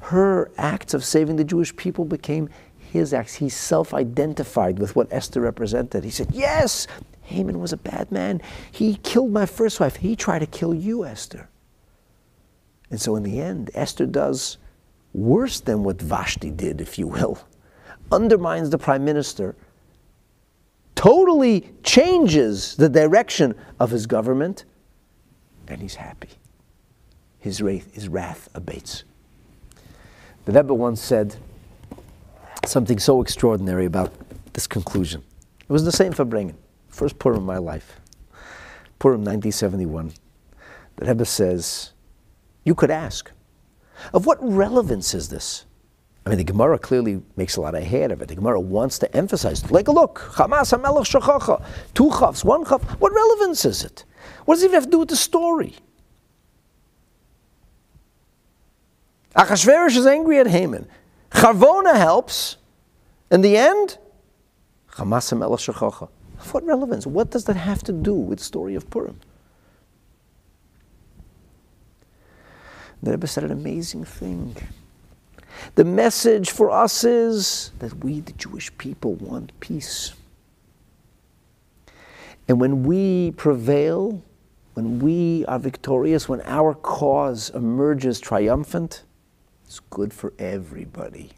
Her 0.00 0.50
acts 0.58 0.94
of 0.94 1.04
saving 1.04 1.36
the 1.36 1.44
Jewish 1.44 1.74
people 1.76 2.04
became 2.04 2.48
his 2.78 3.14
acts. 3.14 3.34
He 3.34 3.48
self 3.48 3.94
identified 3.94 4.80
with 4.80 4.96
what 4.96 5.06
Esther 5.12 5.40
represented. 5.40 6.02
He 6.02 6.10
said, 6.10 6.30
Yes, 6.32 6.88
Haman 7.20 7.60
was 7.60 7.72
a 7.72 7.76
bad 7.76 8.10
man. 8.10 8.42
He 8.72 8.96
killed 8.96 9.30
my 9.30 9.46
first 9.46 9.78
wife. 9.78 9.96
He 9.96 10.16
tried 10.16 10.40
to 10.40 10.46
kill 10.46 10.74
you, 10.74 11.04
Esther. 11.04 11.48
And 12.90 13.00
so, 13.00 13.14
in 13.14 13.22
the 13.22 13.40
end, 13.40 13.70
Esther 13.74 14.06
does 14.06 14.58
worse 15.12 15.60
than 15.60 15.84
what 15.84 16.02
Vashti 16.02 16.50
did, 16.50 16.80
if 16.80 16.98
you 16.98 17.06
will, 17.06 17.38
undermines 18.10 18.70
the 18.70 18.78
prime 18.78 19.04
minister, 19.04 19.54
totally 20.94 21.70
changes 21.82 22.76
the 22.76 22.88
direction 22.88 23.54
of 23.80 23.90
his 23.90 24.06
government, 24.06 24.64
and 25.68 25.80
he's 25.80 25.96
happy. 25.96 26.30
His 27.38 27.60
wrath, 27.60 27.92
his 27.94 28.08
wrath 28.08 28.48
abates. 28.54 29.04
The 30.44 30.52
Rebbe 30.52 30.74
once 30.74 31.00
said 31.00 31.36
something 32.64 32.98
so 32.98 33.20
extraordinary 33.20 33.86
about 33.86 34.12
this 34.52 34.66
conclusion. 34.66 35.22
It 35.60 35.72
was 35.72 35.84
the 35.84 35.92
same 35.92 36.12
for 36.12 36.24
Bringen. 36.24 36.54
First 36.88 37.18
Purim 37.18 37.38
of 37.38 37.44
my 37.44 37.58
life. 37.58 38.00
Purim 38.98 39.20
1971. 39.20 40.12
The 40.96 41.06
Rebbe 41.06 41.24
says, 41.24 41.92
you 42.64 42.74
could 42.74 42.90
ask, 42.90 43.30
of 44.12 44.26
what 44.26 44.38
relevance 44.40 45.14
is 45.14 45.28
this? 45.28 45.64
I 46.24 46.28
mean, 46.28 46.38
the 46.38 46.44
Gemara 46.44 46.78
clearly 46.78 47.20
makes 47.36 47.56
a 47.56 47.60
lot 47.60 47.74
of 47.74 47.82
head 47.82 48.12
of 48.12 48.22
it. 48.22 48.28
The 48.28 48.36
Gemara 48.36 48.60
wants 48.60 48.98
to 49.00 49.16
emphasize, 49.16 49.68
like, 49.72 49.88
look, 49.88 50.20
Hamas 50.34 50.72
HaMelech 50.72 51.20
Shachacha, 51.20 51.64
two 51.94 52.10
chavs, 52.10 52.44
one 52.44 52.64
chav. 52.64 52.82
What 53.00 53.12
relevance 53.12 53.64
is 53.64 53.82
it? 53.82 54.04
What 54.44 54.54
does 54.54 54.62
it 54.62 54.66
even 54.66 54.74
have 54.74 54.84
to 54.84 54.90
do 54.90 54.98
with 55.00 55.08
the 55.08 55.16
story? 55.16 55.74
Achashverosh 59.34 59.96
is 59.96 60.06
angry 60.06 60.38
at 60.38 60.46
Haman. 60.46 60.86
Charvona 61.30 61.96
helps. 61.96 62.58
In 63.30 63.40
the 63.40 63.56
end, 63.56 63.98
Hamas 64.92 65.32
HaMelech 65.32 65.72
Shachacha. 65.72 66.08
What 66.52 66.64
relevance? 66.64 67.04
What 67.06 67.30
does 67.30 67.46
that 67.46 67.56
have 67.56 67.82
to 67.84 67.92
do 67.92 68.14
with 68.14 68.38
the 68.38 68.44
story 68.44 68.76
of 68.76 68.88
Purim? 68.90 69.18
The 73.02 73.10
Rebbe 73.10 73.26
said 73.26 73.42
an 73.42 73.50
amazing 73.50 74.04
thing. 74.04 74.56
The 75.74 75.84
message 75.84 76.50
for 76.50 76.70
us 76.70 77.04
is 77.04 77.72
that 77.78 78.04
we, 78.04 78.20
the 78.20 78.32
Jewish 78.32 78.76
people, 78.78 79.14
want 79.14 79.58
peace. 79.60 80.14
And 82.48 82.60
when 82.60 82.82
we 82.82 83.32
prevail, 83.32 84.22
when 84.74 84.98
we 84.98 85.44
are 85.46 85.58
victorious, 85.58 86.28
when 86.28 86.42
our 86.42 86.74
cause 86.74 87.50
emerges 87.50 88.20
triumphant, 88.20 89.04
it's 89.64 89.80
good 89.80 90.12
for 90.12 90.32
everybody. 90.38 91.32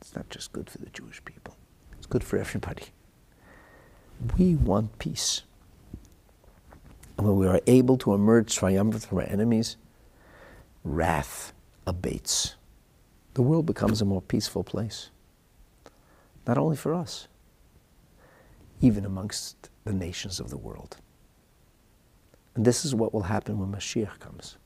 It's 0.00 0.14
not 0.14 0.30
just 0.30 0.52
good 0.52 0.70
for 0.70 0.78
the 0.78 0.90
Jewish 0.90 1.24
people, 1.24 1.56
it's 1.98 2.06
good 2.06 2.24
for 2.24 2.38
everybody. 2.38 2.84
We 4.38 4.54
want 4.54 4.98
peace. 4.98 5.42
And 7.18 7.26
when 7.26 7.36
we 7.36 7.46
are 7.46 7.60
able 7.66 7.96
to 7.98 8.14
emerge 8.14 8.54
triumphant 8.54 9.04
from 9.04 9.18
our 9.18 9.24
enemies, 9.24 9.76
wrath 10.84 11.52
abates. 11.86 12.55
The 13.36 13.42
world 13.42 13.66
becomes 13.66 14.00
a 14.00 14.06
more 14.06 14.22
peaceful 14.22 14.64
place. 14.64 15.10
Not 16.46 16.56
only 16.56 16.74
for 16.74 16.94
us, 16.94 17.28
even 18.80 19.04
amongst 19.04 19.68
the 19.84 19.92
nations 19.92 20.40
of 20.40 20.48
the 20.48 20.56
world. 20.56 20.96
And 22.54 22.64
this 22.64 22.86
is 22.86 22.94
what 22.94 23.12
will 23.12 23.24
happen 23.24 23.58
when 23.58 23.70
Mashiach 23.70 24.20
comes. 24.20 24.56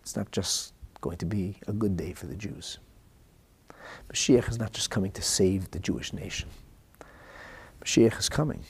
It's 0.00 0.14
not 0.14 0.30
just 0.30 0.74
going 1.00 1.16
to 1.16 1.26
be 1.26 1.56
a 1.66 1.72
good 1.72 1.96
day 1.96 2.12
for 2.12 2.28
the 2.28 2.36
Jews. 2.36 2.78
Mashiach 4.12 4.48
is 4.48 4.60
not 4.60 4.72
just 4.72 4.90
coming 4.90 5.10
to 5.10 5.22
save 5.22 5.68
the 5.72 5.80
Jewish 5.80 6.12
nation. 6.12 6.48
Mashiach 7.84 8.16
is 8.16 8.28
coming 8.28 8.62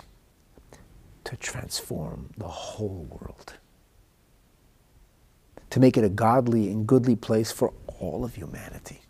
to 1.24 1.36
transform 1.36 2.30
the 2.38 2.48
whole 2.48 3.06
world, 3.10 3.58
to 5.68 5.80
make 5.80 5.98
it 5.98 6.04
a 6.04 6.08
godly 6.08 6.70
and 6.70 6.86
goodly 6.86 7.14
place 7.14 7.52
for 7.52 7.74
all 7.98 8.24
of 8.24 8.34
humanity. 8.34 9.00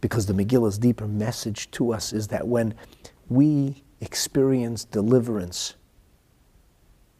Because 0.00 0.26
the 0.26 0.34
Megillah's 0.34 0.78
deeper 0.78 1.06
message 1.06 1.70
to 1.72 1.92
us 1.92 2.12
is 2.12 2.28
that 2.28 2.46
when 2.46 2.74
we 3.28 3.82
experience 4.00 4.84
deliverance 4.84 5.74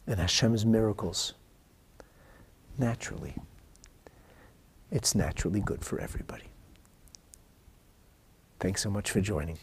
and 0.05 0.19
Hashem's 0.19 0.65
miracles, 0.65 1.33
naturally, 2.77 3.35
it's 4.91 5.15
naturally 5.15 5.61
good 5.61 5.83
for 5.83 5.99
everybody. 5.99 6.45
Thanks 8.59 8.81
so 8.83 8.89
much 8.89 9.11
for 9.11 9.19
joining. 9.19 9.57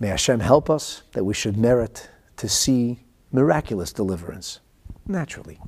May 0.00 0.08
Hashem 0.08 0.40
help 0.40 0.68
us 0.68 1.04
that 1.12 1.24
we 1.24 1.34
should 1.34 1.56
merit 1.56 2.10
to 2.36 2.48
see 2.48 2.98
miraculous 3.30 3.92
deliverance 3.92 4.60
naturally. 5.06 5.60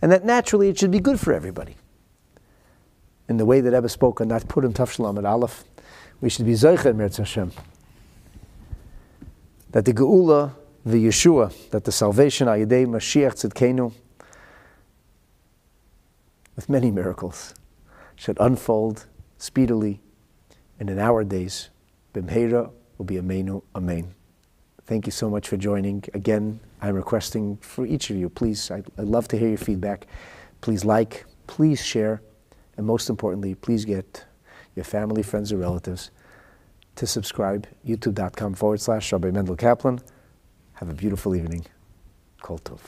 And 0.00 0.12
that 0.12 0.24
naturally 0.24 0.68
it 0.68 0.78
should 0.78 0.90
be 0.90 1.00
good 1.00 1.18
for 1.18 1.32
everybody. 1.32 1.76
In 3.28 3.36
the 3.36 3.44
way 3.44 3.60
that 3.60 3.74
Ebba 3.74 3.88
spoke 3.88 4.20
on 4.20 4.28
that 4.28 4.48
Purim 4.48 4.72
Tafshalam 4.72 5.18
at 5.18 5.24
Aleph, 5.24 5.64
we 6.20 6.30
should 6.30 6.46
be 6.46 6.52
Zeicher 6.52 6.94
Meretz 6.94 7.18
Hashem. 7.18 7.52
That 9.72 9.84
the 9.84 9.92
Geula, 9.92 10.52
the 10.84 11.06
Yeshua, 11.06 11.70
that 11.70 11.84
the 11.84 11.92
salvation, 11.92 12.48
Ayadei 12.48 12.86
Mashiach 12.86 13.34
Tzidkenu, 13.34 13.92
with 16.56 16.68
many 16.68 16.90
miracles, 16.90 17.54
should 18.16 18.38
unfold 18.40 19.06
speedily 19.36 20.00
and 20.80 20.88
in 20.90 20.98
our 20.98 21.22
days. 21.22 21.68
Bimheira 22.14 22.70
will 22.96 23.04
be 23.04 23.16
Amenu, 23.16 23.62
Amen. 23.74 24.14
Thank 24.84 25.06
you 25.06 25.12
so 25.12 25.28
much 25.28 25.48
for 25.48 25.58
joining. 25.58 26.02
Again, 26.14 26.60
I'm 26.80 26.94
requesting 26.94 27.58
for 27.58 27.84
each 27.84 28.08
of 28.10 28.16
you, 28.16 28.30
please, 28.30 28.70
I'd, 28.70 28.86
I'd 28.96 29.04
love 29.04 29.28
to 29.28 29.38
hear 29.38 29.48
your 29.48 29.58
feedback. 29.58 30.06
Please 30.62 30.84
like, 30.84 31.26
please 31.46 31.84
share, 31.84 32.22
and 32.78 32.86
most 32.86 33.10
importantly, 33.10 33.54
please 33.54 33.84
get 33.84 34.24
your 34.74 34.84
family, 34.84 35.22
friends, 35.22 35.52
or 35.52 35.58
relatives 35.58 36.10
to 36.94 37.06
subscribe, 37.06 37.66
youtube.com 37.86 38.54
forward 38.54 38.80
slash 38.80 39.12
Rabbi 39.12 39.30
Mendel 39.32 39.56
Kaplan. 39.56 40.00
Have 40.74 40.88
a 40.88 40.94
beautiful 40.94 41.36
evening. 41.36 41.66
Kol 42.40 42.60
Tov. 42.60 42.78